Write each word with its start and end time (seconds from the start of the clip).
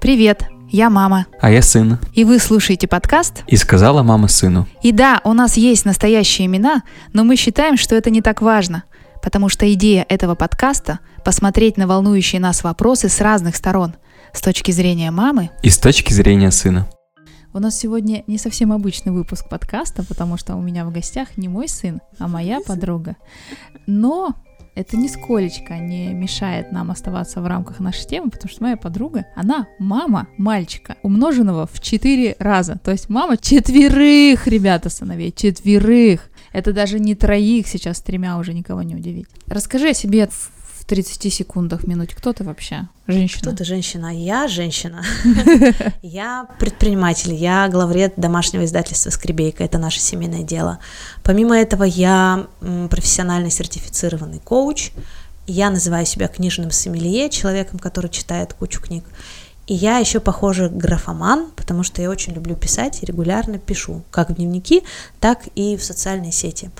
Привет, 0.00 0.44
я 0.70 0.90
мама. 0.90 1.26
А 1.40 1.50
я 1.50 1.62
сын. 1.62 1.98
И 2.14 2.24
вы 2.24 2.38
слушаете 2.38 2.88
подкаст? 2.88 3.42
И 3.46 3.56
сказала 3.56 4.02
мама 4.02 4.28
сыну. 4.28 4.66
И 4.82 4.92
да, 4.92 5.20
у 5.24 5.32
нас 5.34 5.56
есть 5.56 5.84
настоящие 5.84 6.46
имена, 6.46 6.82
но 7.12 7.24
мы 7.24 7.36
считаем, 7.36 7.76
что 7.76 7.94
это 7.94 8.10
не 8.10 8.22
так 8.22 8.40
важно, 8.40 8.84
потому 9.22 9.48
что 9.48 9.72
идея 9.72 10.06
этого 10.08 10.34
подкаста— 10.34 11.00
посмотреть 11.24 11.76
на 11.76 11.86
волнующие 11.86 12.40
нас 12.40 12.64
вопросы 12.64 13.08
с 13.08 13.20
разных 13.20 13.56
сторон, 13.56 13.94
с 14.32 14.40
точки 14.40 14.70
зрения 14.70 15.10
мамы 15.10 15.50
И 15.62 15.70
с 15.70 15.78
точки 15.78 16.12
зрения 16.12 16.50
сына. 16.50 16.88
У 17.52 17.58
нас 17.58 17.76
сегодня 17.76 18.22
не 18.28 18.38
совсем 18.38 18.72
обычный 18.72 19.10
выпуск 19.10 19.48
подкаста, 19.48 20.04
потому 20.04 20.36
что 20.36 20.54
у 20.54 20.62
меня 20.62 20.84
в 20.84 20.92
гостях 20.92 21.36
не 21.36 21.48
мой 21.48 21.66
сын, 21.66 22.00
а 22.20 22.28
моя 22.28 22.60
подруга. 22.60 23.16
Но 23.88 24.36
это 24.76 24.96
нисколечко 24.96 25.76
не 25.78 26.14
мешает 26.14 26.70
нам 26.70 26.92
оставаться 26.92 27.40
в 27.40 27.46
рамках 27.48 27.80
нашей 27.80 28.06
темы, 28.06 28.30
потому 28.30 28.52
что 28.52 28.62
моя 28.62 28.76
подруга, 28.76 29.26
она 29.34 29.66
мама 29.80 30.28
мальчика, 30.38 30.96
умноженного 31.02 31.66
в 31.66 31.80
четыре 31.80 32.36
раза. 32.38 32.78
То 32.78 32.92
есть 32.92 33.08
мама 33.08 33.36
четверых, 33.36 34.46
ребята, 34.46 34.88
сыновей, 34.88 35.32
четверых. 35.32 36.30
Это 36.52 36.72
даже 36.72 37.00
не 37.00 37.16
троих 37.16 37.66
сейчас 37.66 38.00
тремя 38.00 38.38
уже 38.38 38.54
никого 38.54 38.82
не 38.82 38.94
удивить. 38.94 39.26
Расскажи 39.48 39.88
о 39.88 39.94
себе 39.94 40.28
в 40.28 40.59
30 40.90 41.32
секундах, 41.32 41.86
минуте. 41.86 42.16
Кто 42.16 42.32
ты 42.32 42.42
вообще? 42.42 42.88
Женщина. 43.06 43.42
Кто 43.42 43.52
ты 43.52 43.64
женщина? 43.64 44.12
Я 44.12 44.48
женщина. 44.48 45.04
Я 46.02 46.48
предприниматель, 46.58 47.32
я 47.32 47.68
главред 47.68 48.14
домашнего 48.16 48.64
издательства 48.64 49.10
«Скребейка», 49.10 49.62
это 49.62 49.78
наше 49.78 50.00
семейное 50.00 50.42
дело. 50.42 50.80
Помимо 51.22 51.56
этого, 51.56 51.84
я 51.84 52.48
профессионально 52.90 53.50
сертифицированный 53.50 54.40
коуч, 54.40 54.90
я 55.46 55.70
называю 55.70 56.06
себя 56.06 56.26
книжным 56.26 56.72
сомелье, 56.72 57.30
человеком, 57.30 57.78
который 57.78 58.10
читает 58.10 58.54
кучу 58.54 58.82
книг. 58.82 59.04
И 59.68 59.74
я 59.74 59.98
еще, 59.98 60.18
похоже, 60.18 60.70
графоман, 60.70 61.52
потому 61.54 61.84
что 61.84 62.02
я 62.02 62.10
очень 62.10 62.32
люблю 62.32 62.56
писать 62.56 63.00
и 63.00 63.06
регулярно 63.06 63.58
пишу, 63.58 64.02
как 64.10 64.30
в 64.30 64.34
дневники, 64.34 64.82
так 65.20 65.42
и 65.54 65.76
в 65.76 65.84
социальные 65.84 66.32
сети. 66.32 66.72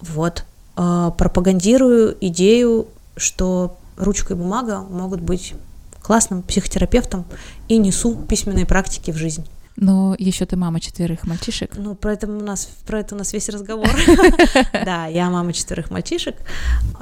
Вот. 0.00 0.46
Э, 0.76 1.10
Пропагандирую 1.16 2.16
идею, 2.22 2.88
что 3.16 3.78
ручка 3.96 4.34
и 4.34 4.36
бумага 4.36 4.80
могут 4.80 5.20
быть 5.20 5.54
классным 6.02 6.42
психотерапевтом 6.42 7.24
и 7.68 7.78
несу 7.78 8.14
письменные 8.14 8.66
практики 8.66 9.10
в 9.10 9.16
жизнь. 9.16 9.46
Но 9.76 10.14
еще 10.18 10.46
ты 10.46 10.56
мама 10.56 10.78
четверых 10.78 11.26
мальчишек. 11.26 11.72
Ну, 11.76 11.96
про 11.96 12.12
это 12.12 12.28
у 12.28 12.40
нас, 12.40 12.68
про 12.86 13.00
это 13.00 13.16
у 13.16 13.18
нас 13.18 13.32
весь 13.32 13.48
разговор. 13.48 13.88
Да, 14.72 15.06
я 15.06 15.30
мама 15.30 15.52
четверых 15.52 15.90
мальчишек. 15.90 16.36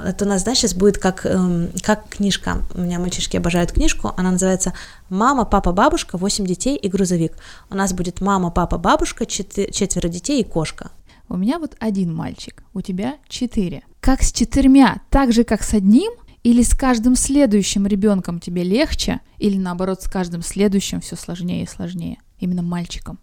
Это 0.03 0.25
у 0.25 0.27
нас, 0.27 0.43
да, 0.43 0.55
сейчас 0.55 0.73
будет 0.73 0.97
как, 0.97 1.25
эм, 1.25 1.69
как 1.83 2.07
книжка. 2.09 2.63
У 2.73 2.81
меня 2.81 2.97
мальчишки 2.99 3.37
обожают 3.37 3.73
книжку. 3.73 4.13
Она 4.17 4.31
называется 4.31 4.73
«Мама, 5.09 5.45
папа, 5.45 5.71
бабушка, 5.71 6.17
восемь 6.17 6.45
детей 6.45 6.75
и 6.75 6.87
грузовик». 6.87 7.33
У 7.69 7.75
нас 7.75 7.93
будет 7.93 8.21
мама, 8.21 8.49
папа, 8.49 8.77
бабушка, 8.77 9.25
четверо 9.25 10.07
детей 10.07 10.41
и 10.41 10.43
кошка. 10.43 10.89
У 11.33 11.37
меня 11.37 11.57
вот 11.57 11.75
один 11.79 12.13
мальчик, 12.13 12.61
у 12.75 12.81
тебя 12.81 13.15
четыре. 13.27 13.81
Как 14.01 14.21
с 14.21 14.31
четырьмя, 14.31 15.01
так 15.09 15.33
же 15.33 15.43
как 15.43 15.63
с 15.63 15.73
одним, 15.73 16.11
или 16.43 16.61
с 16.61 16.75
каждым 16.75 17.15
следующим 17.15 17.87
ребенком 17.87 18.39
тебе 18.39 18.61
легче, 18.61 19.19
или 19.39 19.57
наоборот 19.57 20.03
с 20.03 20.07
каждым 20.07 20.43
следующим 20.43 21.01
все 21.01 21.15
сложнее 21.15 21.63
и 21.63 21.67
сложнее, 21.67 22.19
именно 22.39 22.61
мальчиком. 22.61 23.17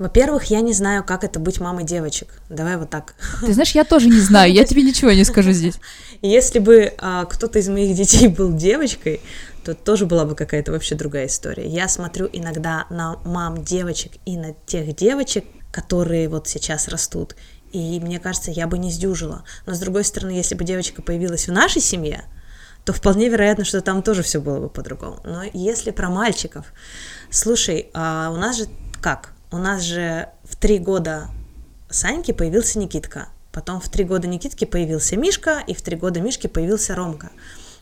Во-первых, 0.00 0.46
я 0.46 0.62
не 0.62 0.72
знаю, 0.72 1.04
как 1.04 1.22
это 1.22 1.38
быть 1.38 1.60
мамой 1.60 1.84
девочек. 1.84 2.42
Давай 2.48 2.76
вот 2.76 2.90
так. 2.90 3.14
Ты 3.40 3.52
знаешь, 3.52 3.70
я 3.70 3.84
тоже 3.84 4.08
не 4.08 4.18
знаю, 4.18 4.52
я 4.52 4.64
тебе 4.66 4.82
ничего 4.82 5.12
не 5.12 5.22
скажу 5.22 5.52
здесь. 5.52 5.74
Если 6.22 6.58
бы 6.58 6.92
а, 6.98 7.24
кто-то 7.24 7.60
из 7.60 7.68
моих 7.68 7.94
детей 7.94 8.26
был 8.26 8.52
девочкой, 8.52 9.20
то 9.62 9.74
тоже 9.74 10.06
была 10.06 10.24
бы 10.24 10.34
какая-то 10.34 10.72
вообще 10.72 10.96
другая 10.96 11.28
история. 11.28 11.68
Я 11.68 11.86
смотрю 11.86 12.28
иногда 12.32 12.86
на 12.90 13.20
мам 13.24 13.62
девочек 13.62 14.14
и 14.26 14.36
на 14.36 14.54
тех 14.66 14.96
девочек, 14.96 15.44
которые 15.70 16.28
вот 16.28 16.48
сейчас 16.48 16.88
растут, 16.88 17.36
и 17.72 18.00
мне 18.00 18.18
кажется, 18.18 18.50
я 18.50 18.66
бы 18.66 18.78
не 18.78 18.90
сдюжила. 18.90 19.44
Но 19.66 19.74
с 19.74 19.78
другой 19.78 20.04
стороны, 20.04 20.32
если 20.32 20.54
бы 20.54 20.64
девочка 20.64 21.02
появилась 21.02 21.48
в 21.48 21.52
нашей 21.52 21.80
семье, 21.80 22.24
то 22.84 22.92
вполне 22.92 23.28
вероятно, 23.28 23.64
что 23.64 23.80
там 23.80 24.02
тоже 24.02 24.22
все 24.22 24.40
было 24.40 24.58
бы 24.58 24.68
по-другому. 24.68 25.20
Но 25.24 25.42
если 25.52 25.90
про 25.90 26.08
мальчиков, 26.08 26.66
слушай, 27.30 27.90
а 27.94 28.30
у 28.32 28.36
нас 28.36 28.56
же 28.56 28.66
как? 29.00 29.32
У 29.52 29.58
нас 29.58 29.82
же 29.82 30.28
в 30.44 30.56
три 30.56 30.78
года 30.78 31.28
Саньки 31.88 32.32
появился 32.32 32.78
Никитка, 32.78 33.28
потом 33.52 33.80
в 33.80 33.88
три 33.88 34.04
года 34.04 34.26
Никитки 34.28 34.64
появился 34.64 35.16
Мишка, 35.16 35.62
и 35.66 35.74
в 35.74 35.82
три 35.82 35.96
года 35.96 36.20
Мишки 36.20 36.46
появился 36.46 36.94
Ромка. 36.94 37.30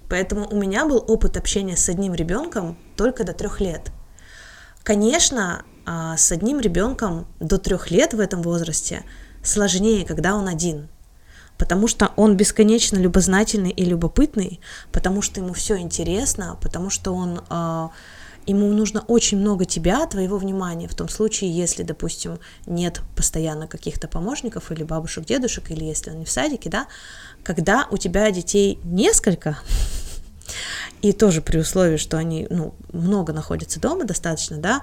Поэтому 0.09 0.49
у 0.49 0.57
меня 0.57 0.87
был 0.87 1.05
опыт 1.07 1.37
общения 1.37 1.77
с 1.77 1.89
одним 1.89 2.15
ребенком 2.15 2.79
только 2.97 3.25
до 3.25 3.35
трех 3.35 3.61
лет. 3.61 3.93
Конечно, 4.83 5.65
а, 5.91 6.19
с 6.19 6.31
одним 6.33 6.61
ребенком 6.61 7.27
до 7.41 7.57
трех 7.57 7.91
лет 7.91 8.13
в 8.13 8.21
этом 8.21 8.43
возрасте 8.43 9.05
сложнее, 9.43 10.05
когда 10.05 10.35
он 10.35 10.47
один. 10.47 10.89
Потому 11.57 11.89
что 11.89 12.13
он 12.17 12.37
бесконечно 12.37 12.99
любознательный 12.99 13.71
и 13.71 13.87
любопытный, 13.87 14.61
потому 14.93 15.23
что 15.23 15.41
ему 15.41 15.55
все 15.55 15.79
интересно, 15.79 16.59
потому 16.61 16.91
что 16.91 17.15
он 17.15 17.41
а, 17.49 17.91
ему 18.45 18.71
нужно 18.71 19.01
очень 19.09 19.39
много 19.39 19.65
тебя, 19.65 20.05
твоего 20.05 20.37
внимания, 20.37 20.89
в 20.89 20.95
том 20.95 21.09
случае, 21.09 21.57
если, 21.57 21.85
допустим, 21.85 22.39
нет 22.67 23.01
постоянно 23.17 23.67
каких-то 23.67 24.09
помощников 24.09 24.71
или 24.71 24.83
бабушек, 24.83 25.25
дедушек, 25.25 25.71
или 25.71 25.85
если 25.85 26.11
он 26.11 26.19
не 26.19 26.27
в 26.27 26.31
садике, 26.31 26.69
да, 26.69 26.87
когда 27.43 27.89
у 27.91 27.97
тебя 27.97 28.31
детей 28.31 28.79
несколько, 28.85 29.59
и 31.01 31.15
тоже 31.15 31.41
при 31.41 31.57
условии, 31.57 31.97
что 31.97 32.19
они, 32.19 32.47
ну, 32.51 32.75
много 32.93 33.33
находятся 33.33 33.81
дома 33.81 34.05
достаточно, 34.05 34.59
да, 34.59 34.83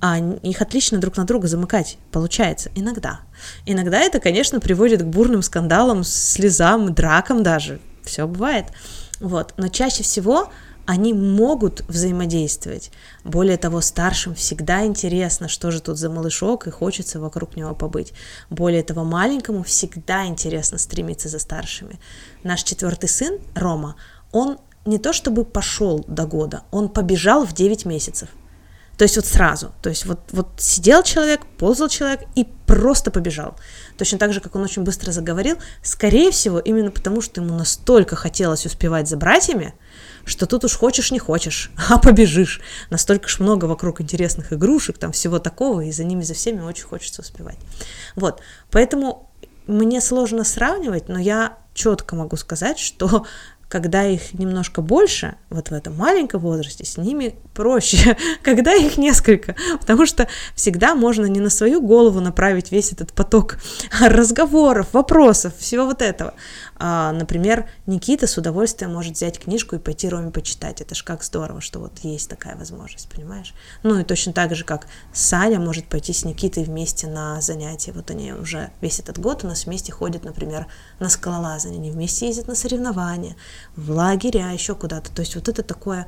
а 0.00 0.18
их 0.18 0.60
отлично 0.60 0.98
друг 0.98 1.16
на 1.16 1.24
друга 1.24 1.48
замыкать 1.48 1.98
получается 2.12 2.70
иногда. 2.74 3.20
Иногда 3.64 4.00
это, 4.00 4.20
конечно, 4.20 4.60
приводит 4.60 5.02
к 5.02 5.06
бурным 5.06 5.42
скандалам, 5.42 6.04
слезам, 6.04 6.94
дракам 6.94 7.42
даже. 7.42 7.80
Все 8.02 8.26
бывает. 8.26 8.66
Вот. 9.20 9.54
Но 9.56 9.68
чаще 9.68 10.02
всего 10.02 10.50
они 10.86 11.12
могут 11.12 11.80
взаимодействовать. 11.88 12.92
Более 13.24 13.56
того, 13.56 13.80
старшим 13.80 14.34
всегда 14.34 14.86
интересно, 14.86 15.48
что 15.48 15.70
же 15.72 15.80
тут 15.80 15.98
за 15.98 16.08
малышок, 16.08 16.66
и 16.66 16.70
хочется 16.70 17.18
вокруг 17.18 17.56
него 17.56 17.74
побыть. 17.74 18.12
Более 18.50 18.84
того, 18.84 19.02
маленькому 19.02 19.64
всегда 19.64 20.26
интересно 20.26 20.78
стремиться 20.78 21.28
за 21.28 21.40
старшими. 21.40 21.98
Наш 22.44 22.62
четвертый 22.62 23.08
сын, 23.08 23.38
Рома, 23.54 23.96
он 24.30 24.58
не 24.84 24.98
то 24.98 25.12
чтобы 25.12 25.44
пошел 25.44 26.04
до 26.06 26.24
года, 26.26 26.62
он 26.70 26.88
побежал 26.88 27.44
в 27.44 27.52
9 27.52 27.84
месяцев. 27.84 28.28
То 28.96 29.04
есть 29.04 29.16
вот 29.16 29.26
сразу. 29.26 29.72
То 29.82 29.90
есть 29.90 30.06
вот, 30.06 30.20
вот 30.32 30.48
сидел 30.58 31.02
человек, 31.02 31.40
ползал 31.58 31.88
человек 31.88 32.22
и 32.34 32.46
просто 32.66 33.10
побежал. 33.10 33.56
Точно 33.98 34.18
так 34.18 34.32
же, 34.32 34.40
как 34.40 34.56
он 34.56 34.62
очень 34.62 34.82
быстро 34.82 35.12
заговорил, 35.12 35.58
скорее 35.82 36.30
всего, 36.30 36.58
именно 36.58 36.90
потому, 36.90 37.20
что 37.20 37.40
ему 37.40 37.54
настолько 37.54 38.16
хотелось 38.16 38.66
успевать 38.66 39.08
за 39.08 39.16
братьями, 39.16 39.74
что 40.24 40.46
тут 40.46 40.64
уж 40.64 40.74
хочешь 40.74 41.12
не 41.12 41.18
хочешь, 41.18 41.70
а 41.88 41.98
побежишь. 41.98 42.60
Настолько 42.90 43.28
ж 43.28 43.38
много 43.38 43.66
вокруг 43.66 44.00
интересных 44.00 44.52
игрушек, 44.52 44.98
там 44.98 45.12
всего 45.12 45.38
такого, 45.38 45.82
и 45.82 45.92
за 45.92 46.04
ними 46.04 46.22
за 46.22 46.34
всеми 46.34 46.60
очень 46.62 46.84
хочется 46.84 47.22
успевать. 47.22 47.58
Вот, 48.14 48.40
поэтому 48.70 49.30
мне 49.66 50.00
сложно 50.00 50.44
сравнивать, 50.44 51.08
но 51.08 51.18
я 51.18 51.58
четко 51.74 52.16
могу 52.16 52.36
сказать, 52.36 52.78
что 52.78 53.26
когда 53.68 54.04
их 54.04 54.32
немножко 54.34 54.80
больше, 54.80 55.36
вот 55.50 55.70
в 55.70 55.72
этом 55.72 55.96
маленьком 55.96 56.40
возрасте, 56.40 56.84
с 56.84 56.96
ними 56.96 57.34
проще, 57.52 58.16
когда 58.42 58.74
их 58.74 58.96
несколько, 58.96 59.56
потому 59.80 60.06
что 60.06 60.28
всегда 60.54 60.94
можно 60.94 61.26
не 61.26 61.40
на 61.40 61.50
свою 61.50 61.80
голову 61.80 62.20
направить 62.20 62.70
весь 62.70 62.92
этот 62.92 63.12
поток 63.12 63.58
разговоров, 64.00 64.88
вопросов, 64.92 65.56
всего 65.58 65.86
вот 65.86 66.02
этого. 66.02 66.34
А, 66.78 67.12
например, 67.12 67.68
Никита 67.86 68.26
с 68.26 68.36
удовольствием 68.36 68.92
может 68.92 69.14
взять 69.14 69.38
книжку 69.38 69.76
и 69.76 69.78
пойти 69.78 70.08
Роме 70.08 70.30
почитать. 70.30 70.80
Это 70.80 70.94
ж 70.94 71.02
как 71.02 71.22
здорово, 71.24 71.60
что 71.60 71.80
вот 71.80 71.98
есть 72.00 72.28
такая 72.28 72.56
возможность, 72.56 73.08
понимаешь? 73.08 73.54
Ну 73.82 73.98
и 73.98 74.04
точно 74.04 74.32
так 74.32 74.54
же, 74.54 74.64
как 74.64 74.86
Саня 75.12 75.58
может 75.58 75.86
пойти 75.86 76.12
с 76.12 76.24
Никитой 76.24 76.64
вместе 76.64 77.06
на 77.06 77.40
занятия. 77.40 77.92
Вот 77.92 78.10
они 78.10 78.32
уже 78.32 78.70
весь 78.80 79.00
этот 79.00 79.18
год 79.18 79.44
у 79.44 79.46
нас 79.46 79.64
вместе 79.64 79.92
ходят, 79.92 80.24
например, 80.24 80.66
на 81.00 81.08
скалолазание, 81.08 81.78
они 81.78 81.90
вместе 81.90 82.26
ездят 82.26 82.48
на 82.48 82.54
соревнования, 82.54 83.36
в 83.74 83.90
лагеря, 83.90 84.50
еще 84.50 84.74
куда-то. 84.74 85.10
То 85.14 85.20
есть 85.20 85.34
вот 85.34 85.48
это 85.48 85.62
такое 85.62 86.06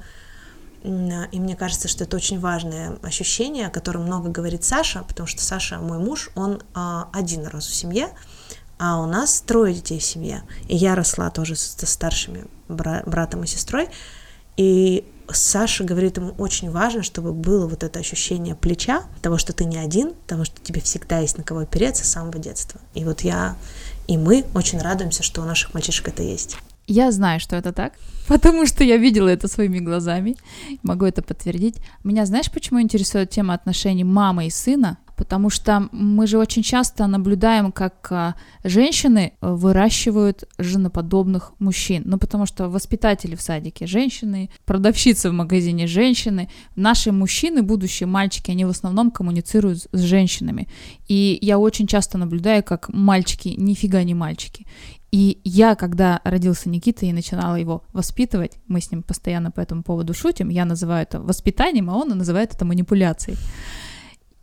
и 0.84 1.40
мне 1.40 1.56
кажется, 1.56 1.88
что 1.88 2.04
это 2.04 2.16
очень 2.16 2.38
важное 2.38 2.98
ощущение, 3.02 3.66
о 3.66 3.70
котором 3.70 4.02
много 4.02 4.30
говорит 4.30 4.62
Саша, 4.62 5.02
потому 5.02 5.26
что 5.26 5.42
Саша, 5.42 5.78
мой 5.78 5.98
муж, 5.98 6.30
он 6.36 6.62
а, 6.72 7.08
один 7.12 7.44
раз 7.46 7.66
в 7.66 7.74
семье, 7.74 8.10
а 8.78 9.00
у 9.00 9.06
нас 9.06 9.40
трое 9.40 9.74
детей 9.74 9.98
в 9.98 10.04
семье. 10.04 10.42
И 10.68 10.76
я 10.76 10.94
росла 10.94 11.30
тоже 11.30 11.56
со 11.56 11.86
старшими 11.86 12.46
бра- 12.68 13.02
братом 13.06 13.44
и 13.44 13.46
сестрой. 13.46 13.88
И 14.56 15.04
Саша 15.30 15.84
говорит, 15.84 16.16
ему 16.16 16.34
очень 16.38 16.70
важно, 16.70 17.02
чтобы 17.02 17.32
было 17.32 17.66
вот 17.66 17.82
это 17.82 17.98
ощущение 17.98 18.54
плеча, 18.54 19.04
того, 19.20 19.36
что 19.36 19.52
ты 19.52 19.64
не 19.64 19.76
один, 19.76 20.14
того, 20.26 20.44
что 20.44 20.60
тебе 20.62 20.80
всегда 20.80 21.18
есть 21.18 21.36
на 21.36 21.44
кого 21.44 21.60
опереться 21.60 22.04
с 22.04 22.08
самого 22.10 22.38
детства. 22.38 22.80
И 22.94 23.04
вот 23.04 23.20
я 23.20 23.56
И 24.08 24.16
мы 24.16 24.46
очень 24.54 24.80
радуемся, 24.80 25.22
что 25.22 25.42
у 25.42 25.44
наших 25.44 25.74
мальчишек 25.74 26.08
это 26.08 26.22
есть. 26.22 26.56
Я 26.86 27.12
знаю, 27.12 27.38
что 27.38 27.54
это 27.56 27.74
так, 27.74 27.92
потому 28.26 28.66
что 28.66 28.82
я 28.82 28.96
видела 28.96 29.28
это 29.28 29.46
своими 29.46 29.78
глазами, 29.78 30.36
могу 30.82 31.04
это 31.04 31.20
подтвердить. 31.20 31.76
Меня 32.02 32.24
знаешь, 32.24 32.50
почему 32.50 32.80
интересует 32.80 33.28
тема 33.28 33.52
отношений 33.52 34.04
мамы 34.04 34.46
и 34.46 34.50
сына? 34.50 34.96
Потому 35.18 35.50
что 35.50 35.88
мы 35.90 36.28
же 36.28 36.38
очень 36.38 36.62
часто 36.62 37.08
наблюдаем, 37.08 37.72
как 37.72 38.06
а, 38.12 38.34
женщины 38.62 39.32
э, 39.40 39.52
выращивают 39.52 40.44
женоподобных 40.58 41.52
мужчин. 41.58 42.04
Ну, 42.06 42.18
потому 42.18 42.46
что 42.46 42.68
воспитатели 42.68 43.34
в 43.34 43.40
садике 43.40 43.86
женщины, 43.86 44.48
продавщицы 44.64 45.30
в 45.30 45.32
магазине 45.32 45.88
женщины. 45.88 46.48
Наши 46.76 47.10
мужчины, 47.10 47.62
будущие 47.62 48.06
мальчики, 48.06 48.52
они 48.52 48.64
в 48.64 48.70
основном 48.70 49.10
коммуницируют 49.10 49.88
с 49.90 50.00
женщинами. 50.00 50.68
И 51.08 51.38
я 51.42 51.58
очень 51.58 51.88
часто 51.88 52.16
наблюдаю, 52.16 52.62
как 52.62 52.88
мальчики 52.88 53.48
нифига 53.58 54.04
не 54.04 54.14
мальчики. 54.14 54.66
И 55.10 55.40
я, 55.42 55.74
когда 55.74 56.20
родился 56.22 56.68
Никита 56.68 57.06
и 57.06 57.12
начинала 57.12 57.56
его 57.56 57.82
воспитывать, 57.92 58.58
мы 58.68 58.80
с 58.80 58.92
ним 58.92 59.02
постоянно 59.02 59.50
по 59.50 59.60
этому 59.60 59.82
поводу 59.82 60.14
шутим, 60.14 60.50
я 60.50 60.64
называю 60.64 61.02
это 61.02 61.18
воспитанием, 61.20 61.90
а 61.90 61.96
он 61.96 62.08
называет 62.10 62.54
это 62.54 62.64
манипуляцией. 62.64 63.36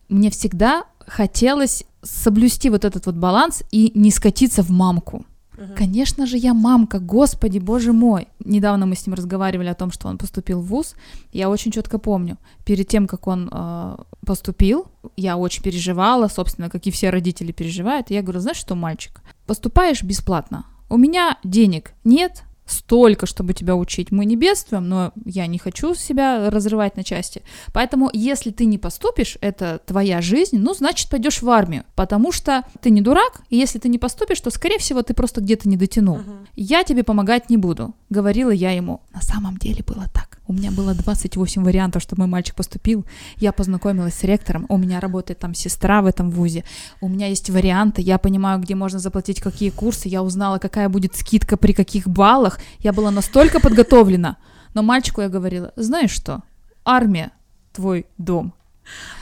Мне 0.09 0.29
всегда 0.29 0.85
хотелось 1.07 1.83
соблюсти 2.01 2.69
вот 2.69 2.85
этот 2.85 3.05
вот 3.05 3.15
баланс 3.15 3.63
и 3.71 3.91
не 3.95 4.11
скатиться 4.11 4.63
в 4.63 4.69
мамку. 4.69 5.25
Угу. 5.57 5.75
Конечно 5.77 6.25
же, 6.25 6.37
я 6.37 6.53
мамка, 6.53 6.99
господи, 6.99 7.59
боже 7.59 7.93
мой. 7.93 8.27
Недавно 8.43 8.85
мы 8.85 8.95
с 8.95 9.07
ним 9.07 9.13
разговаривали 9.13 9.69
о 9.69 9.75
том, 9.75 9.91
что 9.91 10.07
он 10.07 10.17
поступил 10.17 10.61
в 10.61 10.65
ВУЗ. 10.65 10.95
Я 11.31 11.49
очень 11.49 11.71
четко 11.71 11.97
помню, 11.97 12.37
перед 12.65 12.87
тем, 12.87 13.07
как 13.07 13.27
он 13.27 13.49
э, 13.51 13.97
поступил, 14.25 14.87
я 15.15 15.37
очень 15.37 15.63
переживала, 15.63 16.27
собственно, 16.27 16.69
как 16.69 16.85
и 16.87 16.91
все 16.91 17.09
родители 17.09 17.51
переживают. 17.51 18.11
И 18.11 18.13
я 18.13 18.21
говорю, 18.21 18.39
знаешь 18.39 18.57
что, 18.57 18.75
мальчик, 18.75 19.21
поступаешь 19.45 20.03
бесплатно. 20.03 20.65
У 20.89 20.97
меня 20.97 21.37
денег 21.43 21.93
нет, 22.03 22.43
столько, 22.65 23.25
чтобы 23.25 23.53
тебя 23.53 23.75
учить. 23.75 24.11
Мы 24.11 24.25
не 24.25 24.35
бедствуем, 24.35 24.89
но 24.89 25.13
я 25.25 25.47
не 25.47 25.57
хочу 25.57 25.95
себя 25.95 26.49
разрывать 26.49 26.97
на 26.97 27.03
части. 27.03 27.43
Поэтому, 27.73 28.09
если 28.11 28.51
ты 28.51 28.65
не 28.65 28.77
поступишь, 28.77 29.37
это 29.41 29.79
твоя 29.85 30.21
жизнь, 30.21 30.57
ну, 30.57 30.73
значит, 30.73 31.09
пойдешь 31.09 31.41
в 31.41 31.49
армию, 31.49 31.83
потому 31.95 32.31
что 32.31 32.63
ты 32.81 32.89
не 32.89 33.01
дурак, 33.01 33.41
и 33.49 33.57
если 33.57 33.79
ты 33.79 33.89
не 33.89 33.99
поступишь, 33.99 34.41
то, 34.41 34.49
скорее 34.49 34.79
всего, 34.79 35.01
ты 35.01 35.13
просто 35.13 35.41
где-то 35.41 35.69
не 35.69 35.77
дотянул. 35.77 36.17
Uh-huh. 36.17 36.47
Я 36.55 36.83
тебе 36.83 37.03
помогать 37.03 37.49
не 37.49 37.57
буду, 37.57 37.93
говорила 38.09 38.51
я 38.51 38.71
ему. 38.71 39.01
На 39.13 39.21
самом 39.21 39.57
деле 39.57 39.83
было 39.85 40.05
так. 40.13 40.39
У 40.47 40.53
меня 40.53 40.71
было 40.71 40.93
28 40.93 41.63
вариантов, 41.63 42.03
чтобы 42.03 42.21
мой 42.21 42.27
мальчик 42.27 42.55
поступил. 42.55 43.05
Я 43.37 43.51
познакомилась 43.51 44.13
с 44.13 44.23
ректором, 44.23 44.65
у 44.69 44.77
меня 44.77 44.99
работает 44.99 45.39
там 45.39 45.55
сестра 45.55 46.01
в 46.01 46.05
этом 46.05 46.29
вузе. 46.29 46.63
У 47.01 47.09
меня 47.09 47.27
есть 47.27 47.49
варианты, 47.49 48.01
я 48.01 48.19
понимаю, 48.19 48.59
где 48.59 48.75
можно 48.75 48.99
заплатить 48.99 49.41
какие 49.41 49.71
курсы, 49.71 50.07
я 50.07 50.21
узнала, 50.21 50.59
какая 50.59 50.87
будет 50.87 51.15
скидка 51.15 51.57
при 51.57 51.73
каких 51.73 52.07
баллах. 52.07 52.59
Я 52.79 52.93
была 52.93 53.09
настолько 53.09 53.59
подготовлена. 53.59 54.37
Но 54.75 54.83
мальчику 54.83 55.21
я 55.21 55.29
говорила, 55.29 55.71
знаешь 55.75 56.11
что, 56.11 56.43
армия 56.83 57.31
твой 57.73 58.05
дом. 58.17 58.53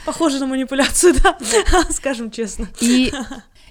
Похоже 0.04 0.40
на 0.40 0.46
манипуляцию, 0.46 1.14
да, 1.22 1.38
скажем 1.90 2.30
честно. 2.30 2.68
И 2.80 3.12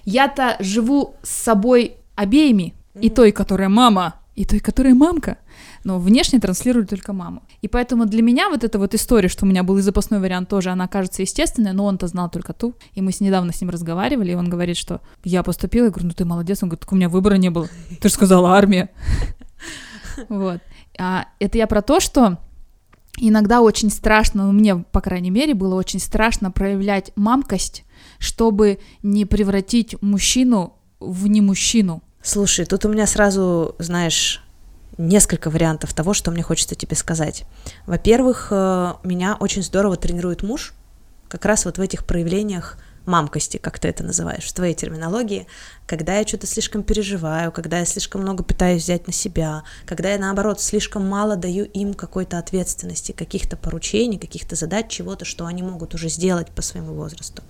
я-то 0.04 0.56
живу 0.58 1.14
с 1.22 1.30
собой 1.30 1.98
обеими, 2.16 2.74
и 3.00 3.10
той, 3.10 3.30
которая 3.30 3.68
мама, 3.68 4.14
и 4.34 4.44
той, 4.44 4.58
которая 4.58 4.94
мамка 4.94 5.38
но 5.84 5.98
внешне 5.98 6.40
транслируют 6.40 6.90
только 6.90 7.12
маму. 7.12 7.42
И 7.62 7.68
поэтому 7.68 8.06
для 8.06 8.22
меня 8.22 8.48
вот 8.48 8.64
эта 8.64 8.78
вот 8.78 8.94
история, 8.94 9.28
что 9.28 9.44
у 9.44 9.48
меня 9.48 9.62
был 9.62 9.78
и 9.78 9.82
запасной 9.82 10.20
вариант 10.20 10.48
тоже, 10.48 10.70
она 10.70 10.88
кажется 10.88 11.22
естественной, 11.22 11.72
но 11.72 11.84
он-то 11.84 12.06
знал 12.06 12.30
только 12.30 12.52
ту. 12.52 12.74
И 12.94 13.02
мы 13.02 13.12
с 13.12 13.20
недавно 13.20 13.52
с 13.52 13.60
ним 13.60 13.70
разговаривали, 13.70 14.32
и 14.32 14.34
он 14.34 14.48
говорит, 14.48 14.76
что 14.76 15.00
я 15.22 15.42
поступила, 15.42 15.84
я 15.84 15.90
говорю, 15.90 16.08
ну 16.08 16.14
ты 16.14 16.24
молодец, 16.24 16.62
он 16.62 16.70
говорит, 16.70 16.80
так 16.80 16.92
у 16.92 16.96
меня 16.96 17.08
выбора 17.08 17.34
не 17.34 17.50
было. 17.50 17.68
Ты 18.00 18.08
же 18.08 18.14
сказала 18.14 18.56
армия. 18.56 18.90
Вот. 20.28 20.60
А 20.96 21.26
это 21.40 21.58
я 21.58 21.66
про 21.66 21.82
то, 21.82 21.98
что 21.98 22.38
иногда 23.18 23.62
очень 23.62 23.90
страшно, 23.90 24.46
ну, 24.46 24.52
мне, 24.52 24.76
по 24.76 25.00
крайней 25.00 25.30
мере, 25.30 25.54
было 25.54 25.74
очень 25.74 25.98
страшно 25.98 26.52
проявлять 26.52 27.10
мамкость, 27.16 27.84
чтобы 28.20 28.78
не 29.02 29.24
превратить 29.24 30.00
мужчину 30.02 30.74
в 31.00 31.26
не 31.26 31.40
мужчину. 31.40 32.00
Слушай, 32.22 32.64
тут 32.64 32.84
у 32.84 32.88
меня 32.88 33.08
сразу, 33.08 33.74
знаешь, 33.80 34.43
несколько 34.98 35.50
вариантов 35.50 35.92
того, 35.92 36.14
что 36.14 36.30
мне 36.30 36.42
хочется 36.42 36.74
тебе 36.74 36.96
сказать. 36.96 37.44
Во-первых, 37.86 38.48
э, 38.50 38.94
меня 39.02 39.36
очень 39.38 39.62
здорово 39.62 39.96
тренирует 39.96 40.42
муж, 40.42 40.74
как 41.28 41.44
раз 41.44 41.64
вот 41.64 41.78
в 41.78 41.80
этих 41.80 42.04
проявлениях 42.04 42.78
мамкости, 43.06 43.58
как 43.58 43.78
ты 43.78 43.88
это 43.88 44.02
называешь, 44.02 44.44
в 44.44 44.52
твоей 44.52 44.74
терминологии, 44.74 45.46
когда 45.86 46.18
я 46.18 46.26
что-то 46.26 46.46
слишком 46.46 46.82
переживаю, 46.82 47.52
когда 47.52 47.80
я 47.80 47.84
слишком 47.84 48.22
много 48.22 48.42
пытаюсь 48.42 48.82
взять 48.82 49.06
на 49.06 49.12
себя, 49.12 49.62
когда 49.86 50.12
я, 50.12 50.18
наоборот, 50.18 50.60
слишком 50.60 51.06
мало 51.06 51.36
даю 51.36 51.64
им 51.64 51.94
какой-то 51.94 52.38
ответственности, 52.38 53.12
каких-то 53.12 53.56
поручений, 53.56 54.18
каких-то 54.18 54.56
задач, 54.56 54.88
чего-то, 54.88 55.24
что 55.24 55.46
они 55.46 55.62
могут 55.62 55.94
уже 55.94 56.08
сделать 56.08 56.50
по 56.50 56.62
своему 56.62 56.94
возрасту. 56.94 57.42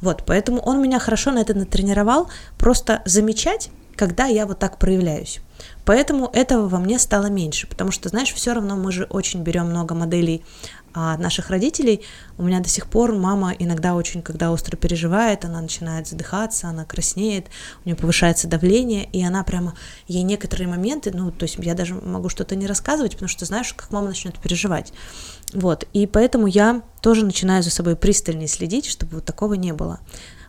Вот, 0.00 0.24
поэтому 0.26 0.60
он 0.60 0.82
меня 0.82 0.98
хорошо 0.98 1.32
на 1.32 1.40
это 1.40 1.54
натренировал, 1.54 2.28
просто 2.58 3.02
замечать, 3.04 3.70
когда 3.96 4.26
я 4.26 4.46
вот 4.46 4.58
так 4.58 4.78
проявляюсь. 4.78 5.40
Поэтому 5.84 6.30
этого 6.32 6.68
во 6.68 6.78
мне 6.78 6.98
стало 6.98 7.26
меньше, 7.26 7.66
потому 7.66 7.90
что, 7.90 8.08
знаешь, 8.08 8.32
все 8.32 8.52
равно 8.52 8.76
мы 8.76 8.90
же 8.90 9.04
очень 9.04 9.42
берем 9.42 9.66
много 9.66 9.94
моделей 9.94 10.42
а, 10.94 11.18
наших 11.18 11.50
родителей. 11.50 12.02
У 12.38 12.44
меня 12.44 12.60
до 12.60 12.68
сих 12.68 12.86
пор 12.86 13.12
мама 13.12 13.52
иногда 13.58 13.94
очень, 13.94 14.22
когда 14.22 14.50
остро 14.52 14.76
переживает, 14.76 15.44
она 15.44 15.60
начинает 15.60 16.06
задыхаться, 16.06 16.68
она 16.68 16.84
краснеет, 16.84 17.48
у 17.84 17.88
нее 17.88 17.96
повышается 17.96 18.46
давление, 18.48 19.04
и 19.12 19.22
она 19.24 19.42
прямо, 19.44 19.74
ей 20.06 20.22
некоторые 20.22 20.68
моменты, 20.68 21.10
ну, 21.12 21.30
то 21.30 21.44
есть 21.44 21.56
я 21.58 21.74
даже 21.74 21.94
могу 21.94 22.28
что-то 22.28 22.56
не 22.56 22.66
рассказывать, 22.66 23.12
потому 23.12 23.28
что 23.28 23.44
знаешь, 23.44 23.74
как 23.74 23.90
мама 23.90 24.08
начнет 24.08 24.38
переживать. 24.38 24.92
Вот, 25.52 25.86
и 25.92 26.06
поэтому 26.06 26.46
я 26.46 26.82
тоже 27.02 27.24
начинаю 27.24 27.62
за 27.62 27.70
собой 27.70 27.96
пристальнее 27.96 28.48
следить, 28.48 28.86
чтобы 28.86 29.16
вот 29.16 29.24
такого 29.24 29.54
не 29.54 29.72
было. 29.72 30.00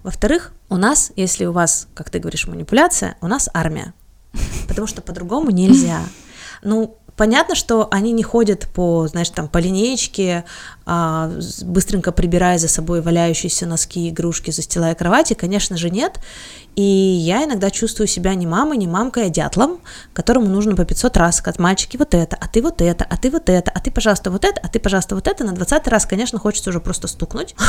Во-вторых, 0.04 0.54
у 0.70 0.78
нас, 0.78 1.12
если 1.16 1.46
у 1.46 1.52
вас, 1.52 1.88
как 1.96 2.10
ты 2.12 2.20
говоришь, 2.20 2.48
манипуляция, 2.48 3.18
у 3.22 3.28
нас 3.28 3.50
армия 3.54 3.94
потому 4.76 4.88
что 4.88 5.02
по-другому 5.02 5.52
нельзя. 5.52 6.02
Ну, 6.62 6.98
понятно, 7.16 7.56
что 7.56 7.88
они 7.92 8.12
не 8.12 8.24
ходят 8.24 8.68
по, 8.74 9.08
знаешь, 9.08 9.30
там, 9.30 9.48
по 9.48 9.58
линеечке, 9.58 10.44
быстренько 10.86 12.12
прибирая 12.12 12.58
за 12.60 12.68
собой 12.68 13.02
валяющиеся 13.02 13.66
носки, 13.66 14.10
игрушки, 14.10 14.52
застилая 14.52 14.94
кровати, 14.94 15.34
конечно 15.34 15.78
же, 15.78 15.90
нет. 15.90 16.20
И 16.76 16.82
я 16.82 17.46
иногда 17.46 17.72
чувствую 17.72 18.08
себя 18.08 18.36
не 18.36 18.46
мамой, 18.46 18.78
не 18.78 18.88
мамкой, 18.88 19.28
а 19.28 19.30
дятлом, 19.30 19.80
которому 20.14 20.48
нужно 20.48 20.76
по 20.76 20.84
500 20.84 21.18
раз 21.18 21.38
сказать, 21.38 21.58
мальчики, 21.58 21.96
вот 21.96 22.14
это, 22.14 22.38
а 22.40 22.48
ты 22.48 22.62
вот 22.62 22.82
это, 22.82 23.06
а 23.06 23.18
ты 23.18 23.32
вот 23.32 23.50
это, 23.50 23.72
а 23.72 23.80
ты, 23.80 23.92
пожалуйста, 23.92 24.30
вот 24.30 24.44
это, 24.44 24.60
а 24.62 24.68
ты, 24.68 24.80
пожалуйста, 24.80 25.16
вот 25.16 25.28
это. 25.28 25.44
На 25.46 25.54
20 25.54 25.88
раз, 25.88 26.06
конечно, 26.06 26.38
хочется 26.38 26.70
уже 26.70 26.80
просто 26.80 27.08
стукнуть. 27.08 27.56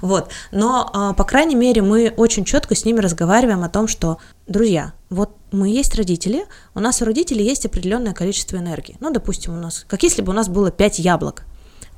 Вот. 0.00 0.30
Но, 0.50 0.90
а, 0.92 1.12
по 1.14 1.24
крайней 1.24 1.54
мере, 1.54 1.80
мы 1.80 2.12
очень 2.16 2.44
четко 2.44 2.74
с 2.74 2.84
ними 2.84 3.00
разговариваем 3.00 3.62
о 3.62 3.68
том, 3.68 3.88
что, 3.88 4.18
друзья, 4.46 4.92
вот 5.08 5.30
мы 5.52 5.68
есть 5.68 5.94
родители, 5.94 6.44
у 6.74 6.80
нас 6.80 7.00
у 7.00 7.04
родителей 7.04 7.44
есть 7.44 7.64
определенное 7.64 8.12
количество 8.12 8.56
энергии. 8.56 8.96
Ну, 9.00 9.10
допустим, 9.10 9.54
у 9.54 9.60
нас, 9.60 9.84
как 9.88 10.02
если 10.02 10.22
бы 10.22 10.32
у 10.32 10.34
нас 10.34 10.48
было 10.48 10.70
5 10.70 10.98
яблок. 10.98 11.44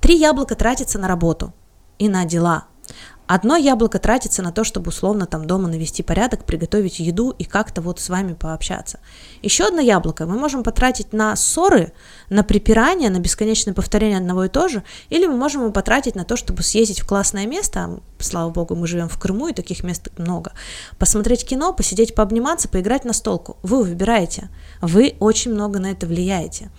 Три 0.06 0.16
яблока 0.18 0.54
тратятся 0.54 1.00
на 1.00 1.08
работу 1.08 1.52
и 1.98 2.08
на 2.08 2.24
дела, 2.24 2.68
Одно 3.26 3.56
яблоко 3.56 3.98
тратится 3.98 4.40
на 4.40 4.52
то, 4.52 4.62
чтобы 4.62 4.90
условно 4.90 5.26
там 5.26 5.46
дома 5.48 5.66
навести 5.66 6.04
порядок, 6.04 6.44
приготовить 6.44 7.00
еду 7.00 7.34
и 7.36 7.42
как-то 7.42 7.82
вот 7.82 7.98
с 7.98 8.08
вами 8.08 8.34
пообщаться. 8.34 9.00
Еще 9.42 9.64
одно 9.64 9.80
яблоко 9.80 10.26
мы 10.26 10.38
можем 10.38 10.62
потратить 10.62 11.12
на 11.12 11.34
ссоры, 11.34 11.92
на 12.30 12.44
припирание, 12.44 13.10
на 13.10 13.18
бесконечное 13.18 13.74
повторение 13.74 14.18
одного 14.18 14.44
и 14.44 14.48
того 14.48 14.68
же, 14.68 14.84
или 15.10 15.26
мы 15.26 15.36
можем 15.36 15.62
его 15.62 15.72
потратить 15.72 16.14
на 16.14 16.24
то, 16.24 16.36
чтобы 16.36 16.62
съездить 16.62 17.00
в 17.00 17.06
классное 17.08 17.46
место, 17.46 17.98
слава 18.20 18.50
богу, 18.50 18.76
мы 18.76 18.86
живем 18.86 19.08
в 19.08 19.18
Крыму, 19.18 19.48
и 19.48 19.52
таких 19.52 19.82
мест 19.82 20.08
много, 20.18 20.52
посмотреть 20.96 21.44
кино, 21.44 21.72
посидеть, 21.72 22.14
пообниматься, 22.14 22.68
поиграть 22.68 23.04
на 23.04 23.12
столку. 23.12 23.56
Вы 23.64 23.82
выбираете, 23.82 24.50
вы 24.80 25.16
очень 25.18 25.52
много 25.52 25.80
на 25.80 25.90
это 25.90 26.06
влияете. 26.06 26.70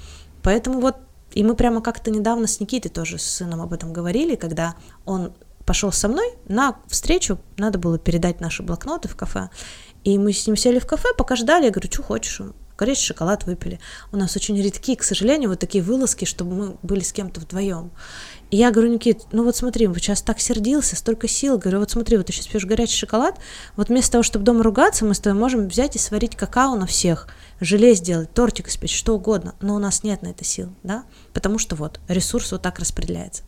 Поэтому 0.43 0.79
вот 0.79 0.95
и 1.33 1.43
мы 1.43 1.55
прямо 1.55 1.81
как-то 1.81 2.11
недавно 2.11 2.47
с 2.47 2.59
Никитой 2.59 2.89
тоже 2.89 3.17
с 3.17 3.23
сыном 3.23 3.61
об 3.61 3.73
этом 3.73 3.93
говорили, 3.93 4.35
когда 4.35 4.75
он 5.05 5.33
пошел 5.65 5.91
со 5.91 6.07
мной 6.07 6.33
на 6.47 6.79
встречу, 6.87 7.39
надо 7.57 7.77
было 7.77 7.99
передать 7.99 8.39
наши 8.39 8.63
блокноты 8.63 9.09
в 9.09 9.15
кафе. 9.15 9.49
И 10.03 10.17
мы 10.17 10.31
с 10.31 10.47
ним 10.47 10.55
сели 10.55 10.79
в 10.79 10.87
кафе, 10.87 11.09
пока 11.17 11.35
ждали, 11.35 11.65
я 11.65 11.71
говорю, 11.71 11.91
что 11.91 12.03
хочешь? 12.03 12.41
Горячий 12.77 13.05
шоколад 13.05 13.45
выпили. 13.45 13.79
У 14.11 14.17
нас 14.17 14.35
очень 14.35 14.61
редкие, 14.61 14.97
к 14.97 15.03
сожалению, 15.03 15.49
вот 15.49 15.59
такие 15.59 15.83
вылазки, 15.83 16.25
чтобы 16.25 16.55
мы 16.55 16.77
были 16.83 17.01
с 17.01 17.11
кем-то 17.11 17.39
вдвоем. 17.39 17.91
И 18.51 18.57
я 18.57 18.71
говорю, 18.71 18.93
Никит, 18.93 19.23
ну 19.31 19.43
вот 19.43 19.55
смотри, 19.55 19.87
вот 19.87 19.97
сейчас 19.97 20.21
так 20.21 20.39
сердился, 20.39 20.95
столько 20.95 21.27
сил. 21.27 21.57
Говорю, 21.57 21.79
вот 21.79 21.91
смотри, 21.91 22.17
вот 22.17 22.27
ты 22.27 22.33
сейчас 22.33 22.47
пьешь 22.47 22.65
горячий 22.65 22.95
шоколад, 22.95 23.39
вот 23.75 23.89
вместо 23.89 24.13
того, 24.13 24.23
чтобы 24.23 24.45
дома 24.45 24.63
ругаться, 24.63 25.05
мы 25.05 25.15
с 25.15 25.19
тобой 25.19 25.39
можем 25.39 25.67
взять 25.67 25.95
и 25.95 25.99
сварить 25.99 26.35
какао 26.35 26.75
на 26.75 26.85
всех, 26.85 27.27
желе 27.59 27.95
сделать, 27.95 28.33
тортик 28.33 28.67
испечь, 28.67 28.95
что 28.95 29.15
угодно. 29.15 29.55
Но 29.59 29.75
у 29.75 29.79
нас 29.79 30.03
нет 30.03 30.21
на 30.21 30.27
это 30.27 30.45
сил, 30.45 30.73
да? 30.83 31.03
Потому 31.33 31.57
что 31.57 31.75
вот 31.75 31.99
ресурс 32.07 32.51
вот 32.51 32.61
так 32.61 32.79
распределяется. 32.79 33.43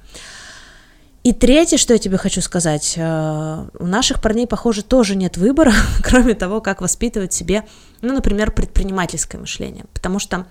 И 1.30 1.32
третье, 1.32 1.78
что 1.78 1.94
я 1.94 2.00
тебе 2.00 2.18
хочу 2.18 2.42
сказать, 2.42 2.96
э, 2.98 3.68
у 3.78 3.86
наших 3.86 4.20
парней, 4.20 4.48
похоже, 4.48 4.82
тоже 4.82 5.16
нет 5.16 5.38
выбора, 5.38 5.74
кроме 6.04 6.34
того, 6.34 6.60
как 6.60 6.82
воспитывать 6.82 7.34
себе, 7.34 7.68
ну, 8.02 8.16
например, 8.16 8.50
предпринимательское 8.50 9.40
мышление, 9.40 9.86
потому 9.94 10.18
что, 10.18 10.48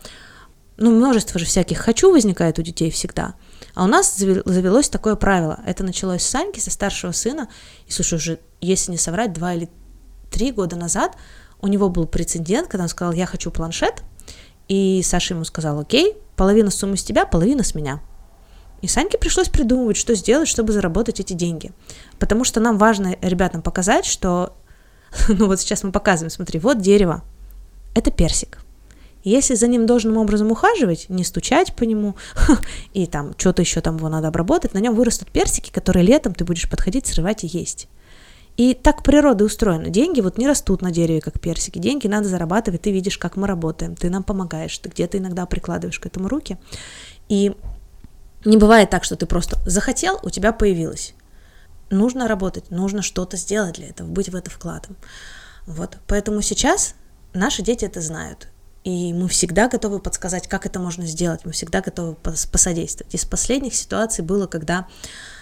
ну, 0.77 0.93
множество 0.93 1.41
же 1.41 1.47
всяких 1.47 1.79
«хочу» 1.79 2.13
возникает 2.13 2.61
у 2.61 2.63
детей 2.63 2.93
всегда, 2.93 3.35
а 3.75 3.83
у 3.83 3.87
нас 3.89 4.17
завелось 4.17 4.89
такое 4.89 5.17
правило, 5.17 5.59
это 5.67 5.83
началось 5.83 6.23
с 6.23 6.29
Саньки, 6.29 6.61
со 6.61 6.71
старшего 6.71 7.11
сына, 7.11 7.49
и, 7.89 7.91
слушай, 7.91 8.15
уже, 8.15 8.39
если 8.61 8.93
не 8.93 8.99
соврать, 8.99 9.33
два 9.33 9.55
или 9.55 9.69
три 10.31 10.53
года 10.53 10.77
назад 10.77 11.17
у 11.61 11.67
него 11.67 11.89
был 11.89 12.07
прецедент, 12.07 12.69
когда 12.69 12.85
он 12.85 12.89
сказал 12.89 13.13
«я 13.15 13.27
хочу 13.27 13.51
планшет», 13.51 14.05
и 14.69 15.03
Саша 15.03 15.35
ему 15.35 15.43
сказал 15.43 15.81
«окей, 15.81 16.17
половина 16.37 16.71
суммы 16.71 16.97
с 16.97 17.03
тебя, 17.03 17.27
половина 17.27 17.65
с 17.65 17.75
меня», 17.75 18.01
и 18.81 18.87
Саньке 18.87 19.19
пришлось 19.19 19.49
придумывать, 19.49 19.97
что 19.97 20.15
сделать, 20.15 20.49
чтобы 20.49 20.73
заработать 20.73 21.21
эти 21.21 21.33
деньги. 21.33 21.73
Потому 22.19 22.45
что 22.45 22.61
нам 22.61 22.79
важно 22.79 23.17
ребятам 23.21 23.63
показать, 23.63 24.05
что... 24.05 24.57
Ну 25.29 25.47
вот 25.47 25.61
сейчас 25.61 25.83
мы 25.83 25.93
показываем, 25.93 26.31
смотри, 26.31 26.61
вот 26.61 26.81
дерево. 26.81 27.23
Это 27.95 28.11
персик. 28.11 28.59
Если 29.25 29.55
за 29.57 29.67
ним 29.67 29.87
должным 29.87 30.17
образом 30.17 30.53
ухаживать, 30.53 31.07
не 31.09 31.25
стучать 31.25 31.75
по 31.75 31.83
нему, 31.83 32.15
и 32.93 33.07
там 33.07 33.35
что-то 33.37 33.63
еще 33.63 33.81
там 33.81 33.97
его 33.97 34.09
надо 34.09 34.29
обработать, 34.29 34.75
на 34.75 34.79
нем 34.79 34.95
вырастут 34.95 35.31
персики, 35.31 35.71
которые 35.73 36.07
летом 36.07 36.35
ты 36.35 36.45
будешь 36.45 36.71
подходить, 36.71 37.07
срывать 37.07 37.45
и 37.45 37.47
есть. 37.49 37.89
И 38.57 38.75
так 38.75 39.03
природа 39.03 39.45
устроена. 39.45 39.89
Деньги 39.89 40.21
вот 40.21 40.37
не 40.37 40.47
растут 40.47 40.83
на 40.83 40.91
дереве, 40.91 41.21
как 41.21 41.41
персики. 41.41 41.79
Деньги 41.79 42.09
надо 42.09 42.29
зарабатывать, 42.29 42.83
ты 42.83 42.91
видишь, 42.91 43.19
как 43.19 43.37
мы 43.37 43.47
работаем, 43.47 43.95
ты 43.95 44.11
нам 44.11 44.25
помогаешь, 44.25 44.77
ты 44.79 44.89
где-то 44.89 45.19
иногда 45.19 45.47
прикладываешь 45.47 46.01
к 46.01 46.07
этому 46.07 46.29
руки. 46.29 46.59
И 47.29 47.53
не 48.45 48.57
бывает 48.57 48.91
так, 48.91 49.05
что 49.05 49.17
ты 49.17 49.27
просто 49.27 49.59
захотел, 49.67 50.19
у 50.23 50.31
тебя 50.31 50.53
появилось. 50.53 51.15
Нужно 51.91 52.29
работать, 52.29 52.71
нужно 52.71 53.03
что-то 53.03 53.37
сделать 53.37 53.77
для 53.77 53.89
этого, 53.89 54.09
быть 54.09 54.29
в 54.29 54.37
это 54.37 54.51
вкладом. 54.51 54.97
Вот. 55.67 55.99
Поэтому 56.07 56.43
сейчас 56.43 56.95
наши 57.33 57.63
дети 57.63 57.85
это 57.85 58.01
знают. 58.01 58.49
И 58.85 59.13
мы 59.13 59.29
всегда 59.29 59.69
готовы 59.69 59.99
подсказать, 59.99 60.49
как 60.49 60.65
это 60.65 60.79
можно 60.79 61.07
сделать. 61.07 61.45
Мы 61.45 61.53
всегда 61.53 61.81
готовы 61.81 62.15
посодействовать. 62.15 63.15
Из 63.15 63.25
последних 63.25 63.75
ситуаций 63.75 64.25
было, 64.25 64.47
когда 64.47 64.87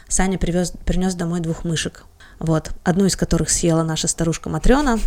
Саня 0.08 0.38
привез, 0.38 0.72
принес 0.84 1.14
домой 1.14 1.40
двух 1.40 1.64
мышек 1.64 2.06
вот, 2.38 2.70
одну 2.84 3.06
из 3.06 3.16
которых 3.16 3.50
съела 3.50 3.82
наша 3.82 4.08
старушка 4.08 4.48
Матрена, 4.48 4.98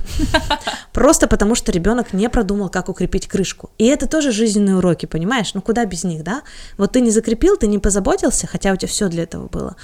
просто 0.93 1.27
потому 1.27 1.55
что 1.55 1.71
ребенок 1.71 2.13
не 2.13 2.29
продумал, 2.29 2.69
как 2.69 2.89
укрепить 2.89 3.27
крышку. 3.27 3.69
И 3.77 3.85
это 3.85 4.07
тоже 4.07 4.31
жизненные 4.31 4.77
уроки, 4.77 5.05
понимаешь? 5.05 5.53
Ну 5.53 5.61
куда 5.61 5.85
без 5.85 6.03
них, 6.03 6.23
да? 6.23 6.41
Вот 6.77 6.93
ты 6.93 7.01
не 7.01 7.11
закрепил, 7.11 7.57
ты 7.57 7.67
не 7.67 7.79
позаботился, 7.79 8.47
хотя 8.47 8.71
у 8.73 8.75
тебя 8.75 8.87
все 8.87 9.07
для 9.09 9.23
этого 9.23 9.47
было. 9.47 9.75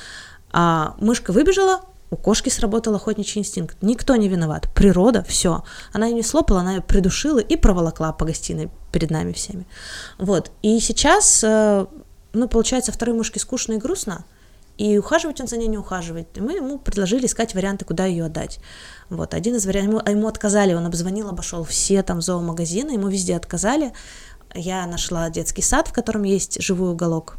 А 0.51 0.95
мышка 0.99 1.31
выбежала, 1.31 1.81
у 2.11 2.17
кошки 2.17 2.49
сработал 2.49 2.95
охотничий 2.95 3.39
инстинкт. 3.39 3.77
Никто 3.81 4.15
не 4.15 4.29
виноват. 4.29 4.67
Природа, 4.73 5.23
все. 5.27 5.63
Она 5.91 6.07
ее 6.07 6.13
не 6.13 6.23
слопала, 6.23 6.61
она 6.61 6.75
ее 6.75 6.81
придушила 6.81 7.39
и 7.39 7.55
проволокла 7.57 8.13
по 8.13 8.25
гостиной 8.25 8.69
перед 8.91 9.11
нами 9.11 9.33
всеми. 9.33 9.67
Вот. 10.17 10.51
И 10.61 10.79
сейчас, 10.79 11.43
э, 11.43 11.85
ну, 12.33 12.47
получается, 12.47 12.91
второй 12.91 13.15
мышке 13.15 13.39
скучно 13.39 13.73
и 13.73 13.77
грустно, 13.77 14.23
и 14.77 14.97
ухаживать 14.97 15.39
он 15.41 15.47
за 15.47 15.57
ней 15.57 15.67
не 15.67 15.77
ухаживает. 15.77 16.37
И 16.37 16.41
мы 16.41 16.53
ему 16.53 16.77
предложили 16.77 17.25
искать 17.25 17.53
варианты, 17.55 17.85
куда 17.85 18.05
ее 18.05 18.25
отдать. 18.25 18.59
Вот, 19.09 19.33
один 19.33 19.55
из 19.55 19.65
вариантов, 19.65 20.07
ему, 20.07 20.17
ему 20.17 20.27
отказали, 20.27 20.73
он 20.73 20.85
обзвонил, 20.85 21.29
обошел 21.29 21.63
все 21.63 22.03
там 22.03 22.21
зоомагазины, 22.21 22.91
ему 22.91 23.07
везде 23.07 23.35
отказали. 23.35 23.93
Я 24.53 24.85
нашла 24.85 25.29
детский 25.29 25.61
сад, 25.61 25.87
в 25.87 25.93
котором 25.93 26.23
есть 26.23 26.61
живой 26.61 26.91
уголок. 26.91 27.37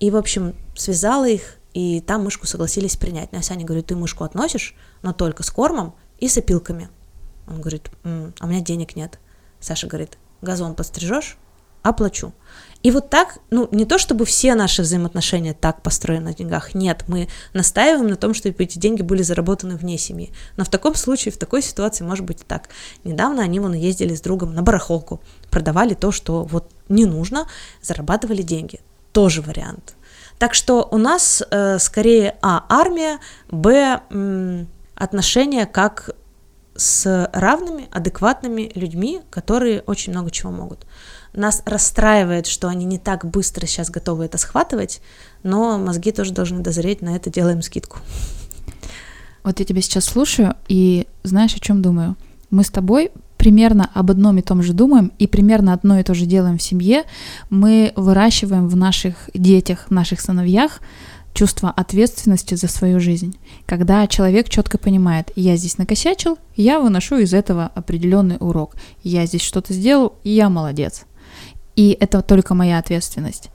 И, 0.00 0.10
в 0.10 0.16
общем, 0.16 0.54
связала 0.74 1.28
их, 1.28 1.56
и 1.74 2.00
там 2.00 2.24
мышку 2.24 2.46
согласились 2.46 2.96
принять. 2.96 3.32
Настя 3.32 3.54
Аня 3.54 3.64
говорит, 3.64 3.86
ты 3.86 3.96
мышку 3.96 4.24
относишь, 4.24 4.74
но 5.02 5.12
только 5.12 5.42
с 5.42 5.50
кормом 5.50 5.94
и 6.18 6.28
с 6.28 6.36
опилками. 6.36 6.88
Он 7.46 7.60
говорит, 7.60 7.90
М, 8.04 8.34
а 8.38 8.46
у 8.46 8.48
меня 8.48 8.60
денег 8.60 8.96
нет. 8.96 9.18
Саша 9.60 9.86
говорит, 9.86 10.18
газон 10.40 10.74
подстрижешь? 10.74 11.38
Оплачу. 11.82 12.32
И 12.82 12.90
вот 12.90 13.10
так, 13.10 13.38
ну, 13.50 13.68
не 13.70 13.84
то 13.84 13.98
чтобы 13.98 14.24
все 14.24 14.54
наши 14.54 14.82
взаимоотношения 14.82 15.54
так 15.54 15.82
построены 15.82 16.26
на 16.26 16.34
деньгах, 16.34 16.74
нет, 16.74 17.04
мы 17.06 17.28
настаиваем 17.52 18.08
на 18.08 18.16
том, 18.16 18.34
чтобы 18.34 18.56
эти 18.58 18.78
деньги 18.78 19.02
были 19.02 19.22
заработаны 19.22 19.76
вне 19.76 19.98
семьи. 19.98 20.32
Но 20.56 20.64
в 20.64 20.68
таком 20.68 20.94
случае, 20.94 21.32
в 21.32 21.38
такой 21.38 21.62
ситуации 21.62 22.04
может 22.04 22.24
быть 22.24 22.40
и 22.40 22.44
так. 22.44 22.68
Недавно 23.04 23.42
они 23.42 23.60
вон 23.60 23.74
ездили 23.74 24.14
с 24.14 24.20
другом 24.20 24.54
на 24.54 24.62
барахолку, 24.62 25.20
продавали 25.50 25.94
то, 25.94 26.10
что 26.10 26.42
вот 26.44 26.70
не 26.88 27.06
нужно, 27.06 27.46
зарабатывали 27.80 28.42
деньги. 28.42 28.80
Тоже 29.12 29.42
вариант. 29.42 29.94
Так 30.38 30.54
что 30.54 30.88
у 30.90 30.98
нас 30.98 31.42
э, 31.50 31.78
скорее 31.78 32.36
А 32.42 32.64
армия, 32.68 33.20
Б 33.50 34.00
м, 34.10 34.68
отношения 34.96 35.66
как 35.66 36.10
с 36.74 37.30
равными, 37.32 37.88
адекватными 37.92 38.72
людьми, 38.74 39.20
которые 39.30 39.82
очень 39.82 40.12
много 40.12 40.30
чего 40.30 40.50
могут. 40.50 40.86
Нас 41.34 41.62
расстраивает, 41.64 42.46
что 42.46 42.68
они 42.68 42.84
не 42.84 42.98
так 42.98 43.24
быстро 43.24 43.66
сейчас 43.66 43.90
готовы 43.90 44.26
это 44.26 44.38
схватывать, 44.38 45.00
но 45.42 45.78
мозги 45.78 46.12
тоже 46.12 46.32
должны 46.32 46.60
дозреть, 46.60 47.00
на 47.00 47.16
это 47.16 47.30
делаем 47.30 47.62
скидку. 47.62 47.98
Вот 49.42 49.58
я 49.58 49.64
тебя 49.64 49.80
сейчас 49.80 50.04
слушаю, 50.04 50.54
и 50.68 51.06
знаешь, 51.22 51.54
о 51.54 51.60
чем 51.60 51.82
думаю? 51.82 52.16
Мы 52.50 52.64
с 52.64 52.70
тобой 52.70 53.10
примерно 53.38 53.90
об 53.92 54.10
одном 54.10 54.38
и 54.38 54.42
том 54.42 54.62
же 54.62 54.72
думаем 54.72 55.10
и 55.18 55.26
примерно 55.26 55.72
одно 55.72 55.98
и 55.98 56.04
то 56.04 56.14
же 56.14 56.26
делаем 56.26 56.58
в 56.58 56.62
семье. 56.62 57.04
Мы 57.50 57.92
выращиваем 57.96 58.68
в 58.68 58.76
наших 58.76 59.30
детях, 59.34 59.86
в 59.88 59.90
наших 59.90 60.20
сыновьях 60.20 60.80
чувство 61.34 61.70
ответственности 61.70 62.54
за 62.54 62.68
свою 62.68 63.00
жизнь. 63.00 63.36
Когда 63.66 64.06
человек 64.06 64.48
четко 64.48 64.78
понимает, 64.78 65.32
я 65.34 65.56
здесь 65.56 65.78
накосячил, 65.78 66.38
я 66.54 66.78
выношу 66.78 67.16
из 67.16 67.34
этого 67.34 67.70
определенный 67.74 68.36
урок. 68.38 68.76
Я 69.02 69.26
здесь 69.26 69.42
что-то 69.42 69.72
сделал, 69.72 70.14
и 70.22 70.30
я 70.30 70.48
молодец. 70.48 71.04
И 71.76 71.96
это 71.98 72.22
только 72.22 72.54
моя 72.54 72.78
ответственность. 72.78 73.50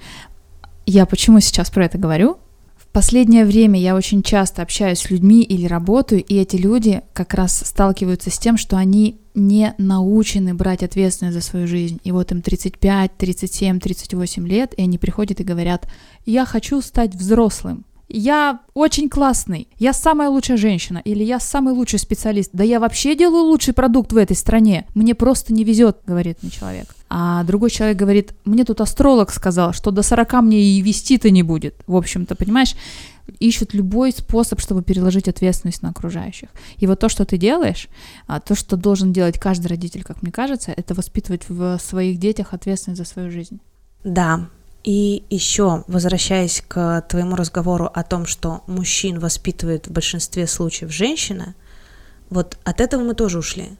Я 0.86 1.06
почему 1.06 1.40
сейчас 1.40 1.70
про 1.70 1.86
это 1.86 1.98
говорю? 1.98 2.38
В 2.78 2.88
последнее 2.88 3.46
время 3.46 3.80
я 3.80 3.96
очень 3.96 4.24
часто 4.24 4.62
общаюсь 4.62 5.00
с 5.00 5.10
людьми 5.12 5.44
или 5.44 5.68
работаю, 5.68 6.24
и 6.24 6.36
эти 6.36 6.56
люди 6.56 7.02
как 7.14 7.34
раз 7.34 7.62
сталкиваются 7.66 8.32
с 8.32 8.40
тем, 8.40 8.58
что 8.58 8.78
они 8.78 9.20
не 9.36 9.76
научены 9.78 10.56
брать 10.56 10.82
ответственность 10.82 11.36
за 11.36 11.42
свою 11.42 11.68
жизнь. 11.68 12.00
И 12.04 12.12
вот 12.12 12.32
им 12.32 12.42
35, 12.42 13.18
37, 13.18 13.80
38 13.80 14.48
лет, 14.48 14.74
и 14.76 14.82
они 14.82 14.98
приходят 14.98 15.40
и 15.40 15.44
говорят, 15.44 15.88
я 16.26 16.46
хочу 16.46 16.82
стать 16.82 17.14
взрослым 17.14 17.86
я 18.10 18.60
очень 18.74 19.10
классный, 19.10 19.68
я 19.78 19.94
самая 19.94 20.30
лучшая 20.30 20.58
женщина, 20.58 21.02
или 21.04 21.24
я 21.24 21.40
самый 21.40 21.74
лучший 21.74 22.00
специалист, 22.00 22.50
да 22.54 22.64
я 22.64 22.80
вообще 22.80 23.16
делаю 23.16 23.44
лучший 23.44 23.74
продукт 23.74 24.14
в 24.14 24.18
этой 24.18 24.36
стране, 24.36 24.88
мне 24.96 25.14
просто 25.14 25.54
не 25.54 25.64
везет, 25.64 26.00
говорит 26.06 26.38
мне 26.42 26.52
человек. 26.52 26.96
А 27.10 27.44
другой 27.44 27.70
человек 27.70 27.98
говорит, 27.98 28.34
мне 28.46 28.64
тут 28.66 28.82
астролог 28.82 29.32
сказал, 29.32 29.74
что 29.74 29.92
до 29.92 30.04
40 30.04 30.34
мне 30.42 30.62
и 30.62 30.82
вести-то 30.82 31.30
не 31.30 31.44
будет. 31.44 31.76
В 31.88 31.96
общем-то, 31.96 32.36
понимаешь, 32.36 32.76
ищут 33.40 33.74
любой 33.74 34.12
способ, 34.12 34.60
чтобы 34.60 34.84
переложить 34.84 35.28
ответственность 35.28 35.82
на 35.82 35.90
окружающих. 35.90 36.50
И 36.78 36.88
вот 36.88 37.00
то, 37.00 37.10
что 37.10 37.26
ты 37.26 37.38
делаешь, 37.38 37.88
а, 38.26 38.40
то, 38.40 38.56
что 38.56 38.78
должен 38.78 39.14
делать 39.14 39.40
каждый 39.40 39.68
родитель, 39.68 40.04
как 40.04 40.22
мне 40.22 40.32
кажется, 40.32 40.74
это 40.76 40.94
воспитывать 40.94 41.48
в 41.50 41.78
своих 41.80 42.20
детях 42.20 42.54
ответственность 42.54 43.00
за 43.00 43.06
свою 43.06 43.32
жизнь. 43.32 43.60
Да, 44.04 44.48
и 44.88 45.25
еще, 45.29 45.84
возвращаясь 45.88 46.63
к 46.65 47.01
твоему 47.10 47.36
разговору 47.36 47.91
о 47.94 48.03
том, 48.03 48.25
что 48.25 48.63
мужчин 48.67 49.20
воспитывает 49.20 49.88
в 49.88 49.91
большинстве 49.91 50.48
случаев 50.48 50.94
женщина, 50.94 51.56
вот 52.29 52.58
от 52.63 52.79
этого 52.79 53.03
мы 53.03 53.13
тоже 53.13 53.39
ушли. 53.39 53.72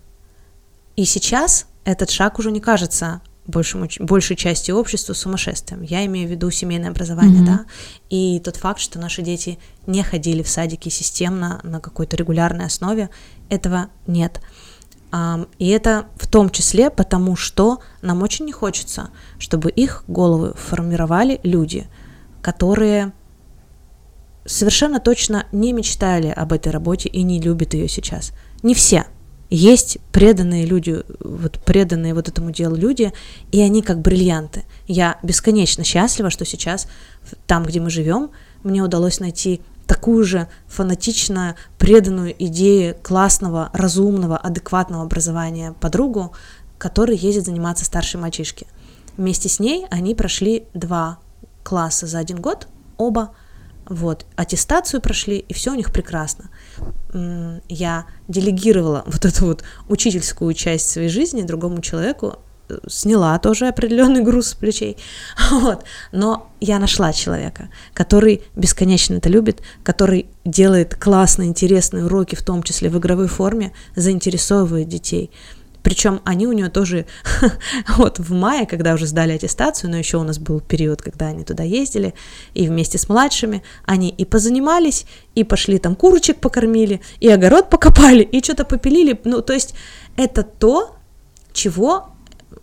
И 0.97 1.05
сейчас 1.05 1.67
этот 1.85 2.09
шаг 2.09 2.39
уже 2.39 2.51
не 2.51 2.59
кажется 2.59 3.21
большему, 3.45 3.87
большей 3.99 4.35
части 4.35 4.71
общества 4.71 5.13
сумасшествием. 5.13 5.81
Я 5.81 6.05
имею 6.07 6.27
в 6.27 6.31
виду 6.31 6.51
семейное 6.51 6.89
образование, 6.89 7.41
mm-hmm. 7.41 7.45
да, 7.45 7.65
и 8.09 8.41
тот 8.43 8.57
факт, 8.57 8.81
что 8.81 8.99
наши 8.99 9.21
дети 9.21 9.59
не 9.85 10.03
ходили 10.03 10.43
в 10.43 10.49
садики 10.49 10.89
системно 10.89 11.61
на 11.63 11.79
какой-то 11.79 12.17
регулярной 12.17 12.65
основе, 12.65 13.09
этого 13.47 13.87
нет. 14.07 14.41
И 15.59 15.67
это 15.69 16.07
в 16.15 16.27
том 16.27 16.50
числе 16.50 16.89
потому, 16.89 17.36
что 17.36 17.79
нам 18.01 18.21
очень 18.24 18.45
не 18.45 18.51
хочется, 18.51 19.09
чтобы 19.39 19.69
их 19.69 20.03
головы 20.07 20.53
формировали 20.55 21.39
люди, 21.43 21.88
которые 22.41 23.13
совершенно 24.45 25.00
точно 25.00 25.45
не 25.51 25.74
мечтали 25.74 26.27
об 26.27 26.53
этой 26.53 26.71
работе 26.71 27.09
и 27.09 27.24
не 27.24 27.39
любят 27.41 27.74
ее 27.74 27.88
сейчас. 27.88 28.31
Не 28.63 28.74
все. 28.74 29.05
Есть 29.50 29.97
преданные 30.12 30.65
люди, 30.65 31.03
вот 31.19 31.59
преданные 31.63 32.13
вот 32.13 32.27
этому 32.27 32.51
делу 32.51 32.75
люди, 32.75 33.13
и 33.51 33.62
они 33.62 33.81
как 33.81 34.01
бриллианты. 34.01 34.65
Я 34.88 35.19
бесконечно 35.24 35.86
счастлива, 35.86 36.29
что 36.29 36.43
сейчас 36.43 36.88
там, 37.45 37.63
где 37.63 37.79
мы 37.79 37.89
живем, 37.89 38.31
мне 38.63 38.81
удалось 38.81 39.21
найти 39.21 39.62
такую 39.88 40.24
же 40.24 40.48
фанатично 40.67 41.56
преданную 41.77 42.36
идее 42.38 42.94
классного, 42.94 43.70
разумного, 43.74 44.38
адекватного 44.38 45.03
образования 45.03 45.74
подругу, 45.79 46.34
который 46.77 47.17
ездит 47.17 47.46
заниматься 47.46 47.86
старшей 47.86 48.20
мальчишки. 48.20 48.67
Вместе 49.15 49.50
с 49.50 49.60
ней 49.60 49.88
они 49.89 50.13
прошли 50.13 50.65
два 50.74 51.20
класса 51.63 52.06
за 52.06 52.20
один 52.20 52.39
год, 52.39 52.67
оба, 52.98 53.32
вот, 53.89 54.25
аттестацию 54.36 55.01
прошли, 55.01 55.38
и 55.38 55.53
все 55.53 55.72
у 55.72 55.75
них 55.75 55.91
прекрасно. 55.91 56.50
Я 57.70 58.06
делегировала 58.27 59.03
вот 59.08 59.25
эту 59.25 59.46
вот 59.46 59.63
учительскую 59.88 60.53
часть 60.53 60.89
своей 60.89 61.10
жизни 61.10 61.41
другому 61.41 61.82
человеку, 61.82 62.39
сняла 62.88 63.38
тоже 63.39 63.67
определенный 63.67 64.21
груз 64.21 64.50
с 64.50 64.53
плечей, 64.53 64.97
вот, 65.51 65.83
но 66.12 66.51
я 66.59 66.79
нашла 66.79 67.13
человека, 67.13 67.69
который 67.93 68.43
бесконечно 68.55 69.15
это 69.15 69.29
любит, 69.29 69.62
который 69.83 70.27
делает 70.45 70.95
классные, 70.95 71.50
интересные 71.50 72.05
уроки, 72.05 72.36
в 72.36 72.43
том 72.43 72.63
числе 72.63 72.89
в 72.89 72.97
игровой 72.97 73.27
форме, 73.27 73.74
заинтересовывает 73.95 74.88
детей, 74.88 75.31
причем 75.88 76.19
они 76.25 76.47
у 76.47 76.51
нее 76.51 76.67
тоже 76.67 77.05
вот 77.97 78.19
в 78.19 78.33
мае, 78.33 78.65
когда 78.65 78.93
уже 78.93 79.07
сдали 79.07 79.31
аттестацию, 79.31 79.89
но 79.89 79.95
еще 79.95 80.17
у 80.17 80.24
нас 80.24 80.38
был 80.38 80.59
период, 80.59 81.01
когда 81.01 81.27
они 81.27 81.45
туда 81.45 81.63
ездили, 81.63 82.13
и 82.53 82.67
вместе 82.67 82.97
с 82.97 83.07
младшими 83.07 83.63
они 83.86 84.09
и 84.09 84.25
позанимались, 84.25 85.05
и 85.33 85.45
пошли 85.45 85.77
там 85.79 85.95
курочек 85.95 86.41
покормили, 86.41 87.00
и 87.21 87.29
огород 87.29 87.69
покопали, 87.69 88.24
и 88.24 88.43
что-то 88.43 88.65
попилили. 88.65 89.17
Ну, 89.24 89.41
то 89.41 89.53
есть 89.53 89.75
это 90.17 90.43
то, 90.43 90.97
чего 91.53 92.16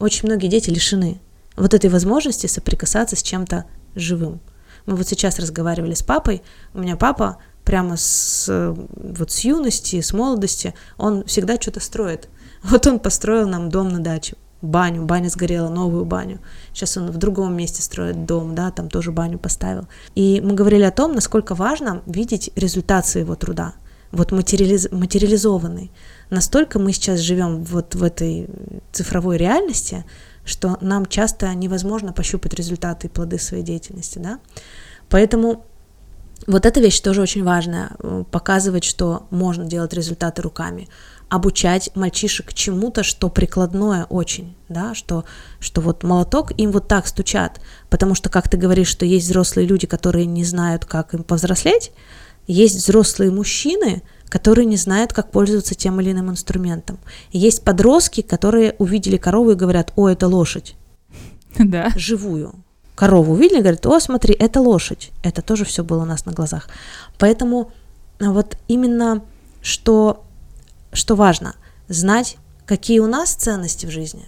очень 0.04 0.28
многие 0.28 0.48
дети 0.48 0.70
лишены. 0.70 1.20
Вот 1.56 1.74
этой 1.74 1.88
возможности 1.88 2.46
соприкасаться 2.46 3.16
с 3.16 3.22
чем-то 3.22 3.64
живым. 3.94 4.40
Мы 4.86 4.96
вот 4.96 5.08
сейчас 5.08 5.38
разговаривали 5.38 5.94
с 5.94 6.02
папой, 6.02 6.42
у 6.74 6.80
меня 6.80 6.96
папа 6.96 7.38
прямо 7.64 7.96
с, 7.96 8.74
вот 8.94 9.30
с 9.30 9.40
юности, 9.40 10.00
с 10.00 10.12
молодости, 10.12 10.74
он 10.98 11.24
всегда 11.24 11.56
что-то 11.60 11.80
строит. 11.80 12.28
Вот 12.62 12.86
он 12.86 12.98
построил 12.98 13.46
нам 13.46 13.68
дом 13.68 13.90
на 13.90 14.00
даче, 14.00 14.36
баню, 14.62 15.04
баня 15.04 15.28
сгорела, 15.28 15.68
новую 15.68 16.06
баню. 16.06 16.40
Сейчас 16.72 16.96
он 16.96 17.10
в 17.10 17.18
другом 17.18 17.54
месте 17.54 17.82
строит 17.82 18.24
дом, 18.24 18.54
да, 18.54 18.70
там 18.70 18.88
тоже 18.88 19.12
баню 19.12 19.38
поставил. 19.38 19.86
И 20.14 20.40
мы 20.40 20.54
говорили 20.54 20.84
о 20.84 20.90
том, 20.90 21.12
насколько 21.12 21.54
важно 21.54 22.02
видеть 22.06 22.50
результат 22.56 23.06
своего 23.06 23.34
труда, 23.34 23.74
вот 24.12 24.32
материализ... 24.32 24.90
материализованный. 24.92 25.90
Настолько 26.34 26.80
мы 26.80 26.92
сейчас 26.92 27.20
живем 27.20 27.62
вот 27.62 27.94
в 27.94 28.02
этой 28.02 28.48
цифровой 28.90 29.36
реальности, 29.36 30.04
что 30.44 30.76
нам 30.80 31.06
часто 31.06 31.54
невозможно 31.54 32.12
пощупать 32.12 32.54
результаты 32.54 33.06
и 33.06 33.10
плоды 33.10 33.38
своей 33.38 33.62
деятельности, 33.62 34.18
да. 34.18 34.40
Поэтому 35.08 35.64
вот 36.48 36.66
эта 36.66 36.80
вещь 36.80 36.98
тоже 37.00 37.22
очень 37.22 37.44
важная, 37.44 37.92
э, 38.00 38.24
показывать, 38.28 38.82
что 38.82 39.28
можно 39.30 39.64
делать 39.64 39.92
результаты 39.92 40.42
руками, 40.42 40.88
обучать 41.28 41.90
мальчишек 41.94 42.52
чему-то, 42.52 43.04
что 43.04 43.28
прикладное 43.28 44.04
очень, 44.06 44.56
да, 44.68 44.96
что, 44.96 45.24
что 45.60 45.80
вот 45.80 46.02
молоток 46.02 46.50
им 46.58 46.72
вот 46.72 46.88
так 46.88 47.06
стучат, 47.06 47.60
потому 47.90 48.16
что, 48.16 48.28
как 48.28 48.48
ты 48.48 48.56
говоришь, 48.56 48.88
что 48.88 49.06
есть 49.06 49.26
взрослые 49.26 49.68
люди, 49.68 49.86
которые 49.86 50.26
не 50.26 50.44
знают, 50.44 50.84
как 50.84 51.14
им 51.14 51.22
повзрослеть, 51.22 51.92
есть 52.48 52.74
взрослые 52.74 53.30
мужчины, 53.30 54.02
которые 54.34 54.66
не 54.66 54.76
знают, 54.76 55.12
как 55.12 55.30
пользоваться 55.30 55.76
тем 55.76 56.00
или 56.00 56.10
иным 56.10 56.28
инструментом. 56.28 56.98
есть 57.30 57.62
подростки, 57.62 58.20
которые 58.20 58.74
увидели 58.80 59.16
корову 59.16 59.52
и 59.52 59.54
говорят, 59.54 59.92
о, 59.94 60.08
это 60.08 60.26
лошадь. 60.26 60.74
Да. 61.56 61.90
Живую. 61.94 62.52
Корову 62.96 63.34
увидели, 63.34 63.60
говорят, 63.60 63.86
о, 63.86 64.00
смотри, 64.00 64.34
это 64.34 64.60
лошадь. 64.60 65.12
Это 65.22 65.40
тоже 65.40 65.64
все 65.64 65.84
было 65.84 66.02
у 66.02 66.04
нас 66.04 66.26
на 66.26 66.32
глазах. 66.32 66.68
Поэтому 67.16 67.70
вот 68.18 68.56
именно, 68.66 69.22
что 69.62 70.24
что 70.92 71.14
важно? 71.14 71.54
Знать, 71.86 72.36
какие 72.66 72.98
у 72.98 73.06
нас 73.06 73.34
ценности 73.34 73.86
в 73.86 73.90
жизни. 73.90 74.24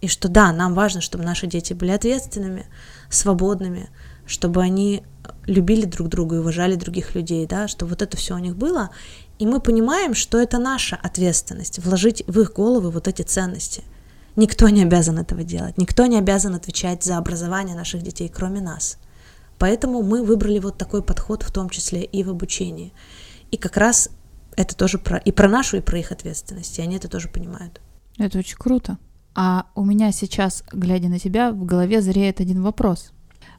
И 0.00 0.08
что 0.08 0.28
да, 0.28 0.50
нам 0.54 0.72
важно, 0.72 1.02
чтобы 1.02 1.24
наши 1.24 1.46
дети 1.46 1.74
были 1.74 1.90
ответственными, 1.90 2.64
свободными, 3.10 3.90
чтобы 4.24 4.62
они 4.62 5.02
любили 5.46 5.84
друг 5.84 6.08
друга 6.08 6.36
и 6.36 6.38
уважали 6.38 6.74
других 6.74 7.14
людей, 7.14 7.46
да, 7.46 7.68
чтобы 7.68 7.90
вот 7.90 8.02
это 8.02 8.16
все 8.16 8.34
у 8.34 8.38
них 8.38 8.56
было. 8.56 8.90
И 9.38 9.46
мы 9.46 9.60
понимаем, 9.60 10.14
что 10.14 10.38
это 10.38 10.58
наша 10.58 10.96
ответственность, 10.96 11.78
вложить 11.78 12.22
в 12.26 12.40
их 12.40 12.52
головы 12.52 12.90
вот 12.90 13.08
эти 13.08 13.22
ценности. 13.22 13.82
Никто 14.36 14.68
не 14.68 14.82
обязан 14.82 15.18
этого 15.18 15.42
делать, 15.42 15.78
никто 15.78 16.06
не 16.06 16.18
обязан 16.18 16.54
отвечать 16.54 17.04
за 17.04 17.18
образование 17.18 17.76
наших 17.76 18.02
детей, 18.02 18.28
кроме 18.28 18.60
нас. 18.60 18.98
Поэтому 19.58 20.02
мы 20.02 20.24
выбрали 20.24 20.58
вот 20.58 20.78
такой 20.78 21.02
подход, 21.02 21.42
в 21.42 21.52
том 21.52 21.68
числе 21.68 22.02
и 22.02 22.24
в 22.24 22.30
обучении. 22.30 22.92
И 23.50 23.56
как 23.56 23.76
раз 23.76 24.08
это 24.56 24.76
тоже 24.76 24.98
про 24.98 25.18
и 25.18 25.32
про 25.32 25.48
нашу, 25.48 25.76
и 25.76 25.80
про 25.80 25.98
их 25.98 26.12
ответственность. 26.12 26.78
И 26.78 26.82
они 26.82 26.96
это 26.96 27.08
тоже 27.08 27.28
понимают. 27.28 27.80
Это 28.18 28.38
очень 28.38 28.56
круто. 28.56 28.98
А 29.34 29.66
у 29.74 29.84
меня 29.84 30.12
сейчас, 30.12 30.64
глядя 30.72 31.08
на 31.08 31.18
тебя, 31.18 31.52
в 31.52 31.64
голове 31.64 32.02
зреет 32.02 32.40
один 32.40 32.62
вопрос. 32.62 33.12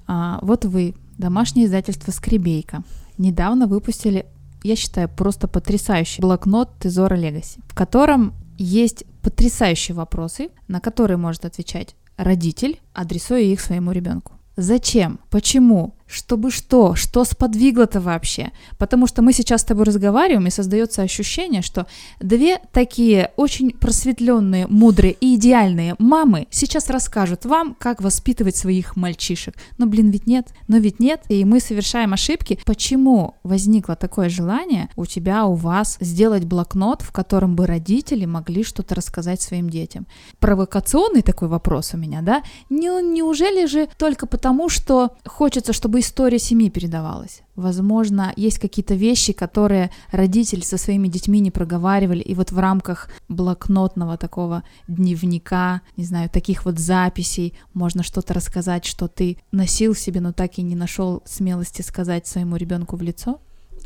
А, 0.06 0.40
вот 0.42 0.66
вы, 0.66 0.96
домашнее 1.18 1.66
издательство 1.66 2.12
«Скребейка», 2.12 2.84
недавно 3.18 3.68
выпустили, 3.68 4.26
я 4.64 4.76
считаю, 4.76 5.10
просто 5.10 5.48
потрясающий 5.48 6.22
блокнот 6.22 6.70
«Тезора 6.80 7.16
Легаси», 7.16 7.60
в 7.68 7.76
котором 7.76 8.34
есть 8.58 9.04
потрясающие 9.22 9.96
вопросы, 9.96 10.50
на 10.68 10.80
которые 10.80 11.18
может 11.18 11.46
отвечать 11.46 11.96
родитель, 12.18 12.80
адресуя 12.94 13.42
их 13.42 13.62
своему 13.62 13.92
ребенку. 13.92 14.34
Зачем? 14.56 15.20
Почему? 15.30 15.96
Чтобы 16.14 16.52
что? 16.52 16.94
Что 16.94 17.26
сподвигло-то 17.26 18.00
вообще? 18.00 18.52
Потому 18.78 19.08
что 19.08 19.24
мы 19.24 19.34
сейчас 19.34 19.62
с 19.62 19.66
тобой 19.66 19.86
разговариваем, 19.86 20.46
и 20.46 20.52
создается 20.52 21.02
ощущение, 21.02 21.64
что 21.64 21.88
две 22.20 22.60
такие 22.72 23.32
очень 23.36 23.72
просветленные, 23.72 24.68
мудрые 24.68 25.14
и 25.14 25.36
идеальные 25.36 25.96
мамы 25.98 26.48
сейчас 26.52 26.92
расскажут 26.92 27.46
вам, 27.46 27.76
как 27.80 28.00
воспитывать 28.00 28.56
своих 28.56 28.96
мальчишек. 28.96 29.56
Но, 29.80 29.88
блин, 29.88 30.12
ведь 30.12 30.28
нет. 30.28 30.50
Но 30.68 30.78
ведь 30.78 31.00
нет. 31.00 31.22
И 31.30 31.44
мы 31.46 31.60
совершаем 31.60 32.14
ошибки. 32.14 32.60
Почему 32.64 33.34
возникло 33.42 33.96
такое 33.96 34.30
желание 34.30 34.90
у 34.96 35.08
тебя, 35.08 35.46
у 35.46 35.56
вас 35.56 35.98
сделать 36.00 36.44
блокнот, 36.46 37.02
в 37.02 37.12
котором 37.12 37.56
бы 37.56 37.66
родители 37.66 38.26
могли 38.26 38.64
что-то 38.64 38.94
рассказать 38.94 39.42
своим 39.42 39.68
детям? 39.68 40.06
Провокационный 40.40 41.24
такой 41.24 41.48
вопрос 41.48 41.96
у 41.96 41.98
меня, 41.98 42.22
да? 42.22 42.44
Не, 42.70 43.02
неужели 43.02 43.66
же 43.66 43.90
только 43.98 44.28
потому, 44.28 44.70
что 44.70 45.16
хочется, 45.26 45.74
чтобы 45.74 46.03
история 46.04 46.38
семьи 46.38 46.70
передавалась. 46.70 47.42
Возможно, 47.56 48.34
есть 48.36 48.60
какие-то 48.60 48.94
вещи, 48.94 49.34
которые 49.34 49.90
родители 50.12 50.62
со 50.62 50.78
своими 50.78 51.08
детьми 51.08 51.40
не 51.40 51.50
проговаривали, 51.50 52.22
и 52.22 52.36
вот 52.36 52.52
в 52.52 52.60
рамках 52.60 53.10
блокнотного 53.30 54.18
такого 54.18 54.64
дневника, 54.88 55.82
не 55.96 56.04
знаю, 56.04 56.30
таких 56.30 56.66
вот 56.66 56.78
записей 56.78 57.54
можно 57.74 58.04
что-то 58.04 58.34
рассказать, 58.34 58.86
что 58.86 59.08
ты 59.08 59.38
носил 59.52 59.96
себе, 59.96 60.20
но 60.20 60.34
так 60.34 60.58
и 60.58 60.62
не 60.62 60.76
нашел 60.76 61.24
смелости 61.26 61.82
сказать 61.82 62.28
своему 62.28 62.58
ребенку 62.58 62.98
в 62.98 63.02
лицо 63.02 63.40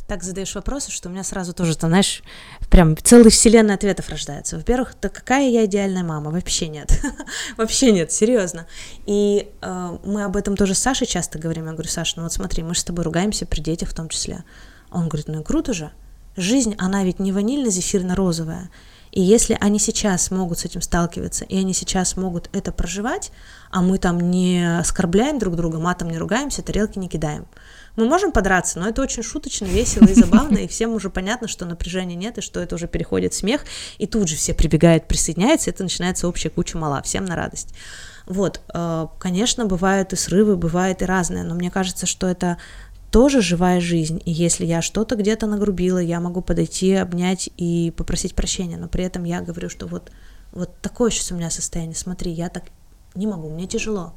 так 0.08 0.24
задаешь 0.24 0.56
вопросы, 0.56 0.90
что 0.90 1.10
у 1.10 1.12
меня 1.12 1.24
сразу 1.24 1.54
тоже, 1.54 1.76
ты 1.76 1.88
знаешь, 1.88 2.24
прям 2.70 2.96
целая 2.98 3.30
вселенная 3.30 3.76
ответов 3.76 4.10
рождается. 4.10 4.56
Во-первых, 4.56 4.96
да 5.02 5.10
какая 5.10 5.50
я 5.50 5.66
идеальная 5.66 6.04
мама? 6.04 6.32
Вообще 6.32 6.70
нет. 6.70 6.92
Вообще 7.58 7.92
нет, 7.92 8.12
серьезно. 8.12 8.68
И 9.06 9.50
э, 9.62 9.98
мы 10.06 10.24
об 10.24 10.38
этом 10.38 10.56
тоже 10.56 10.76
с 10.76 10.80
Сашей 10.80 11.08
часто 11.08 11.40
говорим. 11.40 11.66
Я 11.66 11.74
говорю, 11.74 11.90
Саша, 11.90 12.14
ну 12.18 12.24
вот 12.24 12.32
смотри, 12.32 12.64
мы 12.64 12.74
же 12.74 12.80
с 12.80 12.84
тобой 12.86 13.04
ругаемся 13.04 13.46
при 13.46 13.60
детях 13.60 13.90
в 13.90 13.94
том 13.94 14.08
числе. 14.08 14.46
Он 14.92 15.10
говорит, 15.10 15.28
ну 15.28 15.42
и 15.42 15.44
круто 15.44 15.74
же. 15.74 15.92
Жизнь, 16.38 16.76
она 16.78 17.04
ведь 17.04 17.20
не 17.20 17.34
ванильно-зефирно-розовая. 17.34 18.70
И 19.12 19.22
если 19.22 19.58
они 19.60 19.80
сейчас 19.80 20.32
могут 20.32 20.60
с 20.60 20.66
этим 20.66 20.82
сталкиваться, 20.82 21.44
и 21.46 21.58
они 21.58 21.74
сейчас 21.74 22.18
могут 22.18 22.50
это 22.54 22.72
проживать, 22.72 23.32
а 23.72 23.82
мы 23.82 23.98
там 23.98 24.20
не 24.32 24.80
оскорбляем 24.80 25.40
друг 25.40 25.56
друга, 25.56 25.80
матом 25.80 26.10
не 26.10 26.18
ругаемся, 26.18 26.62
тарелки 26.62 27.00
не 27.00 27.08
кидаем, 27.08 27.48
мы 27.98 28.06
можем 28.06 28.32
подраться, 28.32 28.80
но 28.80 28.88
это 28.88 29.02
очень 29.02 29.24
шуточно, 29.24 29.66
весело 29.66 30.06
и 30.06 30.14
забавно, 30.14 30.60
и 30.60 30.68
всем 30.68 30.94
уже 30.94 31.10
понятно, 31.10 31.48
что 31.48 31.66
напряжения 31.66 32.16
нет, 32.16 32.38
и 32.38 32.42
что 32.42 32.60
это 32.62 32.76
уже 32.76 32.88
переходит 32.88 33.34
в 33.34 33.38
смех, 33.38 33.66
и 33.98 34.06
тут 34.06 34.30
же 34.30 34.36
все 34.36 34.54
прибегают, 34.54 35.08
присоединяются, 35.08 35.70
и 35.70 35.74
это 35.74 35.84
начинается 35.84 36.28
общая 36.28 36.50
куча 36.50 36.78
мала, 36.78 37.02
всем 37.02 37.26
на 37.26 37.36
радость. 37.36 37.74
Вот, 38.28 38.62
э, 38.74 39.08
конечно, 39.20 39.66
бывают 39.66 40.14
и 40.14 40.16
срывы, 40.16 40.58
бывает 40.58 41.02
и 41.02 41.06
разное, 41.06 41.44
но 41.44 41.56
мне 41.56 41.72
кажется, 41.72 42.06
что 42.06 42.28
это 42.28 42.58
тоже 43.10 43.42
живая 43.42 43.82
жизнь, 43.82 44.22
и 44.26 44.32
если 44.32 44.66
я 44.66 44.84
что-то 44.84 45.16
где-то 45.16 45.48
нагрубила, 45.48 45.98
я 45.98 46.20
могу 46.20 46.42
подойти, 46.42 46.94
обнять 46.94 47.50
и 47.58 47.92
попросить 47.98 48.36
прощения, 48.36 48.78
но 48.78 48.88
при 48.88 49.06
этом 49.06 49.24
я 49.24 49.42
говорю, 49.42 49.70
что 49.70 49.88
вот, 49.88 50.12
вот 50.52 50.78
такое 50.82 51.10
сейчас 51.10 51.32
у 51.32 51.36
меня 51.36 51.50
состояние, 51.50 51.96
смотри, 51.96 52.32
я 52.32 52.50
так 52.50 52.66
не 53.16 53.26
могу, 53.26 53.50
мне 53.50 53.66
тяжело. 53.66 54.14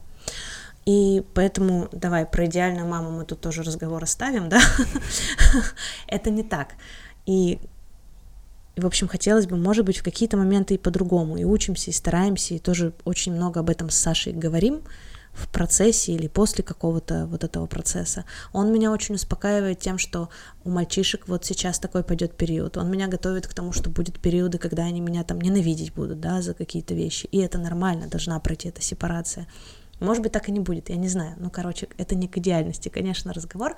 И 0.86 1.22
поэтому 1.34 1.88
давай 1.92 2.26
про 2.26 2.46
идеальную 2.46 2.86
маму 2.86 3.10
мы 3.10 3.24
тут 3.24 3.40
тоже 3.40 3.62
разговор 3.62 4.02
оставим, 4.02 4.48
да? 4.48 4.60
Это 6.06 6.30
не 6.30 6.42
так. 6.42 6.74
И, 7.26 7.58
в 8.76 8.86
общем, 8.86 9.06
хотелось 9.06 9.46
бы, 9.46 9.56
может 9.56 9.84
быть, 9.84 9.98
в 9.98 10.02
какие-то 10.02 10.36
моменты 10.36 10.74
и 10.74 10.78
по-другому. 10.78 11.36
И 11.36 11.44
учимся, 11.44 11.90
и 11.90 11.94
стараемся, 11.94 12.54
и 12.54 12.58
тоже 12.58 12.92
очень 13.04 13.32
много 13.34 13.60
об 13.60 13.70
этом 13.70 13.90
с 13.90 13.96
Сашей 13.96 14.32
говорим 14.32 14.82
в 15.32 15.48
процессе 15.48 16.12
или 16.12 16.26
после 16.26 16.64
какого-то 16.64 17.26
вот 17.26 17.44
этого 17.44 17.66
процесса. 17.66 18.24
Он 18.52 18.72
меня 18.72 18.90
очень 18.90 19.14
успокаивает 19.14 19.78
тем, 19.78 19.98
что 19.98 20.28
у 20.64 20.70
мальчишек 20.70 21.28
вот 21.28 21.44
сейчас 21.44 21.78
такой 21.78 22.02
пойдет 22.02 22.36
период. 22.36 22.76
Он 22.76 22.90
меня 22.90 23.06
готовит 23.06 23.46
к 23.46 23.54
тому, 23.54 23.72
что 23.72 23.90
будет 23.90 24.18
периоды, 24.18 24.58
когда 24.58 24.84
они 24.84 25.00
меня 25.00 25.24
там 25.24 25.40
ненавидеть 25.40 25.94
будут, 25.94 26.20
да, 26.20 26.42
за 26.42 26.54
какие-то 26.54 26.94
вещи. 26.94 27.26
И 27.26 27.38
это 27.38 27.58
нормально, 27.58 28.08
должна 28.08 28.38
пройти 28.40 28.68
эта 28.68 28.82
сепарация. 28.82 29.46
Может 30.00 30.22
быть, 30.22 30.32
так 30.32 30.48
и 30.48 30.52
не 30.52 30.60
будет, 30.60 30.88
я 30.88 30.96
не 30.96 31.08
знаю. 31.08 31.36
Ну, 31.38 31.50
короче, 31.50 31.88
это 31.98 32.14
не 32.14 32.28
к 32.28 32.38
идеальности, 32.38 32.88
конечно, 32.88 33.32
разговор. 33.32 33.76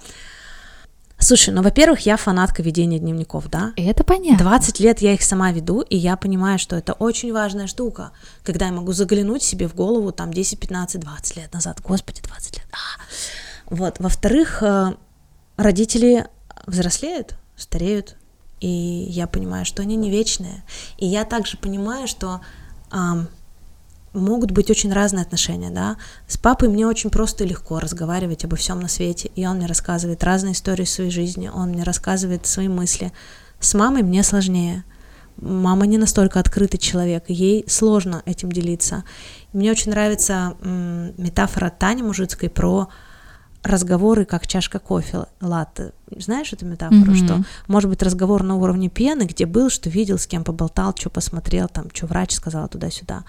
Слушай, 1.18 1.54
ну, 1.54 1.62
во-первых, 1.62 2.00
я 2.00 2.16
фанатка 2.16 2.62
ведения 2.62 2.98
дневников, 2.98 3.48
да? 3.48 3.72
И 3.76 3.84
это 3.84 4.02
понятно. 4.02 4.44
20 4.44 4.80
лет 4.80 5.00
я 5.00 5.14
их 5.14 5.22
сама 5.22 5.52
веду, 5.52 5.80
и 5.80 5.96
я 5.96 6.16
понимаю, 6.16 6.58
что 6.58 6.74
это 6.74 6.94
очень 6.94 7.32
важная 7.32 7.68
штука, 7.68 8.10
когда 8.42 8.66
я 8.66 8.72
могу 8.72 8.92
заглянуть 8.92 9.42
себе 9.42 9.68
в 9.68 9.74
голову 9.74 10.10
там 10.10 10.32
10, 10.32 10.58
15, 10.58 11.00
20 11.00 11.36
лет 11.36 11.52
назад. 11.52 11.80
Господи, 11.80 12.22
20 12.22 12.56
лет. 12.56 12.66
А. 12.72 13.00
Вот. 13.66 14.00
Во-вторых, 14.00 14.62
э, 14.64 14.94
родители 15.56 16.26
взрослеют, 16.66 17.36
стареют, 17.56 18.16
и 18.60 18.68
я 18.68 19.26
понимаю, 19.28 19.64
что 19.64 19.82
они 19.82 19.96
не 19.96 20.10
вечные. 20.10 20.64
И 20.98 21.06
я 21.06 21.24
также 21.24 21.56
понимаю, 21.56 22.08
что 22.08 22.40
эм, 22.92 23.28
могут 24.12 24.50
быть 24.50 24.70
очень 24.70 24.92
разные 24.92 25.22
отношения, 25.22 25.70
да. 25.70 25.96
С 26.26 26.36
папой 26.36 26.68
мне 26.68 26.86
очень 26.86 27.10
просто 27.10 27.44
и 27.44 27.48
легко 27.48 27.80
разговаривать 27.80 28.44
обо 28.44 28.56
всем 28.56 28.80
на 28.80 28.88
свете, 28.88 29.30
и 29.34 29.46
он 29.46 29.56
мне 29.56 29.66
рассказывает 29.66 30.24
разные 30.24 30.52
истории 30.52 30.84
своей 30.84 31.10
жизни, 31.10 31.50
он 31.52 31.70
мне 31.70 31.82
рассказывает 31.82 32.46
свои 32.46 32.68
мысли. 32.68 33.12
С 33.60 33.74
мамой 33.74 34.02
мне 34.02 34.22
сложнее. 34.22 34.84
Мама 35.36 35.86
не 35.86 35.96
настолько 35.96 36.40
открытый 36.40 36.78
человек, 36.78 37.24
ей 37.28 37.64
сложно 37.66 38.22
этим 38.26 38.52
делиться. 38.52 39.04
Мне 39.52 39.70
очень 39.70 39.90
нравится 39.90 40.56
метафора 40.60 41.70
Тани 41.70 42.02
Мужицкой 42.02 42.50
про 42.50 42.88
разговоры 43.62 44.24
как 44.24 44.46
чашка 44.46 44.78
кофе, 44.78 45.26
латте. 45.40 45.92
Знаешь 46.16 46.52
эту 46.52 46.66
метафору, 46.66 47.12
mm-hmm. 47.12 47.24
что 47.24 47.44
может 47.68 47.88
быть 47.88 48.02
разговор 48.02 48.42
на 48.42 48.56
уровне 48.56 48.88
пены, 48.88 49.22
где 49.22 49.46
был, 49.46 49.70
что 49.70 49.88
видел, 49.88 50.18
с 50.18 50.26
кем 50.26 50.44
поболтал, 50.44 50.94
что 50.96 51.10
посмотрел, 51.10 51.68
там, 51.68 51.86
что 51.92 52.06
врач 52.06 52.32
сказал 52.32 52.68
туда-сюда. 52.68 53.24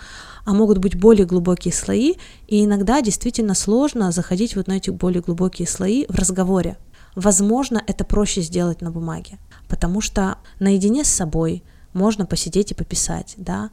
А 0.46 0.54
могут 0.54 0.80
быть 0.80 1.00
более 1.00 1.26
глубокие 1.26 1.74
слои, 1.74 2.15
и 2.48 2.65
иногда 2.65 3.02
действительно 3.02 3.54
сложно 3.54 4.12
заходить 4.12 4.56
вот 4.56 4.67
на 4.67 4.74
эти 4.74 4.89
более 4.89 5.22
глубокие 5.22 5.67
слои 5.67 6.06
в 6.10 6.15
разговоре. 6.15 6.78
Возможно, 7.15 7.82
это 7.86 8.04
проще 8.04 8.41
сделать 8.41 8.82
на 8.82 8.91
бумаге, 8.91 9.38
потому 9.67 10.02
что 10.02 10.38
наедине 10.60 11.04
с 11.04 11.10
собой 11.10 11.63
можно 11.93 12.26
посидеть 12.26 12.72
и 12.72 12.76
пописать, 12.76 13.36
да. 13.38 13.69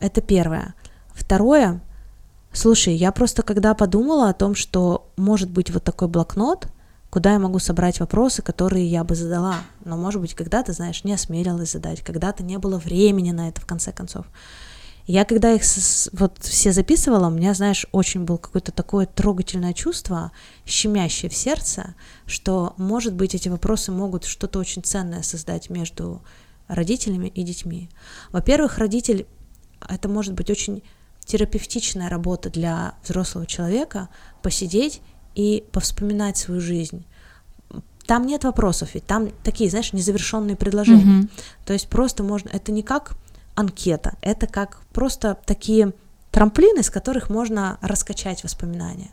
Это 0.00 0.20
первое. 0.20 0.74
Второе, 1.14 1.80
Слушай, 2.52 2.94
я 2.94 3.12
просто 3.12 3.42
когда 3.42 3.74
подумала 3.74 4.28
о 4.28 4.34
том, 4.34 4.54
что 4.54 5.10
может 5.16 5.50
быть 5.50 5.70
вот 5.70 5.84
такой 5.84 6.08
блокнот, 6.08 6.66
куда 7.10 7.32
я 7.32 7.38
могу 7.38 7.58
собрать 7.58 8.00
вопросы, 8.00 8.42
которые 8.42 8.86
я 8.86 9.04
бы 9.04 9.14
задала, 9.14 9.56
но, 9.84 9.96
может 9.96 10.20
быть, 10.20 10.34
когда-то, 10.34 10.72
знаешь, 10.72 11.04
не 11.04 11.12
осмелилась 11.12 11.72
задать, 11.72 12.02
когда-то 12.02 12.42
не 12.42 12.58
было 12.58 12.78
времени 12.78 13.30
на 13.32 13.48
это, 13.48 13.60
в 13.60 13.66
конце 13.66 13.92
концов. 13.92 14.26
Я 15.06 15.24
когда 15.24 15.52
их 15.52 15.62
вот 16.12 16.38
все 16.40 16.72
записывала, 16.72 17.26
у 17.26 17.30
меня, 17.30 17.52
знаешь, 17.54 17.86
очень 17.90 18.24
было 18.24 18.36
какое-то 18.36 18.70
такое 18.70 19.06
трогательное 19.06 19.72
чувство, 19.72 20.30
щемящее 20.66 21.30
в 21.30 21.34
сердце, 21.34 21.94
что, 22.26 22.74
может 22.76 23.14
быть, 23.14 23.34
эти 23.34 23.48
вопросы 23.48 23.90
могут 23.90 24.24
что-то 24.24 24.60
очень 24.60 24.84
ценное 24.84 25.22
создать 25.22 25.68
между 25.68 26.22
родителями 26.68 27.26
и 27.26 27.42
детьми. 27.42 27.90
Во-первых, 28.30 28.78
родитель, 28.78 29.26
это 29.88 30.08
может 30.08 30.34
быть 30.34 30.50
очень 30.50 30.84
терапевтичная 31.30 32.08
работа 32.08 32.50
для 32.50 32.94
взрослого 33.04 33.46
человека 33.46 34.08
посидеть 34.42 35.00
и 35.36 35.62
повспоминать 35.70 36.36
свою 36.36 36.60
жизнь. 36.60 37.06
Там 38.04 38.26
нет 38.26 38.42
вопросов, 38.42 38.94
ведь 38.94 39.06
там 39.06 39.30
такие, 39.44 39.70
знаешь, 39.70 39.92
незавершенные 39.92 40.56
предложения. 40.56 41.22
Mm-hmm. 41.22 41.30
То 41.64 41.72
есть 41.72 41.88
просто 41.88 42.24
можно, 42.24 42.48
это 42.48 42.72
не 42.72 42.82
как 42.82 43.12
анкета, 43.54 44.16
это 44.22 44.48
как 44.48 44.80
просто 44.92 45.38
такие 45.46 45.92
трамплины, 46.32 46.82
с 46.82 46.90
которых 46.90 47.30
можно 47.30 47.78
раскачать 47.80 48.42
воспоминания. 48.42 49.12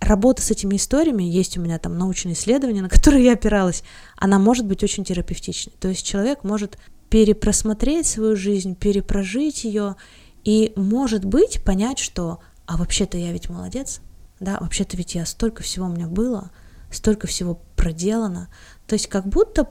Работа 0.00 0.40
с 0.40 0.50
этими 0.50 0.76
историями, 0.76 1.24
есть 1.24 1.58
у 1.58 1.60
меня 1.60 1.78
там 1.78 1.98
научные 1.98 2.32
исследования, 2.32 2.80
на 2.88 2.88
которые 2.88 3.26
я 3.26 3.34
опиралась, 3.34 3.82
она 4.16 4.38
может 4.38 4.64
быть 4.64 4.82
очень 4.82 5.04
терапевтичной. 5.04 5.74
То 5.78 5.88
есть 5.88 6.06
человек 6.06 6.44
может 6.44 6.78
перепросмотреть 7.10 8.06
свою 8.06 8.36
жизнь, 8.36 8.74
перепрожить 8.74 9.64
ее 9.64 9.96
и, 10.48 10.72
может 10.76 11.26
быть, 11.26 11.62
понять, 11.62 11.98
что 11.98 12.38
«а 12.64 12.78
вообще-то 12.78 13.18
я 13.18 13.32
ведь 13.32 13.50
молодец», 13.50 14.00
да, 14.40 14.56
вообще-то 14.58 14.96
ведь 14.96 15.14
я 15.14 15.26
столько 15.26 15.62
всего 15.62 15.84
у 15.84 15.90
меня 15.90 16.06
было, 16.06 16.50
столько 16.90 17.26
всего 17.26 17.60
проделано. 17.76 18.48
То 18.86 18.94
есть 18.94 19.08
как 19.08 19.26
будто 19.26 19.68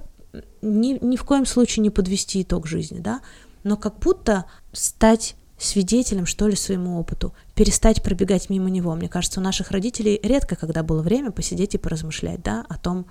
ни, 0.61 1.03
ни 1.03 1.15
в 1.15 1.23
коем 1.23 1.47
случае 1.47 1.81
не 1.81 1.89
подвести 1.89 2.43
итог 2.43 2.67
жизни, 2.67 2.99
да, 2.99 3.21
но 3.63 3.75
как 3.75 3.97
будто 3.97 4.45
стать 4.71 5.35
свидетелем, 5.57 6.27
что 6.27 6.47
ли, 6.47 6.55
своему 6.55 6.99
опыту, 6.99 7.33
перестать 7.55 8.03
пробегать 8.03 8.51
мимо 8.51 8.69
него. 8.69 8.93
Мне 8.93 9.09
кажется, 9.09 9.39
у 9.39 9.43
наших 9.43 9.71
родителей 9.71 10.19
редко, 10.21 10.55
когда 10.55 10.83
было 10.83 11.01
время 11.01 11.31
посидеть 11.31 11.73
и 11.73 11.79
поразмышлять, 11.79 12.43
да, 12.43 12.63
о 12.69 12.77
том, 12.77 13.07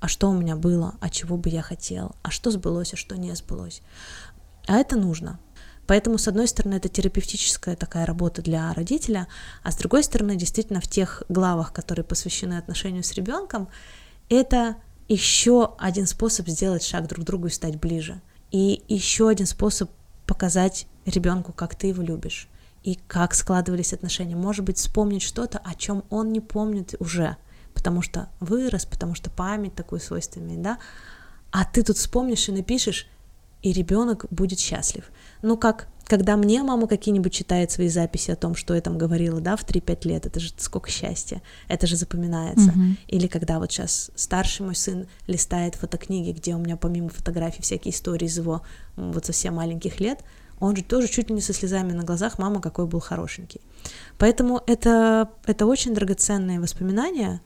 а 0.00 0.08
что 0.08 0.28
у 0.28 0.34
меня 0.34 0.54
было, 0.54 0.96
а 1.00 1.08
чего 1.08 1.38
бы 1.38 1.48
я 1.48 1.62
хотел, 1.62 2.14
а 2.22 2.30
что 2.30 2.50
сбылось, 2.50 2.92
а 2.92 2.98
что 2.98 3.16
не 3.16 3.34
сбылось. 3.34 3.80
А 4.66 4.76
это 4.76 4.98
нужно. 4.98 5.38
Поэтому, 5.86 6.18
с 6.18 6.28
одной 6.28 6.48
стороны, 6.48 6.74
это 6.74 6.88
терапевтическая 6.88 7.76
такая 7.76 8.06
работа 8.06 8.42
для 8.42 8.72
родителя, 8.74 9.28
а 9.62 9.70
с 9.70 9.76
другой 9.76 10.02
стороны, 10.02 10.36
действительно, 10.36 10.80
в 10.80 10.88
тех 10.88 11.22
главах, 11.28 11.72
которые 11.72 12.04
посвящены 12.04 12.54
отношению 12.58 13.04
с 13.04 13.12
ребенком, 13.12 13.68
это 14.28 14.76
еще 15.08 15.74
один 15.78 16.06
способ 16.06 16.48
сделать 16.48 16.82
шаг 16.82 17.06
друг 17.06 17.24
к 17.24 17.26
другу 17.26 17.46
и 17.46 17.50
стать 17.50 17.76
ближе. 17.76 18.20
И 18.50 18.82
еще 18.88 19.28
один 19.28 19.46
способ 19.46 19.90
показать 20.26 20.86
ребенку, 21.04 21.52
как 21.52 21.76
ты 21.76 21.88
его 21.88 22.02
любишь 22.02 22.48
и 22.82 22.98
как 23.06 23.34
складывались 23.34 23.92
отношения. 23.92 24.36
Может 24.36 24.64
быть, 24.64 24.78
вспомнить 24.78 25.22
что-то, 25.22 25.58
о 25.58 25.74
чем 25.74 26.04
он 26.10 26.32
не 26.32 26.40
помнит 26.40 26.94
уже, 26.98 27.36
потому 27.74 28.02
что 28.02 28.28
вырос, 28.40 28.86
потому 28.86 29.14
что 29.14 29.30
память 29.30 29.74
такой 29.74 30.00
свойственная, 30.00 30.56
да? 30.56 30.78
А 31.50 31.64
ты 31.64 31.82
тут 31.82 31.96
вспомнишь 31.96 32.48
и 32.48 32.52
напишешь, 32.52 33.08
и 33.62 33.72
ребенок 33.72 34.26
будет 34.30 34.60
счастлив. 34.60 35.04
Ну, 35.42 35.56
как 35.56 35.88
когда 36.06 36.36
мне 36.36 36.62
мама 36.62 36.86
какие-нибудь 36.86 37.32
читает 37.32 37.70
свои 37.70 37.88
записи 37.88 38.30
о 38.30 38.36
том, 38.36 38.54
что 38.54 38.74
я 38.74 38.80
там 38.80 38.96
говорила, 38.96 39.40
да, 39.40 39.56
в 39.56 39.64
3-5 39.64 40.08
лет, 40.08 40.26
это 40.26 40.38
же 40.38 40.52
сколько 40.56 40.90
счастья, 40.90 41.42
это 41.68 41.86
же 41.86 41.96
запоминается. 41.96 42.70
Mm-hmm. 42.70 42.96
Или 43.08 43.26
когда 43.26 43.58
вот 43.58 43.72
сейчас 43.72 44.10
старший 44.14 44.64
мой 44.64 44.76
сын 44.76 45.08
листает 45.26 45.74
фотокниги, 45.74 46.30
где 46.30 46.54
у 46.54 46.58
меня 46.58 46.76
помимо 46.76 47.08
фотографий 47.08 47.62
всякие 47.62 47.92
истории 47.92 48.26
из 48.26 48.38
его 48.38 48.62
вот 48.94 49.26
совсем 49.26 49.56
маленьких 49.56 49.98
лет, 49.98 50.20
он 50.60 50.76
же 50.76 50.84
тоже 50.84 51.08
чуть 51.08 51.28
ли 51.28 51.34
не 51.34 51.42
со 51.42 51.52
слезами 51.52 51.92
на 51.92 52.04
глазах, 52.04 52.38
мама 52.38 52.60
какой 52.60 52.86
был 52.86 53.00
хорошенький. 53.00 53.60
Поэтому 54.16 54.62
это, 54.66 55.30
это 55.44 55.66
очень 55.66 55.92
драгоценные 55.92 56.60
воспоминания, 56.60 57.40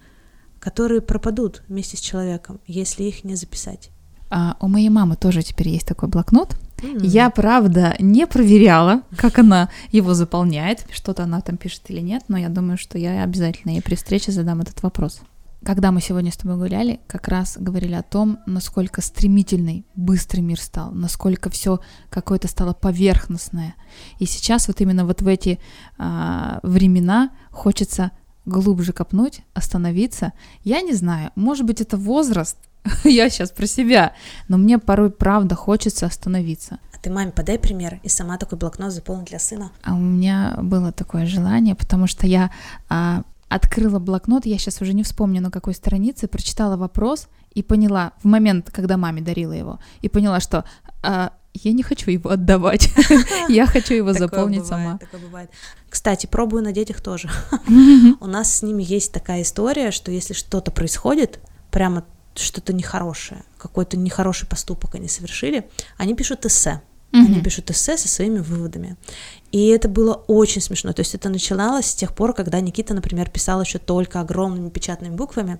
которые 0.61 1.01
пропадут 1.01 1.63
вместе 1.67 1.97
с 1.97 2.01
человеком, 2.01 2.61
если 2.67 3.05
их 3.05 3.25
не 3.25 3.35
записать. 3.35 3.91
А 4.31 4.57
у 4.61 4.69
моей 4.69 4.91
мамы 4.91 5.17
тоже 5.17 5.43
теперь 5.43 5.71
есть 5.71 5.87
такой 5.87 6.09
блокнот. 6.09 6.55
Я, 6.83 7.31
правда, 7.31 7.95
не 7.99 8.27
проверяла, 8.27 9.03
как 9.17 9.39
она 9.39 9.69
его 9.93 10.15
заполняет, 10.15 10.87
что-то 10.93 11.25
она 11.25 11.41
там 11.41 11.57
пишет 11.57 11.83
или 11.89 12.01
нет, 12.01 12.25
но 12.29 12.39
я 12.39 12.49
думаю, 12.49 12.79
что 12.79 12.99
я 12.99 13.23
обязательно 13.23 13.73
ей 13.73 13.83
при 13.83 13.95
встрече 13.95 14.33
задам 14.33 14.61
этот 14.61 14.83
вопрос. 14.83 15.21
Когда 15.63 15.93
мы 15.93 16.01
сегодня 16.01 16.33
с 16.33 16.39
тобой 16.39 16.57
гуляли, 16.57 17.01
как 17.07 17.29
раз 17.29 17.59
говорили 17.59 17.93
о 17.93 18.03
том, 18.03 18.39
насколько 18.47 19.03
стремительный, 19.03 19.85
быстрый 19.95 20.41
мир 20.41 20.59
стал, 20.59 20.91
насколько 20.93 21.51
все 21.51 21.81
какое-то 22.09 22.49
стало 22.49 22.73
поверхностное. 22.73 23.75
И 24.19 24.25
сейчас 24.25 24.69
вот 24.69 24.81
именно 24.81 25.05
вот 25.05 25.21
в 25.21 25.27
эти 25.29 25.59
а, 25.99 26.61
времена 26.63 27.31
хочется 27.51 28.13
глубже 28.47 28.95
копнуть, 28.95 29.43
остановиться. 29.53 30.33
Я 30.65 30.81
не 30.81 30.95
знаю, 30.95 31.31
может 31.35 31.67
быть, 31.67 31.83
это 31.83 31.99
возраст, 31.99 32.57
я 33.05 33.29
сейчас 33.31 33.51
про 33.51 33.67
себя, 33.67 34.15
но 34.49 34.59
мне 34.59 34.79
порой 34.79 35.11
правда 35.11 35.55
хочется 35.55 36.07
остановиться. 36.07 36.79
А 36.95 36.99
ты 36.99 37.11
маме 37.11 37.33
подай 37.33 37.59
пример 37.59 38.01
и 38.03 38.09
сама 38.09 38.39
такой 38.39 38.59
блокнот 38.59 38.93
заполни 38.93 39.25
для 39.25 39.39
сына. 39.39 39.71
А 39.83 39.95
у 39.95 39.99
меня 39.99 40.57
было 40.63 40.93
такое 40.93 41.27
желание, 41.27 41.75
потому 41.75 42.07
что 42.07 42.27
я 42.27 42.51
а, 42.89 43.23
открыла 43.49 43.99
блокнот, 43.99 44.47
я 44.47 44.59
сейчас 44.59 44.81
уже 44.81 44.95
не 44.95 45.03
вспомню 45.03 45.43
на 45.43 45.51
какой 45.51 45.75
странице, 45.75 46.29
прочитала 46.29 46.77
вопрос 46.77 47.29
и 47.53 47.63
поняла 47.63 48.13
в 48.23 48.27
момент, 48.27 48.71
когда 48.71 48.97
маме 48.97 49.21
дарила 49.21 49.53
его, 49.53 49.81
и 50.01 50.09
поняла, 50.09 50.41
что 50.41 50.65
а, 51.03 51.33
я 51.53 51.73
не 51.73 51.83
хочу 51.83 52.11
его 52.11 52.31
отдавать, 52.31 52.91
я 53.49 53.67
хочу 53.67 53.95
его 53.95 54.13
заполнить 54.13 54.67
сама. 54.67 54.99
Такое 54.99 55.21
бывает. 55.21 55.51
Кстати, 55.89 56.27
пробую 56.27 56.63
на 56.63 56.73
детях 56.73 57.01
тоже. 57.01 57.29
У 58.21 58.27
нас 58.27 58.55
с 58.55 58.63
ними 58.63 58.83
есть 58.83 59.13
такая 59.13 59.43
история, 59.43 59.91
что 59.91 60.13
если 60.13 60.33
что-то 60.33 60.71
происходит, 60.71 61.41
прямо 61.71 62.05
что-то 62.43 62.73
нехорошее, 62.73 63.45
какой-то 63.59 63.97
нехороший 63.97 64.49
поступок 64.49 64.95
они 64.95 65.09
совершили, 65.09 65.69
они 65.97 66.15
пишут 66.15 66.47
эссе. 66.47 66.83
Mm-hmm. 67.13 67.27
Они 67.27 67.41
пишут 67.43 67.71
эссе 67.71 67.97
со 67.97 68.07
своими 68.07 68.39
выводами. 68.39 68.97
И 69.51 69.67
это 69.69 69.89
было 69.89 70.15
очень 70.29 70.61
смешно. 70.61 70.93
То 70.93 71.01
есть 71.01 71.15
это 71.15 71.29
начиналось 71.29 71.87
с 71.87 71.95
тех 71.95 72.15
пор, 72.15 72.35
когда 72.35 72.61
Никита, 72.61 72.95
например, 72.95 73.29
писал 73.31 73.61
еще 73.61 73.79
только 73.79 74.21
огромными 74.21 74.69
печатными 74.71 75.17
буквами. 75.17 75.59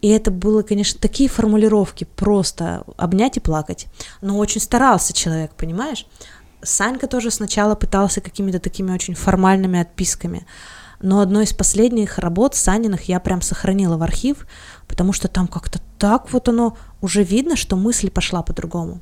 И 0.00 0.08
это 0.08 0.30
было, 0.30 0.62
конечно, 0.62 0.98
такие 0.98 1.28
формулировки, 1.28 2.04
просто 2.16 2.84
обнять 2.96 3.36
и 3.36 3.40
плакать. 3.40 3.86
Но 4.22 4.38
очень 4.38 4.60
старался 4.60 5.12
человек, 5.12 5.52
понимаешь? 5.54 6.06
Санька 6.62 7.06
тоже 7.06 7.30
сначала 7.30 7.74
пытался 7.74 8.22
какими-то 8.22 8.60
такими 8.60 8.92
очень 8.92 9.14
формальными 9.14 9.78
отписками. 9.78 10.46
Но 11.00 11.20
одно 11.20 11.40
из 11.40 11.52
последних 11.52 12.18
работ 12.18 12.54
Саниных 12.54 13.04
я 13.04 13.20
прям 13.20 13.42
сохранила 13.42 13.96
в 13.96 14.02
архив, 14.02 14.46
потому 14.86 15.12
что 15.12 15.28
там 15.28 15.46
как-то 15.46 15.80
так 15.98 16.32
вот 16.32 16.48
оно 16.48 16.76
уже 17.00 17.22
видно, 17.22 17.56
что 17.56 17.76
мысль 17.76 18.10
пошла 18.10 18.42
по-другому. 18.42 19.00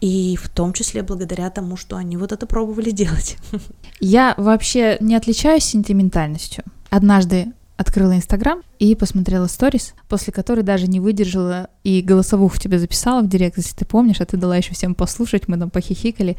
И 0.00 0.36
в 0.40 0.48
том 0.48 0.72
числе 0.72 1.02
благодаря 1.02 1.50
тому, 1.50 1.76
что 1.76 1.96
они 1.96 2.16
вот 2.16 2.32
это 2.32 2.46
пробовали 2.46 2.90
делать. 2.90 3.36
Я 4.00 4.34
вообще 4.36 4.96
не 5.00 5.16
отличаюсь 5.16 5.64
сентиментальностью. 5.64 6.64
Однажды 6.90 7.52
открыла 7.76 8.16
Инстаграм 8.16 8.60
и 8.78 8.94
посмотрела 8.94 9.46
сторис, 9.46 9.94
после 10.08 10.32
которой 10.32 10.62
даже 10.62 10.88
не 10.88 10.98
выдержала 10.98 11.68
и 11.84 12.02
голосовуху 12.02 12.58
тебе 12.58 12.78
записала 12.78 13.22
в 13.22 13.28
директ, 13.28 13.56
если 13.56 13.74
ты 13.74 13.84
помнишь, 13.84 14.20
а 14.20 14.26
ты 14.26 14.36
дала 14.36 14.56
еще 14.56 14.74
всем 14.74 14.94
послушать, 14.94 15.46
мы 15.46 15.58
там 15.58 15.70
похихикали. 15.70 16.36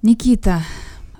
Никита 0.00 0.62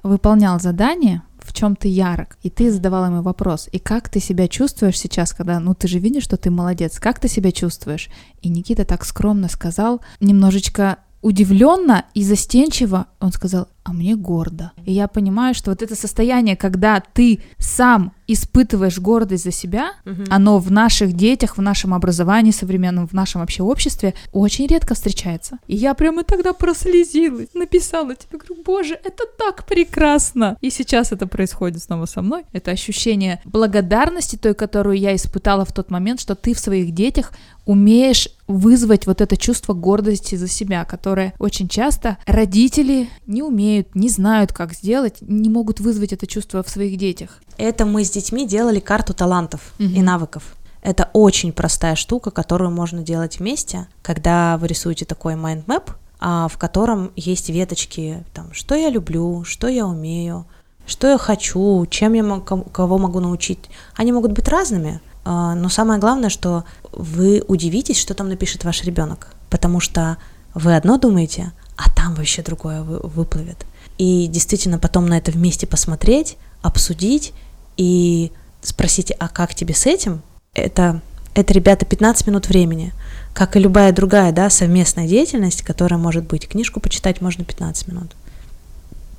выполнял 0.03 0.59
задание, 0.59 1.23
в 1.49 1.53
чем 1.55 1.77
ты 1.77 1.89
ярок, 1.89 2.37
и 2.43 2.51
ты 2.51 2.71
задавал 2.71 3.07
ему 3.07 3.23
вопрос, 3.23 3.69
и 3.73 3.79
как 3.79 4.09
ты 4.09 4.21
себя 4.21 4.49
чувствуешь 4.49 4.99
сейчас, 4.99 5.33
когда, 5.33 5.59
ну, 5.61 5.75
ты 5.75 5.89
же 5.89 5.99
видишь, 5.99 6.25
что 6.25 6.37
ты 6.37 6.51
молодец, 6.51 6.99
как 6.99 7.19
ты 7.19 7.29
себя 7.29 7.53
чувствуешь? 7.53 8.11
И 8.43 8.49
Никита 8.51 8.85
так 8.85 9.05
скромно 9.05 9.49
сказал, 9.49 10.03
немножечко 10.21 10.99
удивленно 11.23 12.05
и 12.15 12.23
застенчиво, 12.23 13.07
он 13.19 13.33
сказал, 13.33 13.69
а 13.89 13.93
мне 13.93 14.17
гордо. 14.17 14.73
И 14.85 14.93
я 14.93 15.09
понимаю, 15.09 15.55
что 15.55 15.71
вот 15.71 15.83
это 15.83 15.95
состояние, 15.95 16.57
когда 16.57 17.01
ты 17.01 17.41
сам 17.59 18.13
испытываешь 18.27 18.99
гордость 18.99 19.45
за 19.45 19.51
себя, 19.51 19.93
угу. 20.05 20.25
оно 20.29 20.59
в 20.59 20.71
наших 20.71 21.15
детях, 21.15 21.57
в 21.57 21.63
нашем 21.63 21.95
образовании 21.95 22.51
современном, 22.51 23.09
в 23.09 23.15
нашем 23.15 23.41
вообще 23.41 23.63
обществе 23.63 24.15
очень 24.33 24.67
редко 24.67 24.95
встречается. 24.95 25.59
И 25.67 25.75
я 25.75 25.95
прямо 25.95 26.23
тогда 26.23 26.53
прослезилась, 26.53 27.49
написала 27.55 28.15
тебе, 28.15 28.39
говорю, 28.39 28.63
боже, 28.63 28.95
это 29.03 29.25
так 29.39 29.65
прекрасно. 29.65 30.59
И 30.61 30.69
сейчас 30.69 31.11
это 31.11 31.27
происходит 31.27 31.83
снова 31.83 32.05
со 32.05 32.21
мной. 32.21 32.45
Это 32.53 32.71
ощущение 32.71 33.41
благодарности 33.47 34.37
той, 34.37 34.55
которую 34.55 34.99
я 34.99 35.17
испытала 35.17 35.65
в 35.65 35.73
тот 35.73 35.91
момент, 35.91 36.21
что 36.21 36.35
ты 36.35 36.53
в 36.53 36.59
своих 36.59 36.93
детях 36.93 37.33
умеешь 37.65 38.29
вызвать 38.47 39.07
вот 39.07 39.21
это 39.21 39.37
чувство 39.37 39.75
гордости 39.75 40.35
за 40.35 40.49
себя, 40.49 40.85
которое 40.87 41.35
очень 41.39 41.69
часто 41.69 42.17
родители 42.27 43.09
не 43.27 43.43
умеют, 43.43 43.78
не 43.95 44.09
знают, 44.09 44.53
как 44.53 44.73
сделать, 44.73 45.17
не 45.21 45.49
могут 45.49 45.81
вызвать 45.81 46.13
это 46.13 46.27
чувство 46.27 46.63
в 46.63 46.69
своих 46.69 46.97
детях. 46.97 47.41
Это 47.57 47.87
мы 47.87 48.05
с 48.05 48.11
детьми 48.11 48.47
делали 48.47 48.81
карту 48.81 49.15
талантов 49.15 49.73
угу. 49.79 49.89
и 49.89 50.03
навыков. 50.03 50.57
Это 50.83 51.11
очень 51.13 51.53
простая 51.53 51.97
штука, 51.97 52.31
которую 52.31 52.71
можно 52.71 53.03
делать 53.03 53.41
вместе, 53.41 53.89
когда 54.03 54.57
вы 54.59 54.69
рисуете 54.69 55.05
такой 55.05 55.35
mind 55.35 55.65
map, 55.67 55.91
а 56.21 56.49
в 56.49 56.59
котором 56.59 57.11
есть 57.17 57.49
веточки, 57.49 58.25
там, 58.35 58.53
что 58.53 58.75
я 58.75 58.91
люблю, 58.91 59.45
что 59.45 59.69
я 59.69 59.87
умею, 59.87 60.47
что 60.87 61.09
я 61.09 61.19
хочу, 61.19 61.87
чем 61.87 62.15
я 62.15 62.23
могу, 62.23 62.63
кого 62.63 62.99
могу 62.99 63.21
научить. 63.21 63.59
Они 63.97 64.13
могут 64.13 64.33
быть 64.33 64.49
разными, 64.49 65.01
а, 65.25 65.55
но 65.55 65.69
самое 65.69 66.01
главное, 66.01 66.31
что 66.31 66.65
вы 66.93 67.45
удивитесь, 67.47 67.99
что 67.99 68.15
там 68.15 68.29
напишет 68.29 68.65
ваш 68.65 68.83
ребенок, 68.85 69.29
потому 69.51 69.81
что 69.81 70.17
вы 70.55 70.75
одно 70.75 70.97
думаете, 70.97 71.53
а 71.79 71.89
там 71.89 72.15
вообще 72.15 72.43
другое 72.43 72.83
выплывет. 72.83 73.65
И 73.99 74.27
действительно 74.27 74.79
потом 74.79 75.07
на 75.07 75.17
это 75.17 75.31
вместе 75.31 75.67
посмотреть, 75.67 76.37
обсудить 76.61 77.33
и 77.77 78.33
спросить, 78.63 79.13
а 79.19 79.29
как 79.29 79.55
тебе 79.55 79.75
с 79.75 79.87
этим? 79.87 80.21
Это, 80.55 81.01
это, 81.35 81.53
ребята, 81.55 81.87
15 81.87 82.27
минут 82.27 82.49
времени. 82.49 82.93
Как 83.33 83.57
и 83.57 83.61
любая 83.61 83.93
другая, 83.93 84.33
да, 84.33 84.51
совместная 84.51 85.07
деятельность, 85.07 85.63
которая 85.63 86.01
может 86.01 86.25
быть. 86.25 86.49
Книжку 86.49 86.81
почитать 86.81 87.21
можно 87.21 87.45
15 87.45 87.87
минут. 87.87 88.11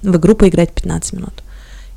В 0.02 0.18
игру 0.18 0.36
поиграть 0.36 0.74
15 0.74 1.14
минут. 1.14 1.44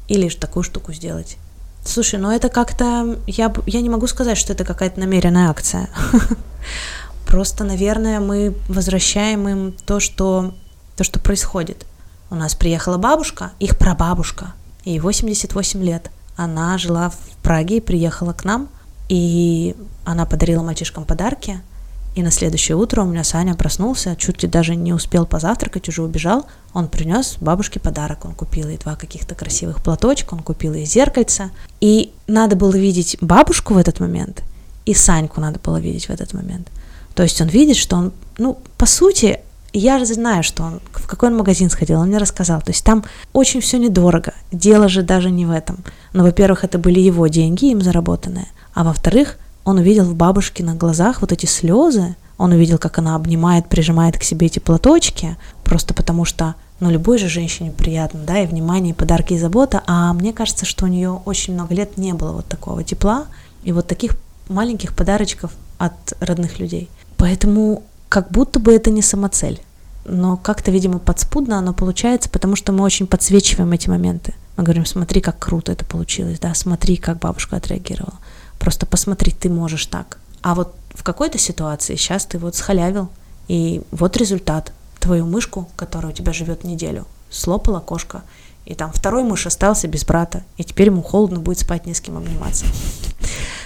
Или 0.06 0.28
такую 0.28 0.62
штуку 0.62 0.92
сделать. 0.92 1.38
Слушай, 1.84 2.20
ну 2.20 2.30
это 2.30 2.48
как-то... 2.48 3.18
Я, 3.26 3.52
я 3.66 3.80
не 3.80 3.90
могу 3.90 4.06
сказать, 4.06 4.38
что 4.38 4.52
это 4.52 4.64
какая-то 4.64 5.00
намеренная 5.00 5.50
акция. 5.50 5.88
Просто, 7.32 7.64
наверное, 7.64 8.20
мы 8.20 8.54
возвращаем 8.68 9.48
им 9.48 9.74
то, 9.86 10.00
что, 10.00 10.52
то, 10.96 11.02
что 11.02 11.18
происходит. 11.18 11.86
У 12.28 12.34
нас 12.34 12.54
приехала 12.54 12.98
бабушка, 12.98 13.52
их 13.58 13.78
прабабушка, 13.78 14.52
ей 14.84 15.00
88 15.00 15.82
лет. 15.82 16.10
Она 16.36 16.76
жила 16.76 17.08
в 17.08 17.16
Праге 17.42 17.78
и 17.78 17.80
приехала 17.80 18.34
к 18.34 18.44
нам, 18.44 18.68
и 19.08 19.74
она 20.04 20.26
подарила 20.26 20.62
мальчишкам 20.62 21.06
подарки– 21.06 21.60
и 22.14 22.22
на 22.22 22.30
следующее 22.30 22.76
утро 22.76 23.02
у 23.02 23.06
меня 23.06 23.24
Саня 23.24 23.54
проснулся, 23.54 24.16
чуть 24.16 24.42
ли 24.42 24.48
даже 24.48 24.76
не 24.76 24.92
успел 24.92 25.24
позавтракать, 25.24 25.88
уже 25.88 26.02
убежал. 26.02 26.44
Он 26.74 26.88
принес 26.88 27.38
бабушке 27.40 27.80
подарок. 27.80 28.26
Он 28.26 28.34
купил 28.34 28.68
ей 28.68 28.76
два 28.76 28.96
каких-то 28.96 29.34
красивых 29.34 29.82
платочка, 29.82 30.34
он 30.34 30.40
купил 30.40 30.74
ей 30.74 30.84
зеркальце. 30.84 31.50
И 31.80 32.12
надо 32.26 32.54
было 32.54 32.76
видеть 32.76 33.16
бабушку 33.22 33.72
в 33.72 33.78
этот 33.78 33.98
момент, 33.98 34.42
и 34.84 34.92
Саньку 34.92 35.40
надо 35.40 35.58
было 35.58 35.80
видеть 35.80 36.06
в 36.06 36.10
этот 36.10 36.34
момент. 36.34 36.68
То 37.14 37.22
есть 37.22 37.40
он 37.40 37.48
видит, 37.48 37.76
что 37.76 37.96
он, 37.96 38.12
ну, 38.38 38.58
по 38.76 38.86
сути, 38.86 39.40
я 39.72 40.04
знаю, 40.04 40.42
что 40.42 40.64
он, 40.64 40.80
в 40.92 41.06
какой 41.06 41.30
он 41.30 41.36
магазин 41.36 41.70
сходил, 41.70 42.00
он 42.00 42.08
мне 42.08 42.18
рассказал. 42.18 42.60
То 42.60 42.70
есть 42.70 42.84
там 42.84 43.04
очень 43.32 43.60
все 43.60 43.78
недорого. 43.78 44.34
Дело 44.50 44.88
же 44.88 45.02
даже 45.02 45.30
не 45.30 45.46
в 45.46 45.50
этом. 45.50 45.78
Но, 46.12 46.22
во-первых, 46.22 46.64
это 46.64 46.78
были 46.78 47.00
его 47.00 47.26
деньги, 47.26 47.70
им 47.70 47.80
заработанные. 47.80 48.48
А 48.74 48.84
во-вторых, 48.84 49.38
он 49.64 49.78
увидел 49.78 50.04
в 50.04 50.14
бабушке 50.14 50.64
на 50.64 50.74
глазах 50.74 51.20
вот 51.20 51.32
эти 51.32 51.46
слезы, 51.46 52.16
он 52.38 52.52
увидел, 52.52 52.78
как 52.78 52.98
она 52.98 53.14
обнимает, 53.14 53.68
прижимает 53.68 54.18
к 54.18 54.24
себе 54.24 54.46
эти 54.46 54.58
платочки, 54.58 55.36
просто 55.64 55.94
потому 55.94 56.24
что, 56.24 56.56
ну, 56.80 56.90
любой 56.90 57.18
же 57.18 57.28
женщине 57.28 57.70
приятно, 57.70 58.20
да, 58.26 58.40
и 58.40 58.46
внимание, 58.46 58.92
и 58.92 58.96
подарки, 58.96 59.34
и 59.34 59.38
забота, 59.38 59.82
а 59.86 60.12
мне 60.12 60.32
кажется, 60.32 60.66
что 60.66 60.86
у 60.86 60.88
нее 60.88 61.10
очень 61.24 61.54
много 61.54 61.74
лет 61.74 61.96
не 61.96 62.12
было 62.14 62.32
вот 62.32 62.46
такого 62.46 62.82
тепла 62.82 63.26
и 63.62 63.70
вот 63.70 63.86
таких 63.86 64.16
маленьких 64.48 64.94
подарочков 64.94 65.52
от 65.78 66.14
родных 66.20 66.58
людей. 66.58 66.88
Поэтому 67.22 67.84
как 68.08 68.32
будто 68.32 68.58
бы 68.58 68.74
это 68.74 68.90
не 68.90 69.00
самоцель, 69.00 69.62
но 70.04 70.36
как-то, 70.36 70.72
видимо, 70.72 70.98
подспудно 70.98 71.56
оно 71.56 71.72
получается, 71.72 72.28
потому 72.28 72.56
что 72.56 72.72
мы 72.72 72.82
очень 72.82 73.06
подсвечиваем 73.06 73.70
эти 73.70 73.88
моменты. 73.88 74.34
Мы 74.56 74.64
говорим, 74.64 74.84
смотри, 74.84 75.20
как 75.20 75.38
круто 75.38 75.70
это 75.70 75.84
получилось, 75.84 76.40
да, 76.40 76.52
смотри, 76.52 76.96
как 76.96 77.20
бабушка 77.20 77.58
отреагировала. 77.58 78.14
Просто 78.58 78.86
посмотри, 78.86 79.30
ты 79.30 79.48
можешь 79.48 79.86
так. 79.86 80.18
А 80.40 80.56
вот 80.56 80.74
в 80.96 81.04
какой-то 81.04 81.38
ситуации 81.38 81.94
сейчас 81.94 82.26
ты 82.26 82.38
вот 82.38 82.56
схалявил, 82.56 83.08
и 83.46 83.82
вот 83.92 84.16
результат. 84.16 84.72
Твою 84.98 85.24
мышку, 85.24 85.68
которая 85.76 86.10
у 86.10 86.14
тебя 86.16 86.32
живет 86.32 86.64
неделю, 86.64 87.06
слопала 87.30 87.78
кошка, 87.78 88.22
и 88.64 88.74
там 88.74 88.92
второй 88.92 89.24
мышь 89.24 89.46
остался 89.46 89.88
без 89.88 90.04
брата, 90.04 90.44
и 90.56 90.64
теперь 90.64 90.88
ему 90.88 91.02
холодно 91.02 91.40
будет 91.40 91.58
спать, 91.58 91.86
не 91.86 91.94
с 91.94 92.00
кем 92.00 92.16
обниматься. 92.16 92.66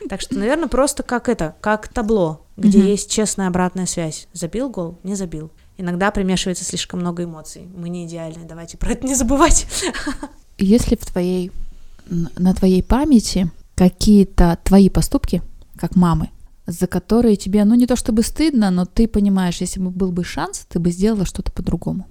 Так 0.08 0.20
что, 0.20 0.36
наверное, 0.36 0.68
просто 0.68 1.02
как 1.02 1.28
это, 1.28 1.56
как 1.60 1.88
табло, 1.88 2.46
где 2.56 2.80
есть 2.80 3.10
честная 3.10 3.48
обратная 3.48 3.86
связь. 3.86 4.28
Забил 4.32 4.70
гол, 4.70 4.98
не 5.02 5.14
забил. 5.14 5.50
Иногда 5.78 6.10
примешивается 6.10 6.64
слишком 6.64 7.00
много 7.00 7.24
эмоций. 7.24 7.68
Мы 7.76 7.88
не 7.88 8.06
идеальны, 8.06 8.44
давайте 8.48 8.78
про 8.78 8.92
это 8.92 9.06
не 9.06 9.14
забывать. 9.14 9.66
Если 10.58 10.96
в 10.96 11.04
твоей, 11.04 11.52
на 12.06 12.54
твоей 12.54 12.82
памяти 12.82 13.50
какие-то 13.74 14.58
твои 14.64 14.88
поступки, 14.88 15.42
как 15.76 15.96
мамы, 15.96 16.30
за 16.66 16.86
которые 16.86 17.36
тебе, 17.36 17.64
ну 17.64 17.74
не 17.74 17.86
то 17.86 17.94
чтобы 17.94 18.22
стыдно, 18.22 18.70
но 18.70 18.86
ты 18.86 19.06
понимаешь, 19.06 19.60
если 19.60 19.80
бы 19.80 19.90
был 19.90 20.12
бы 20.12 20.24
шанс, 20.24 20.66
ты 20.68 20.78
бы 20.78 20.90
сделала 20.90 21.26
что-то 21.26 21.52
по-другому. 21.52 22.06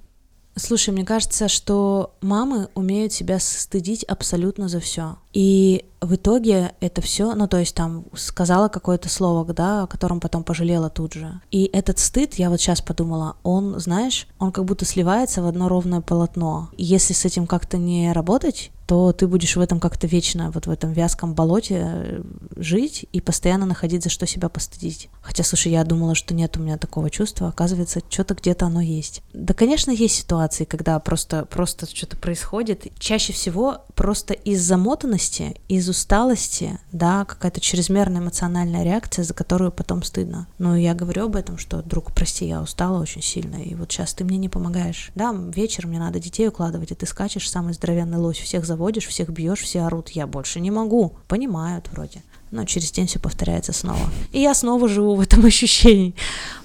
Слушай, 0.57 0.91
мне 0.91 1.03
кажется, 1.03 1.49
что 1.49 2.15
мамы 2.21 2.69
умеют 2.75 3.11
себя 3.11 3.39
стыдить 3.39 4.03
абсолютно 4.05 4.69
за 4.69 4.79
все. 4.79 5.17
И 5.36 5.84
в 6.00 6.15
итоге 6.15 6.71
это 6.80 7.02
все, 7.02 7.36
ну 7.36 7.48
то 7.48 7.58
есть 7.58 7.76
там 7.76 8.06
сказала 8.15 8.69
какое-то 8.69 9.10
слово, 9.10 9.54
да, 9.54 9.84
о 9.84 9.88
котором 9.88 10.21
потом 10.21 10.45
пожалела 10.45 10.89
тут 10.89 11.13
же. 11.13 11.41
И 11.52 11.65
этот 11.74 12.00
стыд, 12.00 12.36
я 12.36 12.50
вот 12.50 12.62
сейчас 12.62 12.80
подумала, 12.80 13.36
он, 13.43 13.78
знаешь, 13.80 14.28
он 14.39 14.54
как 14.54 14.63
будто 14.63 14.86
сливается 14.86 15.41
в 15.41 15.48
одно 15.48 15.67
ровное 15.67 16.00
полотно. 16.00 16.69
И 16.78 16.86
если 16.86 17.13
с 17.13 17.26
этим 17.26 17.48
как-то 17.48 17.78
не 17.78 18.13
работать, 18.13 18.71
то 18.86 19.12
ты 19.13 19.28
будешь 19.28 19.56
в 19.56 19.60
этом 19.60 19.80
как-то 19.80 20.06
вечно, 20.06 20.52
вот 20.52 20.67
в 20.67 20.69
этом 20.69 20.93
вязком 20.93 21.34
болоте 21.34 21.82
э, 21.82 22.21
жить 22.56 23.06
и 23.12 23.19
постоянно 23.19 23.65
находить 23.65 24.04
за 24.04 24.10
что 24.10 24.28
себя 24.28 24.48
постыдить. 24.48 25.10
Хотя, 25.21 25.43
слушай, 25.43 25.71
я 25.71 25.84
думала, 25.84 26.13
что 26.13 26.34
нет 26.34 26.56
у 26.58 26.60
меня 26.60 26.78
такого 26.78 27.10
чувства, 27.10 27.48
оказывается, 27.48 28.02
что-то 28.08 28.36
где-то 28.36 28.67
оно 28.67 28.82
есть. 28.82 29.24
Да, 29.34 29.54
конечно, 29.54 29.89
есть 29.89 30.15
ситуации, 30.15 30.65
когда 30.65 31.00
просто, 31.00 31.45
просто 31.45 31.88
что-то 31.88 32.17
происходит. 32.17 32.88
Чаще 33.00 33.34
всего 33.34 33.80
просто 33.95 34.34
из 34.34 34.62
замотанности, 34.62 35.24
из 35.67 35.89
усталости, 35.89 36.79
да, 36.91 37.25
какая-то 37.25 37.59
чрезмерная 37.59 38.21
эмоциональная 38.21 38.83
реакция, 38.83 39.23
за 39.23 39.33
которую 39.33 39.71
потом 39.71 40.03
стыдно. 40.03 40.47
Но 40.57 40.75
я 40.75 40.93
говорю 40.93 41.25
об 41.25 41.35
этом, 41.35 41.57
что, 41.57 41.81
друг, 41.81 42.11
прости, 42.11 42.47
я 42.47 42.61
устала 42.61 43.01
очень 43.01 43.21
сильно, 43.21 43.55
и 43.55 43.75
вот 43.75 43.91
сейчас 43.91 44.13
ты 44.13 44.23
мне 44.23 44.38
не 44.38 44.49
помогаешь. 44.49 45.11
Да, 45.15 45.33
вечером 45.33 45.89
мне 45.89 45.99
надо 45.99 46.19
детей 46.19 46.47
укладывать, 46.47 46.91
и 46.91 46.95
ты 46.95 47.05
скачешь 47.05 47.49
самый 47.49 47.73
здоровенный 47.73 48.17
лось, 48.17 48.38
всех 48.38 48.65
заводишь, 48.65 49.07
всех 49.07 49.29
бьешь, 49.29 49.61
все 49.61 49.81
орут, 49.81 50.09
я 50.09 50.27
больше 50.27 50.59
не 50.59 50.71
могу. 50.71 51.15
Понимают 51.27 51.89
вроде. 51.91 52.21
Но 52.55 52.65
через 52.65 52.91
день 52.91 53.07
все 53.07 53.19
повторяется 53.19 53.73
снова. 53.73 54.09
И 54.31 54.41
я 54.41 54.53
снова 54.53 54.87
живу 54.87 55.15
в 55.15 55.21
этом 55.21 55.45
ощущении. 55.45 56.15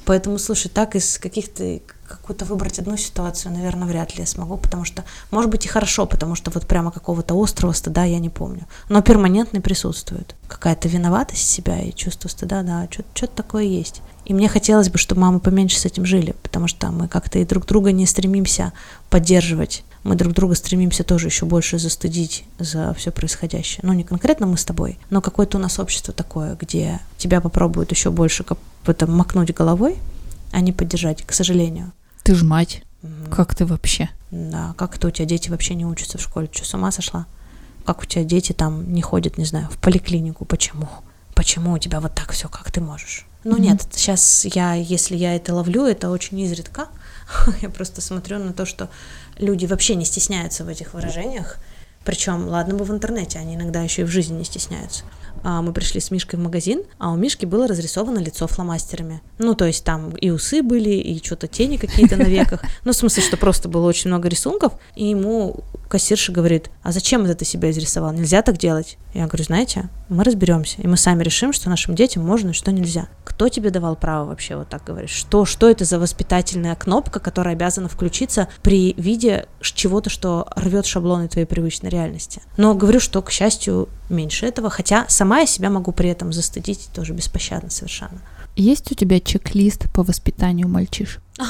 Поэтому, 0.05 0.39
слушай, 0.39 0.69
так 0.69 0.97
из 0.97 1.19
каких-то 1.19 1.81
какую-то 2.09 2.45
выбрать 2.45 2.79
одну 2.81 2.97
ситуацию, 2.97 3.53
наверное, 3.53 3.87
вряд 3.87 4.17
ли 4.17 4.23
я 4.23 4.27
смогу, 4.27 4.57
потому 4.57 4.85
что, 4.85 5.05
может 5.31 5.49
быть, 5.49 5.65
и 5.65 5.69
хорошо, 5.69 6.07
потому 6.07 6.35
что 6.35 6.51
вот 6.51 6.67
прямо 6.67 6.91
какого-то 6.91 7.41
острого 7.41 7.73
стыда 7.73 8.03
я 8.05 8.19
не 8.19 8.29
помню. 8.29 8.67
Но 8.89 9.01
перманентный 9.01 9.61
присутствует. 9.61 10.35
Какая-то 10.49 10.89
виноватость 10.89 11.49
себя 11.49 11.81
и 11.81 11.93
чувство 11.95 12.29
стыда, 12.29 12.63
да, 12.63 12.89
что-то 12.91 13.29
такое 13.29 13.63
есть. 13.63 14.03
И 14.25 14.35
мне 14.35 14.49
хотелось 14.49 14.91
бы, 14.91 14.99
чтобы 14.99 15.21
мамы 15.21 15.39
поменьше 15.39 15.79
с 15.79 15.85
этим 15.85 16.05
жили, 16.05 16.35
потому 16.43 16.67
что 16.67 16.91
мы 16.91 17.07
как-то 17.07 17.39
и 17.39 17.45
друг 17.45 17.67
друга 17.67 17.93
не 17.93 18.07
стремимся 18.07 18.73
поддерживать. 19.09 19.85
Мы 20.03 20.15
друг 20.15 20.33
друга 20.33 20.55
стремимся 20.55 21.05
тоже 21.05 21.27
еще 21.27 21.45
больше 21.45 21.79
застыдить 21.79 22.45
за 22.59 22.95
все 22.95 23.11
происходящее. 23.11 23.81
Ну, 23.83 23.93
не 23.93 24.05
конкретно 24.05 24.47
мы 24.47 24.57
с 24.57 24.65
тобой, 24.65 24.99
но 25.11 25.21
какое-то 25.21 25.59
у 25.59 25.61
нас 25.61 25.79
общество 25.79 26.15
такое, 26.15 26.57
где 26.57 27.01
тебя 27.19 27.41
попробуют 27.41 27.91
еще 27.91 28.11
больше 28.11 28.45
в 28.45 28.89
этом 28.89 29.15
макнуть 29.15 29.53
головой, 29.53 29.99
а 30.53 30.61
не 30.61 30.73
поддержать, 30.73 31.23
к 31.23 31.33
сожалению. 31.33 31.93
Ты 32.23 32.35
ж 32.35 32.43
мать. 32.43 32.83
Угу. 33.03 33.31
Как 33.31 33.55
ты 33.55 33.67
вообще? 33.67 34.09
Да, 34.31 34.75
как 34.79 34.97
это 34.97 35.09
у 35.09 35.11
тебя 35.11 35.27
дети 35.27 35.51
вообще 35.51 35.75
не 35.75 35.85
учатся 35.85 36.19
в 36.19 36.23
школе? 36.23 36.49
Что, 36.53 36.65
с 36.65 36.75
ума 36.75 36.91
сошла? 36.93 37.27
Как 37.85 38.03
у 38.03 38.07
тебя 38.07 38.25
дети 38.25 38.53
там 38.53 38.93
не 38.93 39.03
ходят, 39.03 39.39
не 39.39 39.45
знаю, 39.45 39.69
в 39.71 39.79
поликлинику? 39.79 40.45
Почему? 40.45 40.89
Почему 41.35 41.73
у 41.73 41.79
тебя 41.79 42.01
вот 42.01 42.15
так 42.15 42.33
все, 42.33 42.49
как 42.49 42.71
ты 42.71 42.81
можешь? 42.81 43.27
Ну 43.43 43.57
mm 43.57 43.61
нет, 43.61 43.87
сейчас 43.93 44.45
я, 44.45 44.75
если 44.75 45.17
я 45.17 45.35
это 45.35 45.55
ловлю, 45.55 45.87
это 45.87 46.11
очень 46.11 46.39
изредка. 46.41 46.89
я 47.63 47.71
просто 47.71 48.01
смотрю 48.01 48.39
на 48.39 48.53
то, 48.53 48.67
что 48.67 48.91
люди 49.41 49.67
вообще 49.67 49.95
не 49.95 50.05
стесняются 50.05 50.65
в 50.65 50.69
этих 50.69 50.95
выражениях. 50.95 51.59
Причем, 52.05 52.49
ладно 52.49 52.75
бы 52.75 52.85
в 52.85 52.91
интернете, 52.91 53.39
они 53.39 53.57
иногда 53.57 53.83
еще 53.83 54.03
и 54.03 54.05
в 54.05 54.09
жизни 54.09 54.39
не 54.39 54.45
стесняются 54.45 55.05
а, 55.43 55.63
мы 55.63 55.73
пришли 55.73 56.01
с 56.01 56.11
Мишкой 56.11 56.39
в 56.39 56.43
магазин, 56.43 56.83
а 56.99 57.11
у 57.13 57.17
Мишки 57.17 57.47
было 57.47 57.67
разрисовано 57.67 58.19
лицо 58.19 58.47
фломастерами. 58.47 59.23
Ну, 59.39 59.55
то 59.55 59.65
есть 59.65 59.85
там 59.85 60.11
и 60.13 60.31
усы 60.31 60.63
были, 60.63 60.91
и 60.91 61.23
что-то 61.25 61.47
тени 61.47 61.77
какие-то 61.77 62.17
на 62.17 62.25
веках. 62.25 62.63
Ну, 62.85 62.93
в 62.93 62.97
смысле, 62.97 63.23
что 63.23 63.37
просто 63.37 63.69
было 63.69 63.87
очень 63.87 64.09
много 64.09 64.29
рисунков, 64.29 64.73
и 64.95 65.07
ему 65.07 65.65
кассирша 65.89 66.33
говорит, 66.33 66.71
а 66.83 66.93
зачем 66.93 67.25
это 67.25 67.35
ты 67.35 67.45
себя 67.45 67.71
изрисовал? 67.71 68.13
Нельзя 68.13 68.43
так 68.43 68.57
делать. 68.57 68.97
Я 69.13 69.27
говорю, 69.27 69.45
знаете, 69.45 69.91
мы 70.09 70.25
разберемся, 70.25 70.81
и 70.81 70.87
мы 70.87 70.97
сами 70.97 71.23
решим, 71.23 71.53
что 71.53 71.69
нашим 71.69 71.95
детям 71.95 72.25
можно 72.25 72.51
и 72.51 72.53
что 72.53 72.73
нельзя. 72.73 73.09
Кто 73.25 73.49
тебе 73.49 73.71
давал 73.71 73.97
право 73.97 74.29
вообще 74.29 74.57
вот 74.57 74.69
так 74.69 74.85
говорить? 74.85 75.11
Что, 75.11 75.45
что 75.45 75.69
это 75.69 75.85
за 75.85 75.99
воспитательная 75.99 76.75
кнопка, 76.75 77.21
которая 77.21 77.55
обязана 77.55 77.89
включиться 77.89 78.49
при 78.63 78.95
виде 78.95 79.47
чего-то, 79.61 80.11
что 80.11 80.49
рвет 80.57 80.87
шаблоны 80.87 81.29
твоей 81.29 81.47
привычной 81.47 81.90
реальности? 81.91 82.41
Но 82.57 82.75
говорю, 82.75 83.01
что, 83.01 83.21
к 83.23 83.31
счастью, 83.31 83.89
меньше 84.09 84.47
этого, 84.47 84.71
хотя 84.71 85.05
сама 85.09 85.41
я 85.41 85.47
себя 85.47 85.71
могу 85.71 85.93
при 85.93 86.09
этом 86.09 86.33
застыдить 86.33 86.89
тоже 86.95 87.13
беспощадно 87.13 87.71
совершенно. 87.71 88.21
Есть 88.57 88.91
у 88.91 88.95
тебя 88.95 89.21
чек-лист 89.21 89.91
по 89.93 90.03
воспитанию 90.03 90.69
мальчишек? 90.69 91.23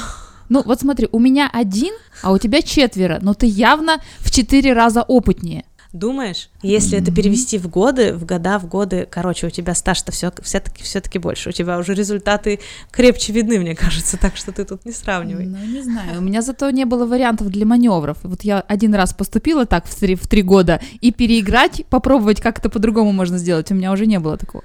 Ну, 0.49 0.61
вот 0.65 0.81
смотри, 0.81 1.07
у 1.13 1.19
меня 1.19 1.49
один, 1.53 1.93
а 2.21 2.33
у 2.33 2.37
тебя 2.37 2.61
четверо, 2.61 3.19
но 3.21 3.33
ты 3.33 3.45
явно 3.45 4.01
в 4.19 4.29
четыре 4.31 4.73
раза 4.73 5.01
опытнее. 5.01 5.63
Думаешь? 5.93 6.49
Если 6.61 6.97
это 6.97 7.11
перевести 7.11 7.57
в 7.57 7.67
годы, 7.67 8.13
в 8.13 8.25
года, 8.25 8.59
в 8.59 8.67
годы, 8.67 9.07
короче, 9.09 9.47
у 9.47 9.49
тебя 9.49 9.75
стаж-то 9.75 10.13
все, 10.13 10.31
все-таки, 10.41 10.83
все-таки 10.83 11.19
больше. 11.19 11.49
У 11.49 11.51
тебя 11.51 11.77
уже 11.77 11.93
результаты 11.93 12.59
крепче 12.91 13.33
видны, 13.33 13.59
мне 13.59 13.75
кажется, 13.75 14.17
так 14.17 14.37
что 14.37 14.53
ты 14.53 14.63
тут 14.63 14.85
не 14.85 14.93
сравнивай. 14.93 15.45
Ну, 15.45 15.57
не 15.65 15.81
знаю. 15.81 16.19
У 16.19 16.21
меня 16.21 16.41
зато 16.41 16.69
не 16.69 16.85
было 16.85 17.05
вариантов 17.05 17.49
для 17.49 17.65
маневров. 17.65 18.17
Вот 18.23 18.43
я 18.43 18.61
один 18.61 18.95
раз 18.95 19.13
поступила 19.13 19.65
так 19.65 19.85
в 19.85 19.99
три, 19.99 20.15
в 20.15 20.27
три 20.27 20.43
года, 20.43 20.79
и 21.01 21.11
переиграть, 21.11 21.85
попробовать, 21.89 22.39
как 22.39 22.59
это 22.59 22.69
по-другому 22.69 23.11
можно 23.11 23.37
сделать, 23.37 23.69
у 23.71 23.75
меня 23.75 23.91
уже 23.91 24.05
не 24.05 24.19
было 24.19 24.37
такого. 24.37 24.63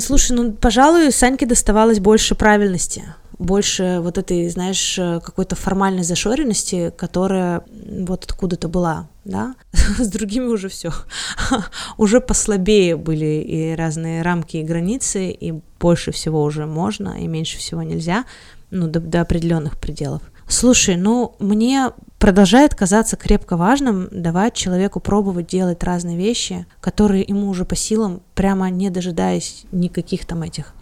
Слушай, 0.00 0.36
ну, 0.36 0.52
пожалуй, 0.52 1.10
Саньке 1.10 1.46
доставалось 1.46 1.98
больше 1.98 2.34
правильности 2.34 3.02
больше 3.40 4.00
вот 4.02 4.18
этой, 4.18 4.48
знаешь, 4.50 4.96
какой-то 4.96 5.56
формальной 5.56 6.04
зашоренности, 6.04 6.92
которая 6.96 7.62
вот 7.88 8.24
откуда-то 8.24 8.68
была, 8.68 9.08
да, 9.24 9.54
с 9.72 10.08
другими 10.08 10.46
уже 10.46 10.68
все, 10.68 10.92
уже 11.98 12.20
послабее 12.20 12.96
были 12.96 13.44
и 13.46 13.74
разные 13.74 14.22
рамки 14.22 14.58
и 14.58 14.62
границы, 14.62 15.30
и 15.30 15.60
больше 15.78 16.12
всего 16.12 16.42
уже 16.42 16.66
можно, 16.66 17.20
и 17.20 17.26
меньше 17.26 17.58
всего 17.58 17.82
нельзя, 17.82 18.24
ну, 18.70 18.86
до, 18.86 19.00
до 19.00 19.20
определенных 19.20 19.78
пределов. 19.78 20.22
Слушай, 20.50 20.96
ну, 20.96 21.36
мне 21.38 21.92
продолжает 22.18 22.74
казаться 22.74 23.16
крепко 23.16 23.56
важным 23.56 24.08
давать 24.10 24.54
человеку 24.54 24.98
пробовать 24.98 25.46
делать 25.46 25.84
разные 25.84 26.16
вещи, 26.16 26.66
которые 26.80 27.22
ему 27.22 27.48
уже 27.48 27.64
по 27.64 27.76
силам, 27.76 28.20
прямо 28.34 28.68
не 28.68 28.90
дожидаясь 28.90 29.64
никаких 29.70 30.26
там 30.26 30.42
этих 30.42 30.74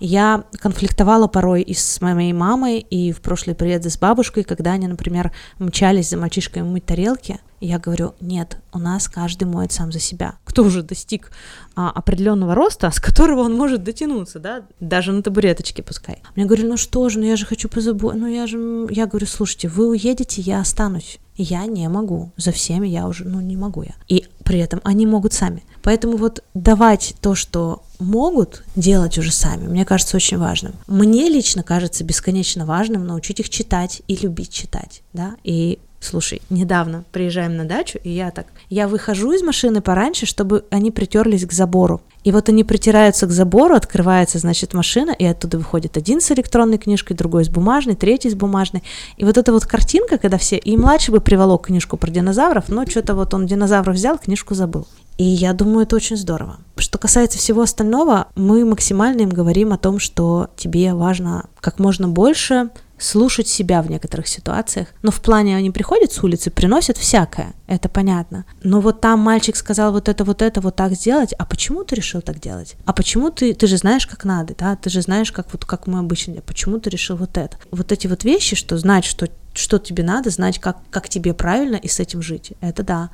я 0.00 0.44
конфликтовала 0.58 1.26
порой 1.26 1.62
и 1.62 1.74
с 1.74 2.00
моей 2.00 2.32
мамой, 2.32 2.78
и 2.78 3.12
в 3.12 3.20
прошлые 3.20 3.54
приезды 3.54 3.90
с 3.90 3.98
бабушкой, 3.98 4.44
когда 4.44 4.72
они, 4.72 4.88
например, 4.88 5.32
мчались 5.58 6.08
за 6.08 6.16
мальчишками 6.16 6.64
мыть 6.64 6.86
тарелки. 6.86 7.38
Я 7.60 7.78
говорю, 7.78 8.14
нет, 8.22 8.56
у 8.72 8.78
нас 8.78 9.06
каждый 9.06 9.44
моет 9.44 9.70
сам 9.70 9.92
за 9.92 9.98
себя. 10.00 10.36
Кто 10.44 10.64
уже 10.64 10.82
достиг 10.82 11.30
а, 11.76 11.90
определенного 11.90 12.54
роста, 12.54 12.90
с 12.90 12.98
которого 12.98 13.40
он 13.40 13.54
может 13.54 13.84
дотянуться, 13.84 14.38
да, 14.38 14.62
даже 14.80 15.12
на 15.12 15.22
табуреточке 15.22 15.82
пускай. 15.82 16.22
Мне 16.36 16.46
говорю, 16.46 16.68
ну 16.68 16.78
что 16.78 17.06
же, 17.10 17.18
ну 17.18 17.26
я 17.26 17.36
же 17.36 17.44
хочу 17.44 17.68
позаботиться, 17.68 18.18
ну 18.18 18.26
я 18.28 18.46
же, 18.46 18.86
я 18.90 19.06
говорю, 19.06 19.26
слушайте, 19.26 19.68
вы 19.68 19.88
уедете, 19.88 20.40
я 20.40 20.60
останусь. 20.60 21.18
Я 21.42 21.64
не 21.64 21.88
могу. 21.88 22.32
За 22.36 22.52
всеми 22.52 22.86
я 22.86 23.06
уже, 23.06 23.24
ну 23.24 23.40
не 23.40 23.56
могу 23.56 23.82
я. 23.82 23.94
И 24.08 24.26
при 24.44 24.58
этом 24.58 24.80
они 24.84 25.06
могут 25.06 25.32
сами. 25.32 25.62
Поэтому 25.82 26.18
вот 26.18 26.44
давать 26.52 27.14
то, 27.22 27.34
что 27.34 27.82
могут 27.98 28.62
делать 28.76 29.16
уже 29.16 29.32
сами, 29.32 29.66
мне 29.66 29.86
кажется 29.86 30.16
очень 30.16 30.36
важным. 30.36 30.74
Мне 30.86 31.30
лично 31.30 31.62
кажется 31.62 32.04
бесконечно 32.04 32.66
важным 32.66 33.06
научить 33.06 33.40
их 33.40 33.48
читать 33.48 34.02
и 34.06 34.16
любить 34.16 34.52
читать, 34.52 35.02
да, 35.12 35.36
и 35.44 35.78
Слушай, 36.02 36.40
недавно 36.48 37.04
приезжаем 37.12 37.58
на 37.58 37.66
дачу, 37.66 37.98
и 38.02 38.08
я 38.08 38.30
так, 38.30 38.46
я 38.70 38.88
выхожу 38.88 39.32
из 39.32 39.42
машины 39.42 39.82
пораньше, 39.82 40.24
чтобы 40.24 40.64
они 40.70 40.90
притерлись 40.90 41.44
к 41.44 41.52
забору. 41.52 42.00
И 42.24 42.32
вот 42.32 42.48
они 42.48 42.64
притираются 42.64 43.26
к 43.26 43.30
забору, 43.30 43.74
открывается, 43.74 44.38
значит, 44.38 44.74
машина, 44.74 45.10
и 45.12 45.24
оттуда 45.24 45.58
выходит 45.58 45.96
один 45.96 46.20
с 46.20 46.30
электронной 46.30 46.78
книжкой, 46.78 47.16
другой 47.16 47.44
с 47.44 47.48
бумажной, 47.48 47.94
третий 47.94 48.30
с 48.30 48.34
бумажной. 48.34 48.82
И 49.16 49.24
вот 49.24 49.38
эта 49.38 49.52
вот 49.52 49.64
картинка, 49.64 50.18
когда 50.18 50.38
все... 50.38 50.56
И 50.56 50.76
младший 50.76 51.12
бы 51.12 51.20
приволок 51.20 51.66
книжку 51.66 51.96
про 51.96 52.10
динозавров, 52.10 52.68
но 52.68 52.84
что-то 52.86 53.14
вот 53.14 53.32
он 53.32 53.46
динозавров 53.46 53.96
взял, 53.96 54.18
книжку 54.18 54.54
забыл. 54.54 54.86
И 55.16 55.24
я 55.24 55.52
думаю, 55.52 55.82
это 55.82 55.96
очень 55.96 56.16
здорово. 56.16 56.58
Что 56.76 56.98
касается 56.98 57.38
всего 57.38 57.62
остального, 57.62 58.28
мы 58.36 58.64
максимально 58.64 59.22
им 59.22 59.28
говорим 59.28 59.72
о 59.72 59.78
том, 59.78 59.98
что 59.98 60.48
тебе 60.56 60.94
важно 60.94 61.44
как 61.60 61.78
можно 61.78 62.08
больше 62.08 62.70
слушать 63.00 63.48
себя 63.48 63.82
в 63.82 63.90
некоторых 63.90 64.28
ситуациях. 64.28 64.88
Но 65.02 65.10
в 65.10 65.20
плане 65.20 65.56
они 65.56 65.70
приходят 65.70 66.12
с 66.12 66.22
улицы, 66.22 66.50
приносят 66.50 66.98
всякое, 66.98 67.54
это 67.66 67.88
понятно. 67.88 68.44
Но 68.62 68.80
вот 68.80 69.00
там 69.00 69.20
мальчик 69.20 69.56
сказал 69.56 69.92
вот 69.92 70.08
это, 70.08 70.24
вот 70.24 70.42
это, 70.42 70.60
вот 70.60 70.76
так 70.76 70.92
сделать, 70.92 71.32
а 71.38 71.44
почему 71.46 71.82
ты 71.82 71.96
решил 71.96 72.20
так 72.20 72.40
делать? 72.40 72.76
А 72.84 72.92
почему 72.92 73.30
ты, 73.30 73.54
ты 73.54 73.66
же 73.66 73.78
знаешь, 73.78 74.06
как 74.06 74.24
надо, 74.24 74.54
да, 74.56 74.76
ты 74.76 74.90
же 74.90 75.02
знаешь, 75.02 75.32
как 75.32 75.52
вот, 75.52 75.64
как 75.64 75.86
мы 75.86 75.98
обычно, 75.98 76.40
почему 76.42 76.78
ты 76.78 76.90
решил 76.90 77.16
вот 77.16 77.36
это? 77.36 77.56
Вот 77.70 77.90
эти 77.90 78.06
вот 78.06 78.24
вещи, 78.24 78.54
что 78.54 78.76
знать, 78.76 79.04
что, 79.04 79.28
что 79.54 79.78
тебе 79.78 80.04
надо, 80.04 80.30
знать, 80.30 80.58
как, 80.58 80.78
как 80.90 81.08
тебе 81.08 81.32
правильно 81.34 81.76
и 81.76 81.88
с 81.88 81.98
этим 81.98 82.22
жить, 82.22 82.52
это 82.60 82.82
да. 82.82 83.10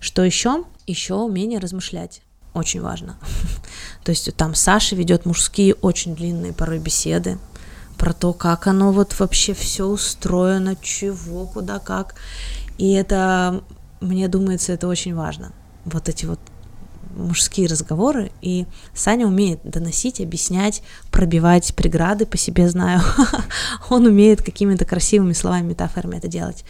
Что 0.00 0.24
еще? 0.24 0.64
Еще 0.86 1.14
умение 1.14 1.60
размышлять 1.60 2.22
очень 2.52 2.80
важно. 2.80 3.16
То 4.04 4.10
есть 4.10 4.34
там 4.36 4.54
Саша 4.54 4.96
ведет 4.96 5.24
мужские 5.24 5.74
очень 5.74 6.16
длинные 6.16 6.52
порой 6.52 6.78
беседы 6.78 7.38
про 8.00 8.14
то, 8.14 8.32
как 8.32 8.66
оно 8.66 8.92
вот 8.92 9.18
вообще 9.18 9.52
все 9.52 9.84
устроено, 9.84 10.74
чего, 10.80 11.44
куда, 11.44 11.78
как. 11.78 12.14
И 12.78 12.92
это, 12.92 13.62
мне 14.00 14.26
думается, 14.26 14.72
это 14.72 14.88
очень 14.88 15.14
важно. 15.14 15.52
Вот 15.84 16.08
эти 16.08 16.24
вот 16.24 16.40
мужские 17.14 17.68
разговоры, 17.68 18.32
и 18.40 18.64
Саня 18.94 19.26
умеет 19.26 19.60
доносить, 19.64 20.18
объяснять, 20.18 20.82
пробивать 21.10 21.74
преграды, 21.74 22.24
по 22.24 22.38
себе 22.38 22.70
знаю. 22.70 23.02
Он 23.90 24.06
умеет 24.06 24.42
какими-то 24.42 24.86
красивыми 24.86 25.34
словами, 25.34 25.68
метафорами 25.68 26.16
это 26.16 26.28
делать 26.28 26.64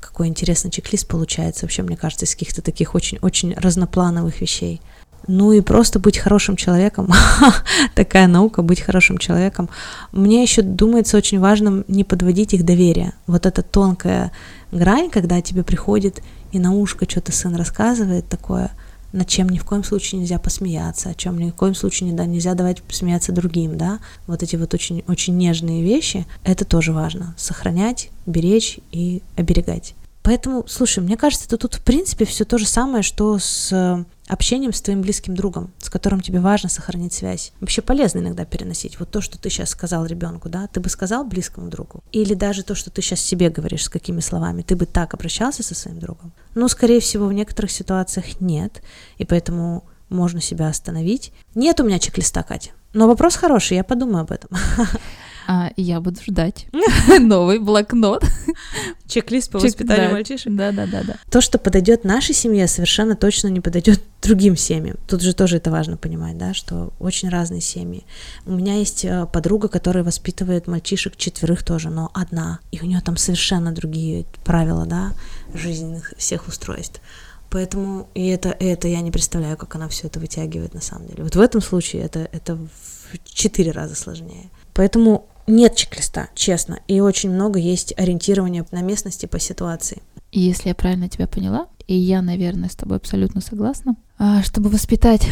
какой 0.00 0.28
интересный 0.28 0.70
чек-лист 0.70 1.08
получается, 1.08 1.64
вообще, 1.64 1.82
мне 1.82 1.96
кажется, 1.96 2.24
из 2.24 2.32
каких-то 2.32 2.62
таких 2.62 2.94
очень-очень 2.94 3.54
разноплановых 3.54 4.40
вещей. 4.40 4.80
Ну 5.26 5.52
и 5.52 5.60
просто 5.60 5.98
быть 5.98 6.16
хорошим 6.16 6.56
человеком, 6.56 7.10
такая 7.94 8.26
наука, 8.26 8.62
быть 8.62 8.80
хорошим 8.80 9.18
человеком. 9.18 9.68
Мне 10.12 10.42
еще 10.42 10.62
думается 10.62 11.16
очень 11.16 11.38
важным 11.38 11.84
не 11.88 12.04
подводить 12.04 12.54
их 12.54 12.64
доверие. 12.64 13.12
Вот 13.26 13.44
эта 13.44 13.62
тонкая 13.62 14.32
грань, 14.72 15.10
когда 15.10 15.42
тебе 15.42 15.62
приходит 15.62 16.22
и 16.52 16.58
на 16.58 16.72
ушко 16.72 17.06
что-то 17.08 17.32
сын 17.32 17.54
рассказывает 17.56 18.28
такое, 18.28 18.70
над 19.12 19.28
чем 19.28 19.48
ни 19.48 19.58
в 19.58 19.64
коем 19.64 19.84
случае 19.84 20.20
нельзя 20.20 20.38
посмеяться, 20.38 21.10
о 21.10 21.14
чем 21.14 21.38
ни 21.38 21.50
в 21.50 21.54
коем 21.54 21.74
случае 21.74 22.10
не, 22.10 22.26
нельзя 22.26 22.54
давать 22.54 22.82
посмеяться 22.82 23.32
другим, 23.32 23.76
да, 23.76 24.00
вот 24.26 24.42
эти 24.42 24.56
вот 24.56 24.74
очень, 24.74 25.04
очень 25.08 25.36
нежные 25.36 25.82
вещи, 25.82 26.26
это 26.44 26.64
тоже 26.64 26.92
важно, 26.92 27.34
сохранять, 27.36 28.10
беречь 28.26 28.80
и 28.92 29.22
оберегать. 29.36 29.94
Поэтому, 30.22 30.66
слушай, 30.66 31.00
мне 31.00 31.16
кажется, 31.16 31.46
это 31.46 31.56
тут 31.56 31.74
в 31.74 31.82
принципе 31.82 32.24
все 32.24 32.44
то 32.44 32.58
же 32.58 32.66
самое, 32.66 33.02
что 33.02 33.38
с 33.38 33.72
э, 33.72 34.04
общением 34.28 34.72
с 34.72 34.80
твоим 34.80 35.00
близким 35.00 35.34
другом, 35.34 35.72
с 35.78 35.88
которым 35.88 36.20
тебе 36.20 36.40
важно 36.40 36.68
сохранить 36.68 37.14
связь. 37.14 37.52
Вообще 37.60 37.82
полезно 37.82 38.18
иногда 38.18 38.44
переносить. 38.44 38.98
Вот 38.98 39.10
то, 39.10 39.20
что 39.20 39.38
ты 39.38 39.48
сейчас 39.48 39.70
сказал 39.70 40.04
ребенку, 40.06 40.48
да, 40.48 40.66
ты 40.66 40.80
бы 40.80 40.88
сказал 40.88 41.24
близкому 41.24 41.70
другу. 41.70 42.02
Или 42.12 42.34
даже 42.34 42.62
то, 42.62 42.74
что 42.74 42.90
ты 42.90 43.00
сейчас 43.00 43.20
себе 43.20 43.48
говоришь, 43.48 43.84
с 43.84 43.88
какими 43.88 44.20
словами, 44.20 44.62
ты 44.62 44.76
бы 44.76 44.86
так 44.86 45.14
обращался 45.14 45.62
со 45.62 45.74
своим 45.74 45.98
другом. 45.98 46.32
Но, 46.54 46.68
скорее 46.68 47.00
всего, 47.00 47.26
в 47.26 47.32
некоторых 47.32 47.70
ситуациях 47.70 48.40
нет. 48.40 48.82
И 49.16 49.24
поэтому 49.24 49.84
можно 50.08 50.40
себя 50.40 50.68
остановить. 50.68 51.32
Нет 51.54 51.80
у 51.80 51.84
меня 51.84 51.98
чек-листа, 51.98 52.42
Катя. 52.42 52.70
Но 52.92 53.06
вопрос 53.06 53.36
хороший, 53.36 53.76
я 53.76 53.84
подумаю 53.84 54.22
об 54.22 54.32
этом. 54.32 54.50
А 55.50 55.72
я 55.78 56.02
буду 56.02 56.20
ждать 56.20 56.66
новый 57.20 57.58
блокнот. 57.58 58.22
Чек-лист 59.06 59.50
по 59.50 59.58
воспитанию 59.58 60.12
мальчишек. 60.12 60.54
Да, 60.54 60.72
да, 60.72 60.86
да, 60.86 61.02
да. 61.02 61.16
То, 61.30 61.40
что 61.40 61.56
подойдет 61.56 62.04
нашей 62.04 62.34
семье, 62.34 62.68
совершенно 62.68 63.16
точно 63.16 63.48
не 63.48 63.60
подойдет 63.60 64.02
другим 64.22 64.58
семьям. 64.58 64.98
Тут 65.08 65.22
же 65.22 65.32
тоже 65.32 65.56
это 65.56 65.70
важно 65.70 65.96
понимать, 65.96 66.36
да, 66.36 66.52
что 66.52 66.92
очень 67.00 67.30
разные 67.30 67.62
семьи. 67.62 68.04
У 68.44 68.52
меня 68.52 68.74
есть 68.74 69.06
э, 69.06 69.26
подруга, 69.32 69.68
которая 69.68 70.04
воспитывает 70.04 70.66
мальчишек 70.66 71.16
четверых 71.16 71.62
тоже, 71.62 71.88
но 71.88 72.10
одна, 72.12 72.58
и 72.70 72.82
у 72.82 72.84
нее 72.84 73.00
там 73.00 73.16
совершенно 73.16 73.72
другие 73.72 74.26
правила, 74.44 74.84
да, 74.84 75.14
жизненных 75.54 76.12
всех 76.18 76.46
устройств. 76.46 77.00
Поэтому 77.48 78.10
и 78.14 78.26
это, 78.26 78.50
это 78.50 78.86
я 78.86 79.00
не 79.00 79.10
представляю, 79.10 79.56
как 79.56 79.74
она 79.76 79.88
все 79.88 80.08
это 80.08 80.20
вытягивает 80.20 80.74
на 80.74 80.82
самом 80.82 81.06
деле. 81.06 81.24
Вот 81.24 81.36
в 81.36 81.40
этом 81.40 81.62
случае 81.62 82.02
это, 82.02 82.28
это 82.32 82.54
в 82.54 82.68
четыре 83.24 83.70
раза 83.70 83.94
сложнее. 83.94 84.50
Поэтому 84.74 85.26
нет 85.48 85.74
чек-листа, 85.74 86.28
честно, 86.34 86.80
и 86.86 87.00
очень 87.00 87.30
много 87.30 87.58
есть 87.58 87.94
ориентирования 87.96 88.66
на 88.70 88.82
местности 88.82 89.26
по 89.26 89.38
ситуации. 89.38 90.02
И 90.30 90.40
если 90.40 90.68
я 90.68 90.74
правильно 90.74 91.08
тебя 91.08 91.26
поняла, 91.26 91.68
и 91.86 91.94
я, 91.94 92.20
наверное, 92.22 92.68
с 92.68 92.76
тобой 92.76 92.98
абсолютно 92.98 93.40
согласна, 93.40 93.96
а, 94.18 94.42
чтобы 94.42 94.68
воспитать 94.68 95.26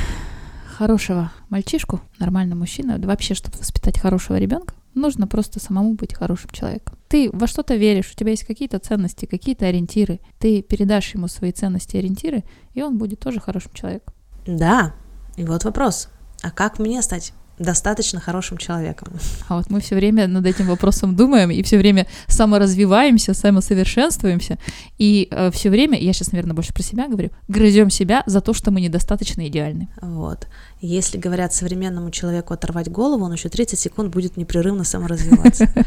хорошего 0.76 1.32
мальчишку, 1.48 2.00
нормального 2.18 2.60
мужчину, 2.60 2.98
вообще, 3.06 3.34
чтобы 3.34 3.58
воспитать 3.58 3.98
хорошего 3.98 4.36
ребенка, 4.36 4.74
нужно 4.94 5.26
просто 5.26 5.60
самому 5.60 5.94
быть 5.94 6.14
хорошим 6.14 6.50
человеком. 6.50 6.98
Ты 7.08 7.30
во 7.32 7.46
что-то 7.46 7.76
веришь, 7.76 8.10
у 8.12 8.16
тебя 8.16 8.30
есть 8.30 8.44
какие-то 8.44 8.78
ценности, 8.78 9.26
какие-то 9.26 9.66
ориентиры. 9.66 10.20
Ты 10.38 10.62
передашь 10.62 11.14
ему 11.14 11.28
свои 11.28 11.52
ценности 11.52 11.96
и 11.96 11.98
ориентиры, 11.98 12.44
и 12.74 12.82
он 12.82 12.98
будет 12.98 13.20
тоже 13.20 13.40
хорошим 13.40 13.72
человеком. 13.74 14.14
Да, 14.46 14.94
и 15.36 15.44
вот 15.44 15.64
вопрос. 15.64 16.08
А 16.42 16.50
как 16.50 16.78
мне 16.78 17.00
стать 17.02 17.32
достаточно 17.59 18.20
хорошим 18.20 18.59
человеком. 18.59 19.09
А 19.48 19.57
вот 19.57 19.70
мы 19.70 19.80
все 19.80 19.94
время 19.94 20.26
над 20.26 20.46
этим 20.46 20.66
вопросом 20.66 21.16
думаем 21.16 21.50
и 21.50 21.62
все 21.62 21.78
время 21.78 22.07
саморазвиваемся, 22.26 23.34
самосовершенствуемся 23.34 24.59
и 24.98 25.28
э, 25.30 25.50
все 25.50 25.70
время, 25.70 25.98
я 25.98 26.12
сейчас, 26.12 26.32
наверное, 26.32 26.54
больше 26.54 26.74
про 26.74 26.82
себя 26.82 27.09
говорю, 27.09 27.30
грызем 27.48 27.90
себя 27.90 28.22
за 28.26 28.40
то, 28.40 28.52
что 28.52 28.70
мы 28.70 28.80
недостаточно 28.80 29.46
идеальны. 29.48 29.88
Вот. 30.00 30.46
Если 30.80 31.18
говорят 31.18 31.54
современному 31.54 32.11
человеку 32.11 32.52
оторвать 32.52 32.90
голову, 32.90 33.24
он 33.24 33.32
еще 33.32 33.48
30 33.48 33.78
секунд 33.78 34.12
будет 34.12 34.36
непрерывно 34.36 34.84
саморазвиваться. 34.84 35.68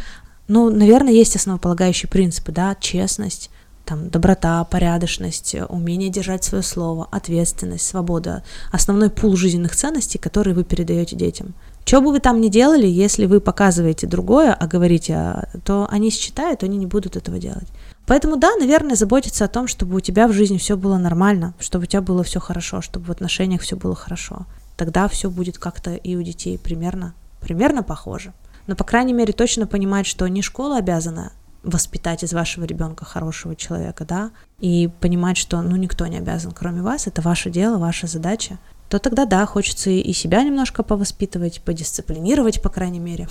Ну, 0.51 0.71
наверное, 0.71 1.13
есть 1.13 1.35
основополагающие 1.35 2.09
принципы, 2.09 2.51
да, 2.51 2.75
честность, 2.79 3.51
там, 3.89 4.09
доброта, 4.09 4.63
порядочность, 4.65 5.55
умение 5.67 6.09
держать 6.09 6.43
свое 6.43 6.63
слово, 6.63 7.07
ответственность, 7.11 7.87
свобода, 7.87 8.43
основной 8.71 9.09
пул 9.09 9.35
жизненных 9.35 9.75
ценностей, 9.75 10.19
которые 10.19 10.53
вы 10.53 10.63
передаете 10.63 11.15
детям. 11.15 11.55
Что 11.85 12.01
бы 12.01 12.11
вы 12.11 12.19
там 12.19 12.39
ни 12.39 12.49
делали, 12.49 12.85
если 12.85 13.25
вы 13.25 13.41
показываете 13.41 14.05
другое, 14.05 14.53
а 14.53 14.67
говорите, 14.67 15.49
то 15.65 15.87
они 15.89 16.11
считают, 16.11 16.61
они 16.61 16.77
не 16.77 16.85
будут 16.85 17.15
этого 17.15 17.39
делать. 17.39 17.67
Поэтому 18.05 18.37
да, 18.37 18.55
наверное, 18.59 18.95
заботиться 18.95 19.45
о 19.45 19.47
том, 19.47 19.67
чтобы 19.67 19.95
у 19.95 19.99
тебя 20.01 20.27
в 20.27 20.33
жизни 20.33 20.59
все 20.59 20.77
было 20.77 20.97
нормально, 20.99 21.55
чтобы 21.59 21.85
у 21.85 21.87
тебя 21.87 22.01
было 22.01 22.23
все 22.23 22.39
хорошо, 22.39 22.81
чтобы 22.81 23.07
в 23.07 23.11
отношениях 23.11 23.61
все 23.61 23.75
было 23.75 23.95
хорошо. 23.95 24.45
Тогда 24.77 25.07
все 25.07 25.31
будет 25.31 25.57
как-то 25.57 25.95
и 25.95 26.15
у 26.15 26.21
детей 26.21 26.59
примерно, 26.59 27.15
примерно 27.41 27.81
похоже. 27.81 28.33
Но, 28.67 28.75
по 28.75 28.83
крайней 28.83 29.13
мере, 29.13 29.33
точно 29.33 29.65
понимать, 29.65 30.05
что 30.05 30.27
не 30.27 30.43
школа 30.43 30.77
обязана 30.77 31.31
воспитать 31.63 32.23
из 32.23 32.33
вашего 32.33 32.65
ребенка 32.65 33.05
хорошего 33.05 33.55
человека, 33.55 34.05
да, 34.05 34.31
и 34.59 34.89
понимать, 34.99 35.37
что, 35.37 35.61
ну, 35.61 35.75
никто 35.75 36.07
не 36.07 36.17
обязан, 36.17 36.51
кроме 36.51 36.81
вас, 36.81 37.07
это 37.07 37.21
ваше 37.21 37.49
дело, 37.49 37.77
ваша 37.77 38.07
задача, 38.07 38.57
то 38.89 38.99
тогда, 38.99 39.25
да, 39.25 39.45
хочется 39.45 39.89
и 39.89 40.13
себя 40.13 40.43
немножко 40.43 40.83
повоспитывать, 40.83 41.61
подисциплинировать, 41.61 42.61
по 42.61 42.69
крайней 42.69 42.99
мере, 42.99 43.27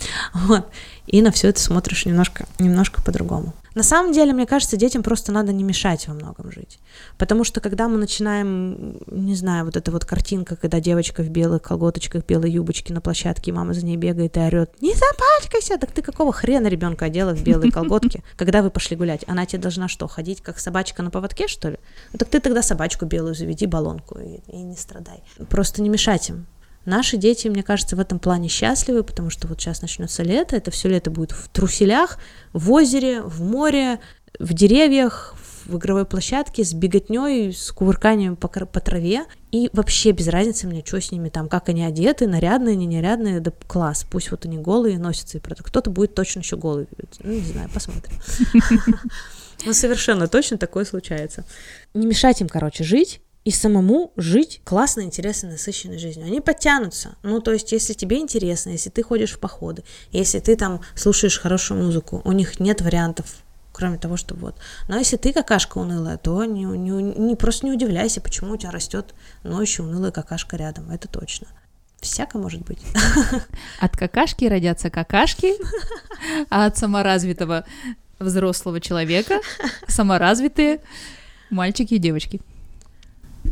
вот, 0.34 0.66
и 1.06 1.22
на 1.22 1.30
все 1.30 1.48
это 1.48 1.60
смотришь 1.60 2.06
немножко, 2.06 2.46
немножко 2.58 3.02
по-другому. 3.02 3.54
На 3.74 3.82
самом 3.82 4.12
деле, 4.12 4.34
мне 4.34 4.46
кажется, 4.46 4.76
детям 4.76 5.02
просто 5.02 5.32
надо 5.32 5.52
не 5.52 5.64
мешать 5.64 6.06
во 6.06 6.14
многом 6.14 6.52
жить. 6.52 6.78
Потому 7.16 7.42
что 7.42 7.60
когда 7.60 7.88
мы 7.88 7.96
начинаем, 7.96 8.98
не 9.06 9.34
знаю, 9.34 9.64
вот 9.64 9.76
эта 9.76 9.90
вот 9.90 10.04
картинка, 10.04 10.56
когда 10.56 10.78
девочка 10.78 11.22
в 11.22 11.30
белых 11.30 11.62
колготочках, 11.62 12.26
белой 12.26 12.50
юбочке 12.50 12.92
на 12.92 13.00
площадке, 13.00 13.50
и 13.50 13.54
мама 13.54 13.72
за 13.72 13.84
ней 13.84 13.96
бегает 13.96 14.36
и 14.36 14.40
орет, 14.40 14.70
не 14.82 14.92
запачкайся, 14.94 15.78
так 15.78 15.90
ты 15.90 16.02
какого 16.02 16.32
хрена 16.32 16.66
ребенка 16.66 17.06
одела 17.06 17.34
в 17.34 17.42
белые 17.42 17.72
колготки, 17.72 18.22
когда 18.36 18.62
вы 18.62 18.70
пошли 18.70 18.96
гулять? 18.96 19.24
Она 19.26 19.46
тебе 19.46 19.62
должна 19.62 19.88
что, 19.88 20.06
ходить 20.06 20.42
как 20.42 20.58
собачка 20.58 21.02
на 21.02 21.10
поводке, 21.10 21.48
что 21.48 21.70
ли? 21.70 21.78
Ну 22.12 22.18
так 22.18 22.28
ты 22.28 22.40
тогда 22.40 22.62
собачку 22.62 23.06
белую 23.06 23.34
заведи, 23.34 23.66
баллонку, 23.66 24.18
и, 24.18 24.40
и 24.48 24.62
не 24.62 24.76
страдай. 24.76 25.22
Просто 25.48 25.80
не 25.80 25.88
мешать 25.88 26.28
им. 26.28 26.46
Наши 26.84 27.16
дети, 27.16 27.48
мне 27.48 27.62
кажется, 27.62 27.96
в 27.96 28.00
этом 28.00 28.18
плане 28.18 28.48
счастливы, 28.48 29.04
потому 29.04 29.30
что 29.30 29.46
вот 29.46 29.60
сейчас 29.60 29.82
начнется 29.82 30.22
лето, 30.22 30.56
это 30.56 30.70
все 30.70 30.88
лето 30.88 31.10
будет 31.10 31.32
в 31.32 31.48
труселях, 31.48 32.18
в 32.52 32.72
озере, 32.72 33.22
в 33.22 33.42
море, 33.42 34.00
в 34.38 34.52
деревьях, 34.52 35.36
в 35.66 35.76
игровой 35.76 36.04
площадке 36.04 36.64
с 36.64 36.72
беготней, 36.74 37.52
с 37.52 37.70
кувырканием 37.70 38.36
по, 38.36 38.48
по 38.48 38.80
траве. 38.80 39.24
И 39.50 39.70
вообще 39.72 40.10
без 40.12 40.28
разницы 40.28 40.66
мне, 40.66 40.82
что 40.84 41.00
с 41.00 41.12
ними 41.12 41.28
там, 41.28 41.48
как 41.48 41.68
они 41.68 41.84
одеты, 41.84 42.26
нарядные, 42.26 42.76
не 42.76 42.88
нарядные, 42.88 43.40
да 43.40 43.52
класс. 43.66 44.04
Пусть 44.10 44.30
вот 44.30 44.44
они 44.44 44.58
голые 44.58 44.98
носятся, 44.98 45.38
и 45.38 45.40
кто-то 45.40 45.90
будет 45.90 46.14
точно 46.14 46.40
еще 46.40 46.56
голый. 46.56 46.88
Ну, 47.22 47.32
не 47.32 47.40
знаю, 47.40 47.68
посмотрим. 47.72 48.12
Ну, 49.64 49.72
совершенно 49.74 50.26
точно 50.26 50.58
такое 50.58 50.84
случается. 50.84 51.44
Не 51.94 52.06
мешать 52.06 52.40
им, 52.40 52.48
короче, 52.48 52.82
жить, 52.82 53.20
и 53.44 53.50
самому 53.50 54.12
жить 54.16 54.60
классной, 54.64 55.04
интересной, 55.04 55.52
насыщенной 55.52 55.98
жизнью. 55.98 56.26
Они 56.26 56.40
подтянутся. 56.40 57.16
Ну, 57.22 57.40
то 57.40 57.52
есть, 57.52 57.72
если 57.72 57.92
тебе 57.92 58.18
интересно, 58.18 58.70
если 58.70 58.90
ты 58.90 59.02
ходишь 59.02 59.32
в 59.32 59.38
походы, 59.38 59.82
если 60.12 60.38
ты 60.38 60.56
там 60.56 60.80
слушаешь 60.94 61.40
хорошую 61.40 61.82
музыку, 61.82 62.22
у 62.24 62.32
них 62.32 62.60
нет 62.60 62.80
вариантов, 62.80 63.26
кроме 63.72 63.98
того, 63.98 64.16
что 64.16 64.34
вот. 64.34 64.56
Но 64.88 64.96
если 64.96 65.16
ты 65.16 65.32
какашка 65.32 65.78
унылая, 65.78 66.18
то 66.18 66.44
не, 66.44 66.64
не, 66.64 67.02
не, 67.02 67.34
просто 67.34 67.66
не 67.66 67.72
удивляйся, 67.72 68.20
почему 68.20 68.52
у 68.52 68.56
тебя 68.56 68.70
растет 68.70 69.14
ноющая 69.42 69.84
унылая 69.84 70.12
какашка 70.12 70.56
рядом. 70.56 70.90
Это 70.90 71.08
точно. 71.08 71.48
Всяко 72.00 72.38
может 72.38 72.62
быть. 72.62 72.80
От 73.80 73.96
какашки 73.96 74.44
родятся 74.44 74.90
какашки, 74.90 75.54
а 76.50 76.66
от 76.66 76.76
саморазвитого 76.76 77.64
взрослого 78.18 78.80
человека 78.80 79.40
саморазвитые 79.88 80.80
мальчики 81.50 81.94
и 81.94 81.98
девочки. 81.98 82.40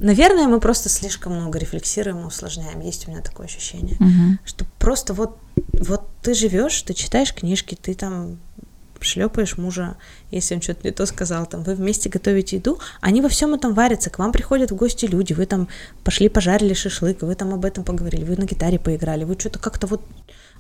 Наверное, 0.03 0.49
мы 0.49 0.61
просто 0.61 0.89
слишком 0.89 1.35
много 1.35 1.59
рефлексируем 1.59 2.21
и 2.21 2.25
усложняем. 2.25 2.81
Есть 2.81 3.07
у 3.07 3.11
меня 3.11 3.21
такое 3.21 3.47
ощущение, 3.47 3.97
угу. 3.97 4.39
что 4.45 4.65
просто 4.79 5.13
вот, 5.13 5.39
вот 5.73 6.09
ты 6.23 6.35
живешь, 6.35 6.81
ты 6.83 6.95
читаешь 6.95 7.35
книжки, 7.35 7.77
ты 7.81 7.95
там 7.95 8.39
шлепаешь 9.01 9.57
мужа, 9.57 9.97
если 10.31 10.55
он 10.55 10.63
что-то 10.63 10.81
не 10.85 10.91
то 10.91 11.07
сказал, 11.07 11.47
там 11.47 11.63
вы 11.63 11.75
вместе 11.75 12.09
готовите 12.09 12.57
еду, 12.57 12.79
они 13.01 13.23
во 13.23 13.29
всем 13.29 13.55
этом 13.55 13.75
варятся, 13.75 14.11
к 14.11 14.19
вам 14.19 14.33
приходят 14.33 14.71
в 14.71 14.77
гости 14.77 15.07
люди, 15.07 15.33
вы 15.33 15.47
там 15.47 15.69
пошли 16.05 16.29
пожарили 16.29 16.75
шашлык, 16.75 17.23
вы 17.23 17.35
там 17.35 17.55
об 17.55 17.65
этом 17.65 17.85
поговорили, 17.85 18.25
вы 18.25 18.37
на 18.37 18.45
гитаре 18.45 18.79
поиграли, 18.79 19.25
вы 19.25 19.37
что-то 19.39 19.59
как-то 19.59 19.87
вот 19.87 20.03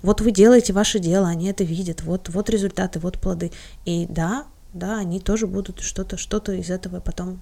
вот 0.03 0.22
вы 0.22 0.30
делаете 0.30 0.72
ваше 0.72 0.99
дело, 0.99 1.28
они 1.28 1.49
это 1.49 1.62
видят, 1.62 2.03
вот, 2.03 2.30
вот 2.30 2.49
результаты, 2.49 2.99
вот 2.99 3.18
плоды. 3.18 3.53
И 3.84 4.07
да, 4.09 4.47
да, 4.73 4.99
они 4.99 5.21
тоже 5.21 5.47
будут 5.47 5.81
что-то, 5.81 6.16
что-то 6.16 6.53
из 6.53 6.71
этого 6.71 7.01
потом. 7.01 7.41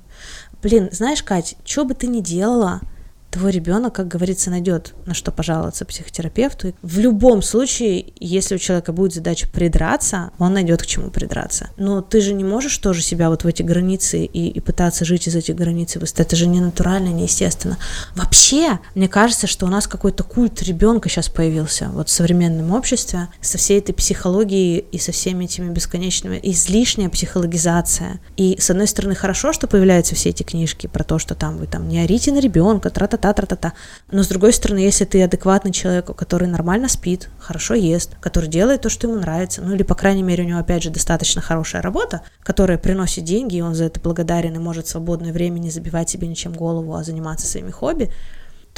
Блин, 0.63 0.89
знаешь, 0.93 1.23
Кать, 1.23 1.57
что 1.65 1.85
бы 1.85 1.95
ты 1.95 2.07
ни 2.07 2.21
делала, 2.21 2.81
твой 3.39 3.53
ребенок, 3.53 3.95
как 3.95 4.09
говорится, 4.09 4.51
найдет 4.51 4.95
на 5.07 5.15
что 5.15 5.31
пожаловаться 5.31 5.85
психотерапевту. 5.85 6.75
В 6.83 6.99
любом 6.99 7.43
случае, 7.43 8.13
если 8.19 8.57
у 8.57 8.59
человека 8.59 8.93
будет 8.93 9.15
задача 9.15 9.49
придраться, 9.49 10.33
он 10.39 10.55
найдет 10.55 10.83
к 10.83 10.87
чему 10.87 11.11
придраться. 11.11 11.71
Но 11.77 12.03
ты 12.03 12.21
же 12.21 12.35
не 12.35 12.45
можешь 12.45 12.77
тоже 12.79 13.01
себя 13.01 13.31
вот 13.31 13.45
в 13.45 13.47
эти 13.47 13.63
границы 13.63 14.25
и, 14.25 14.49
и 14.49 14.61
пытаться 14.61 15.05
жить 15.05 15.29
из 15.29 15.37
этих 15.37 15.55
границ. 15.55 15.97
Это 15.97 16.37
же 16.37 16.47
не 16.47 16.61
натурально, 16.61 17.09
не 17.09 17.23
естественно. 17.23 17.79
Вообще, 18.17 18.81
мне 18.95 19.09
кажется, 19.09 19.47
что 19.47 19.67
у 19.67 19.69
нас 19.69 19.87
какой-то 19.87 20.25
культ 20.25 20.63
ребенка 20.63 21.09
сейчас 21.09 21.29
появился 21.29 21.89
вот 21.93 22.09
в 22.09 22.13
современном 22.13 22.73
обществе 22.73 23.29
со 23.41 23.57
всей 23.57 23.79
этой 23.79 23.93
психологией 23.93 24.85
и 24.91 24.99
со 24.99 25.13
всеми 25.13 25.45
этими 25.45 25.73
бесконечными 25.73 26.41
излишняя 26.43 27.09
психологизация. 27.09 28.21
И 28.37 28.57
с 28.59 28.71
одной 28.71 28.89
стороны 28.89 29.15
хорошо, 29.15 29.53
что 29.53 29.69
появляются 29.69 30.15
все 30.15 30.31
эти 30.31 30.43
книжки 30.43 30.89
про 30.89 31.05
то, 31.05 31.19
что 31.19 31.35
там 31.35 31.57
вы 31.59 31.67
там 31.67 31.89
не 31.89 32.01
орите 32.01 32.33
на 32.33 32.41
ребенка, 32.41 32.91
тра-та-та, 32.91 33.28
тра-та-та. 33.33 33.73
Но 34.11 34.23
с 34.23 34.29
другой 34.29 34.53
стороны, 34.53 34.79
если 34.79 35.05
ты 35.05 35.23
адекватный 35.23 35.73
человек, 35.73 36.07
который 36.17 36.49
нормально 36.49 36.89
спит, 36.89 37.29
хорошо 37.39 37.75
ест, 37.75 38.17
который 38.21 38.49
делает 38.49 38.83
то, 38.83 38.89
что 38.89 39.09
ему 39.09 39.19
нравится, 39.19 39.63
ну 39.63 39.75
или, 39.75 39.83
по 39.83 39.95
крайней 39.95 40.23
мере, 40.23 40.45
у 40.45 40.47
него, 40.47 40.59
опять 40.59 40.83
же, 40.83 40.91
достаточно 40.91 41.41
хорошая 41.41 41.83
работа, 41.83 42.23
которая 42.43 42.79
приносит 42.79 43.25
деньги, 43.25 43.57
и 43.57 43.61
он 43.61 43.75
за 43.75 43.85
это 43.85 44.01
благодарен 44.01 44.55
и 44.55 44.59
может 44.59 44.87
в 44.87 44.91
свободное 44.91 45.33
время 45.33 45.59
не 45.59 45.71
забивать 45.71 46.11
себе 46.11 46.29
ничем 46.29 46.53
голову, 46.53 46.95
а 46.95 47.05
заниматься 47.05 47.47
своими 47.47 47.71
хобби, 47.71 48.11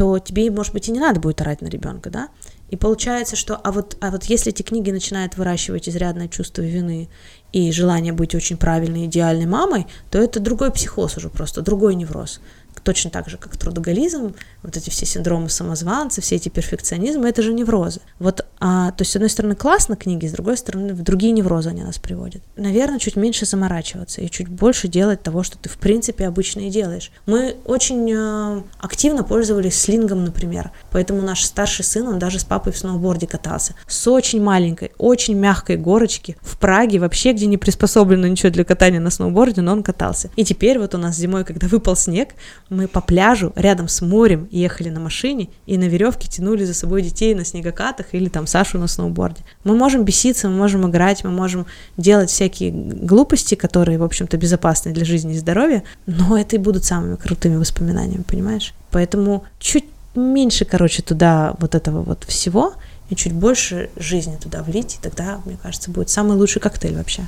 то 0.01 0.19
тебе, 0.19 0.51
может 0.51 0.73
быть, 0.73 0.89
и 0.89 0.93
не 0.93 0.99
надо 0.99 1.21
будет 1.21 1.43
орать 1.43 1.61
на 1.61 1.67
ребенка, 1.67 2.09
да? 2.09 2.29
И 2.71 2.77
получается, 2.77 3.37
что, 3.37 3.57
а 3.57 3.71
вот, 3.71 3.97
а 4.01 4.11
вот 4.11 4.25
если 4.25 4.51
эти 4.53 4.63
книги 4.63 4.91
начинают 4.91 5.37
выращивать 5.37 5.89
изрядное 5.89 6.29
чувство 6.29 6.63
вины 6.63 7.09
и 7.53 7.71
желание 7.73 8.13
быть 8.13 8.35
очень 8.35 8.57
правильной, 8.57 9.07
идеальной 9.07 9.47
мамой, 9.47 9.87
то 10.11 10.19
это 10.19 10.41
другой 10.41 10.71
психоз 10.71 11.17
уже 11.17 11.29
просто, 11.29 11.63
другой 11.63 11.97
невроз 11.97 12.41
точно 12.83 13.11
так 13.11 13.29
же, 13.29 13.37
как 13.37 13.57
трудоголизм, 13.57 14.35
вот 14.63 14.77
эти 14.77 14.91
все 14.91 15.07
синдромы 15.07 15.49
самозванца, 15.49 16.21
все 16.21 16.37
эти 16.37 16.49
перфекционизмы, 16.49 17.29
это 17.29 17.43
же 17.43 17.53
неврозы. 17.53 18.01
Вот, 18.19 18.45
а, 18.59 18.91
то 18.93 19.03
есть, 19.03 19.13
с 19.13 19.17
одной 19.17 19.31
стороны, 19.31 19.55
классно 19.55 19.97
книги, 19.97 20.27
с 20.27 20.33
другой 20.33 20.57
стороны, 20.57 20.95
в 20.95 21.03
другие 21.03 21.33
неврозы 21.33 21.71
они 21.71 21.83
нас 21.83 21.99
приводят. 21.99 22.43
Наверное, 22.57 22.99
чуть 22.99 23.17
меньше 23.17 23.47
заморачиваться 23.47 24.21
и 24.21 24.31
чуть 24.31 24.49
больше 24.49 24.89
делать 24.89 25.23
того, 25.23 25.43
что 25.43 25.59
ты, 25.59 25.69
в 25.69 25.79
принципе, 25.79 26.27
обычно 26.27 26.61
и 26.61 26.71
делаешь. 26.71 27.11
Мы 27.27 27.57
очень 27.65 28.11
э, 28.13 28.63
активно 28.79 29.25
пользовались 29.25 29.79
слингом, 29.81 30.25
например, 30.25 30.71
поэтому 30.91 31.23
наш 31.23 31.45
старший 31.45 31.85
сын, 31.85 32.07
он 32.09 32.19
даже 32.19 32.39
с 32.39 32.45
папой 32.45 32.73
в 32.73 32.79
сноуборде 32.79 33.27
катался. 33.27 33.75
С 33.87 34.07
очень 34.09 34.43
маленькой, 34.43 34.93
очень 34.99 35.35
мягкой 35.35 35.77
горочки 35.77 36.37
в 36.41 36.59
Праге, 36.59 36.99
вообще, 36.99 37.33
где 37.33 37.47
не 37.47 37.57
приспособлено 37.57 38.27
ничего 38.27 38.51
для 38.51 38.65
катания 38.65 39.01
на 39.01 39.11
сноуборде, 39.11 39.61
но 39.61 39.73
он 39.73 39.83
катался. 39.83 40.31
И 40.37 40.45
теперь 40.45 40.79
вот 40.79 40.95
у 40.95 40.99
нас 40.99 41.17
зимой, 41.17 41.45
когда 41.45 41.67
выпал 41.67 41.97
снег, 41.97 42.31
мы 42.71 42.87
по 42.87 43.01
пляжу 43.01 43.53
рядом 43.57 43.89
с 43.89 44.01
морем 44.01 44.49
ехали 44.51 44.89
на 44.89 45.01
машине 45.01 45.49
и 45.67 45.77
на 45.77 45.85
веревке 45.85 46.29
тянули 46.29 46.65
за 46.65 46.73
собой 46.73 47.03
детей 47.03 47.35
на 47.35 47.45
снегокатах 47.45 48.07
или 48.13 48.29
там 48.29 48.47
Сашу 48.47 48.79
на 48.79 48.87
сноуборде. 48.87 49.43
Мы 49.65 49.77
можем 49.77 50.05
беситься, 50.05 50.49
мы 50.49 50.57
можем 50.57 50.89
играть, 50.89 51.25
мы 51.25 51.31
можем 51.31 51.67
делать 51.97 52.31
всякие 52.31 52.71
глупости, 52.71 53.57
которые, 53.57 53.99
в 53.99 54.05
общем-то, 54.05 54.37
безопасны 54.37 54.93
для 54.93 55.05
жизни 55.05 55.35
и 55.35 55.39
здоровья, 55.39 55.83
но 56.07 56.39
это 56.39 56.57
и 56.57 56.59
будут 56.61 56.85
самыми 56.85 57.17
крутыми 57.17 57.57
воспоминаниями, 57.57 58.23
понимаешь? 58.23 58.73
Поэтому 58.93 59.45
чуть 59.59 59.85
меньше, 60.15 60.65
короче, 60.65 61.03
туда 61.03 61.55
вот 61.59 61.75
этого 61.75 62.03
вот 62.03 62.25
всего, 62.25 62.75
и 63.11 63.17
чуть 63.17 63.33
больше 63.33 63.91
жизни 63.97 64.37
туда 64.41 64.63
влить, 64.63 64.97
и 64.97 65.03
тогда, 65.03 65.41
мне 65.45 65.59
кажется, 65.61 65.91
будет 65.91 66.11
самый 66.11 66.37
лучший 66.37 66.63
коктейль 66.63 66.97
вообще. 66.97 67.27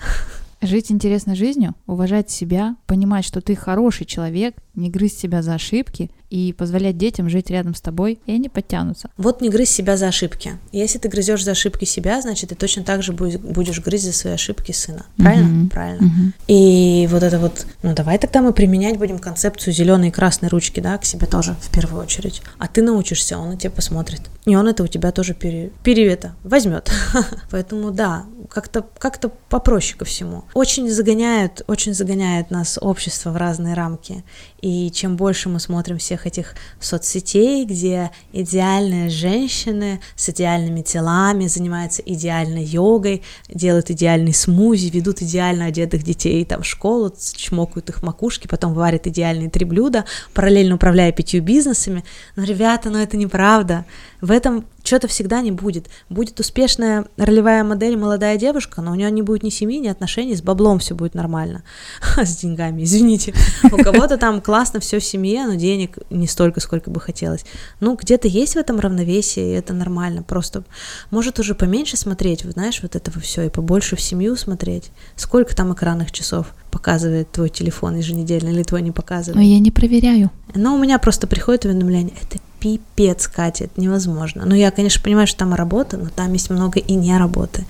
Жить 0.60 0.90
интересной 0.90 1.36
жизнью, 1.36 1.76
уважать 1.86 2.30
себя, 2.30 2.76
понимать, 2.86 3.24
что 3.24 3.40
ты 3.40 3.54
хороший 3.54 4.06
человек, 4.06 4.56
не 4.74 4.90
грызть 4.90 5.18
себя 5.18 5.40
за 5.40 5.54
ошибки 5.54 6.10
и 6.30 6.52
позволять 6.52 6.98
детям 6.98 7.28
жить 7.28 7.50
рядом 7.50 7.74
с 7.74 7.80
тобой, 7.80 8.18
и 8.26 8.32
они 8.32 8.48
подтянутся. 8.48 9.10
Вот 9.16 9.40
не 9.40 9.48
грызь 9.48 9.70
себя 9.70 9.96
за 9.96 10.08
ошибки. 10.08 10.52
Если 10.72 10.98
ты 10.98 11.08
грызешь 11.08 11.44
за 11.44 11.52
ошибки 11.52 11.84
себя, 11.84 12.20
значит, 12.20 12.50
ты 12.50 12.54
точно 12.54 12.84
так 12.84 13.02
же 13.02 13.12
будешь, 13.12 13.38
будешь 13.38 13.80
грызть 13.80 14.04
за 14.04 14.12
свои 14.12 14.34
ошибки 14.34 14.72
сына. 14.72 15.06
Правильно? 15.16 15.48
Мгм. 15.48 15.68
Правильно. 15.70 16.06
Мгм. 16.06 16.34
И 16.46 17.08
вот 17.10 17.22
это 17.22 17.38
вот, 17.38 17.66
ну 17.82 17.94
давай 17.94 18.18
тогда 18.18 18.42
мы 18.42 18.52
применять 18.52 18.98
будем 18.98 19.18
концепцию 19.18 19.72
зеленой 19.72 20.08
и 20.08 20.12
красной 20.12 20.48
ручки, 20.48 20.80
да, 20.80 20.98
к 20.98 21.04
себе 21.04 21.26
тоже 21.26 21.56
в 21.60 21.70
первую 21.70 22.02
очередь. 22.02 22.42
А 22.58 22.68
ты 22.68 22.82
научишься, 22.82 23.38
он 23.38 23.50
на 23.50 23.56
тебя 23.56 23.70
посмотрит. 23.70 24.22
И 24.44 24.56
он 24.56 24.66
это 24.66 24.82
у 24.82 24.86
тебя 24.86 25.12
тоже 25.12 25.34
пере, 25.34 25.70
пере 25.82 26.10
это, 26.10 26.34
возьмет. 26.42 26.90
Поэтому 27.50 27.90
да, 27.90 28.24
как-то 28.48 28.86
как 28.98 29.18
попроще 29.48 29.98
ко 29.98 30.04
всему. 30.04 30.44
Очень 30.54 30.88
загоняют, 30.90 31.62
очень 31.66 31.94
загоняет 31.94 32.50
нас 32.50 32.78
общество 32.80 33.30
в 33.30 33.36
разные 33.36 33.74
рамки. 33.74 34.24
И 34.60 34.90
чем 34.90 35.16
больше 35.16 35.48
мы 35.48 35.60
смотрим 35.60 35.98
всех 35.98 36.26
этих 36.26 36.54
соцсетей, 36.80 37.64
где 37.64 38.10
идеальные 38.32 39.08
женщины 39.08 40.00
с 40.16 40.28
идеальными 40.30 40.82
телами 40.82 41.46
занимаются 41.46 42.02
идеальной 42.04 42.64
йогой, 42.64 43.22
делают 43.48 43.90
идеальный 43.90 44.34
смузи, 44.34 44.90
ведут 44.90 45.22
идеально 45.22 45.66
одетых 45.66 46.02
детей 46.02 46.44
там 46.44 46.62
в 46.62 46.66
школу, 46.66 47.14
чмокают 47.36 47.88
их 47.90 48.02
макушки, 48.02 48.48
потом 48.48 48.74
варят 48.74 49.06
идеальные 49.06 49.50
три 49.50 49.64
блюда, 49.64 50.04
параллельно 50.34 50.74
управляя 50.74 51.12
пятью 51.12 51.42
бизнесами. 51.42 52.04
Но, 52.34 52.42
ребята, 52.42 52.90
ну 52.90 52.98
это 52.98 53.16
неправда. 53.16 53.84
В 54.20 54.32
этом 54.32 54.64
что-то 54.88 55.06
всегда 55.06 55.40
не 55.42 55.52
будет. 55.52 55.88
Будет 56.08 56.40
успешная 56.40 57.06
ролевая 57.16 57.62
модель 57.62 57.96
молодая 57.96 58.38
девушка, 58.38 58.80
но 58.80 58.92
у 58.92 58.94
нее 58.94 59.10
не 59.10 59.22
будет 59.22 59.42
ни 59.42 59.50
семьи, 59.50 59.78
ни 59.78 59.88
отношений, 59.88 60.34
с 60.34 60.42
баблом 60.42 60.78
все 60.78 60.94
будет 60.94 61.14
нормально. 61.14 61.62
С 62.16 62.38
деньгами, 62.38 62.82
извините. 62.82 63.34
У 63.64 63.76
кого-то 63.76 64.16
там 64.16 64.40
классно 64.40 64.80
все 64.80 64.98
в 64.98 65.04
семье, 65.04 65.46
но 65.46 65.54
денег 65.54 65.98
не 66.10 66.26
столько, 66.26 66.60
сколько 66.60 66.90
бы 66.90 67.00
хотелось. 67.00 67.44
Ну, 67.80 67.96
где-то 67.96 68.28
есть 68.28 68.54
в 68.54 68.56
этом 68.56 68.80
равновесие, 68.80 69.52
и 69.52 69.56
это 69.56 69.74
нормально. 69.74 70.22
Просто 70.22 70.64
может 71.10 71.38
уже 71.38 71.54
поменьше 71.54 71.96
смотреть, 71.96 72.44
вот 72.44 72.54
знаешь, 72.54 72.80
вот 72.82 72.96
этого 72.96 73.20
все, 73.20 73.42
и 73.42 73.50
побольше 73.50 73.94
в 73.94 74.00
семью 74.00 74.36
смотреть. 74.36 74.90
Сколько 75.16 75.54
там 75.54 75.72
экранных 75.72 76.12
часов 76.12 76.54
показывает 76.70 77.30
твой 77.30 77.50
телефон 77.50 77.96
еженедельно, 77.96 78.48
или 78.48 78.62
твой 78.62 78.82
не 78.82 78.92
показывает? 78.92 79.36
Но 79.36 79.42
я 79.42 79.58
не 79.58 79.70
проверяю. 79.70 80.30
Но 80.54 80.74
у 80.74 80.78
меня 80.78 80.98
просто 80.98 81.26
приходит 81.26 81.64
уведомление, 81.64 82.14
это 82.22 82.37
пипец, 82.60 83.28
Катя, 83.28 83.64
это 83.64 83.80
невозможно. 83.80 84.44
Ну, 84.44 84.54
я, 84.54 84.70
конечно, 84.70 85.02
понимаю, 85.02 85.26
что 85.26 85.38
там 85.38 85.54
работа, 85.54 85.96
но 85.96 86.08
там 86.08 86.32
есть 86.32 86.50
много 86.50 86.80
и 86.80 86.94
не 86.94 87.16
работы. 87.16 87.64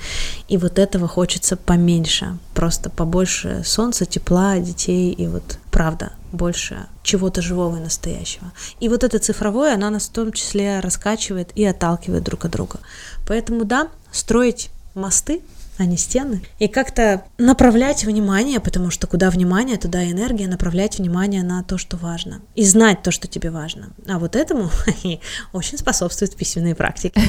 И 0.49 0.57
вот 0.57 0.79
этого 0.79 1.09
хочется 1.09 1.57
поменьше. 1.57 2.39
Просто 2.55 2.91
побольше 2.91 3.63
солнца, 3.65 4.07
тепла, 4.07 4.59
детей 4.59 5.13
и 5.13 5.27
вот, 5.27 5.59
правда, 5.71 6.13
больше 6.33 6.87
чего-то 7.03 7.43
живого 7.43 7.77
и 7.77 7.81
настоящего. 7.81 8.53
И 8.81 8.89
вот 8.89 9.05
это 9.05 9.19
цифровое, 9.19 9.75
оно 9.75 9.91
нас 9.91 10.09
в 10.09 10.13
том 10.13 10.33
числе 10.33 10.81
раскачивает 10.81 11.51
и 11.55 11.65
отталкивает 11.65 12.25
друг 12.25 12.45
от 12.45 12.51
друга. 12.51 12.81
Поэтому, 13.27 13.65
да, 13.65 13.89
строить 14.11 14.71
мосты 14.95 15.43
а 15.79 15.87
не 15.87 15.97
стены. 15.97 16.43
И 16.59 16.69
как-то 16.69 17.25
направлять 17.39 18.05
внимание, 18.05 18.61
потому 18.61 18.91
что 18.91 19.07
куда 19.07 19.31
внимание, 19.31 19.79
туда 19.79 20.03
и 20.03 20.13
энергия, 20.13 20.49
направлять 20.49 20.99
внимание 20.99 21.43
на 21.43 21.63
то, 21.63 21.79
что 21.79 21.97
важно. 21.97 22.41
И 22.55 22.65
знать 22.65 23.03
то, 23.03 23.11
что 23.11 23.29
тебе 23.29 23.51
важно. 23.51 23.91
А 24.07 24.19
вот 24.19 24.37
этому 24.37 24.71
очень 25.53 25.79
способствуют 25.79 26.35
письменные 26.35 26.75
практики. 26.75 27.21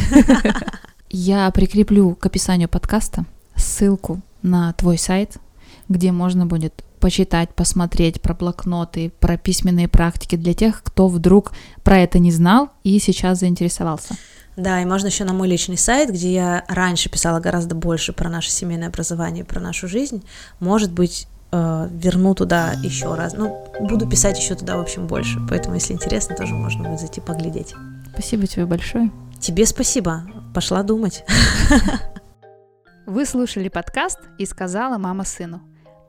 Я 1.11 1.49
прикреплю 1.51 2.15
к 2.15 2.25
описанию 2.25 2.69
подкаста 2.69 3.25
ссылку 3.55 4.21
на 4.41 4.73
твой 4.73 4.97
сайт, 4.97 5.37
где 5.87 6.11
можно 6.11 6.45
будет 6.45 6.83
почитать, 6.99 7.49
посмотреть 7.53 8.21
про 8.21 8.33
блокноты, 8.33 9.11
про 9.19 9.37
письменные 9.37 9.87
практики 9.87 10.35
для 10.35 10.53
тех, 10.53 10.83
кто 10.83 11.07
вдруг 11.07 11.53
про 11.83 11.99
это 11.99 12.19
не 12.19 12.31
знал 12.31 12.69
и 12.83 12.99
сейчас 12.99 13.39
заинтересовался. 13.39 14.15
Да, 14.59 14.81
и 14.81 14.85
можно 14.85 15.07
еще 15.07 15.23
на 15.23 15.31
мой 15.31 15.47
личный 15.47 15.77
сайт, 15.77 16.09
где 16.09 16.33
я 16.33 16.65
раньше 16.67 17.09
писала 17.09 17.39
гораздо 17.39 17.75
больше 17.75 18.11
про 18.11 18.29
наше 18.29 18.51
семейное 18.51 18.89
образование, 18.89 19.45
про 19.45 19.61
нашу 19.61 19.87
жизнь. 19.87 20.21
Может 20.59 20.91
быть, 20.91 21.27
э, 21.53 21.87
верну 21.89 22.35
туда 22.35 22.73
еще 22.83 23.15
раз. 23.15 23.33
Ну, 23.33 23.65
буду 23.79 24.05
писать 24.05 24.37
еще 24.37 24.55
туда, 24.55 24.75
в 24.75 24.81
общем, 24.81 25.07
больше. 25.07 25.39
Поэтому, 25.49 25.75
если 25.75 25.93
интересно, 25.93 26.35
тоже 26.35 26.53
можно 26.55 26.89
будет 26.89 26.99
зайти 26.99 27.21
поглядеть. 27.21 27.73
Спасибо 28.11 28.47
тебе 28.47 28.65
большое. 28.65 29.09
Тебе 29.39 29.65
спасибо. 29.65 30.23
Пошла 30.53 30.83
думать. 30.83 31.23
Вы 33.05 33.25
слушали 33.25 33.69
подкаст 33.69 34.19
«И 34.37 34.45
сказала 34.45 34.97
мама 34.97 35.23
сыну». 35.23 35.61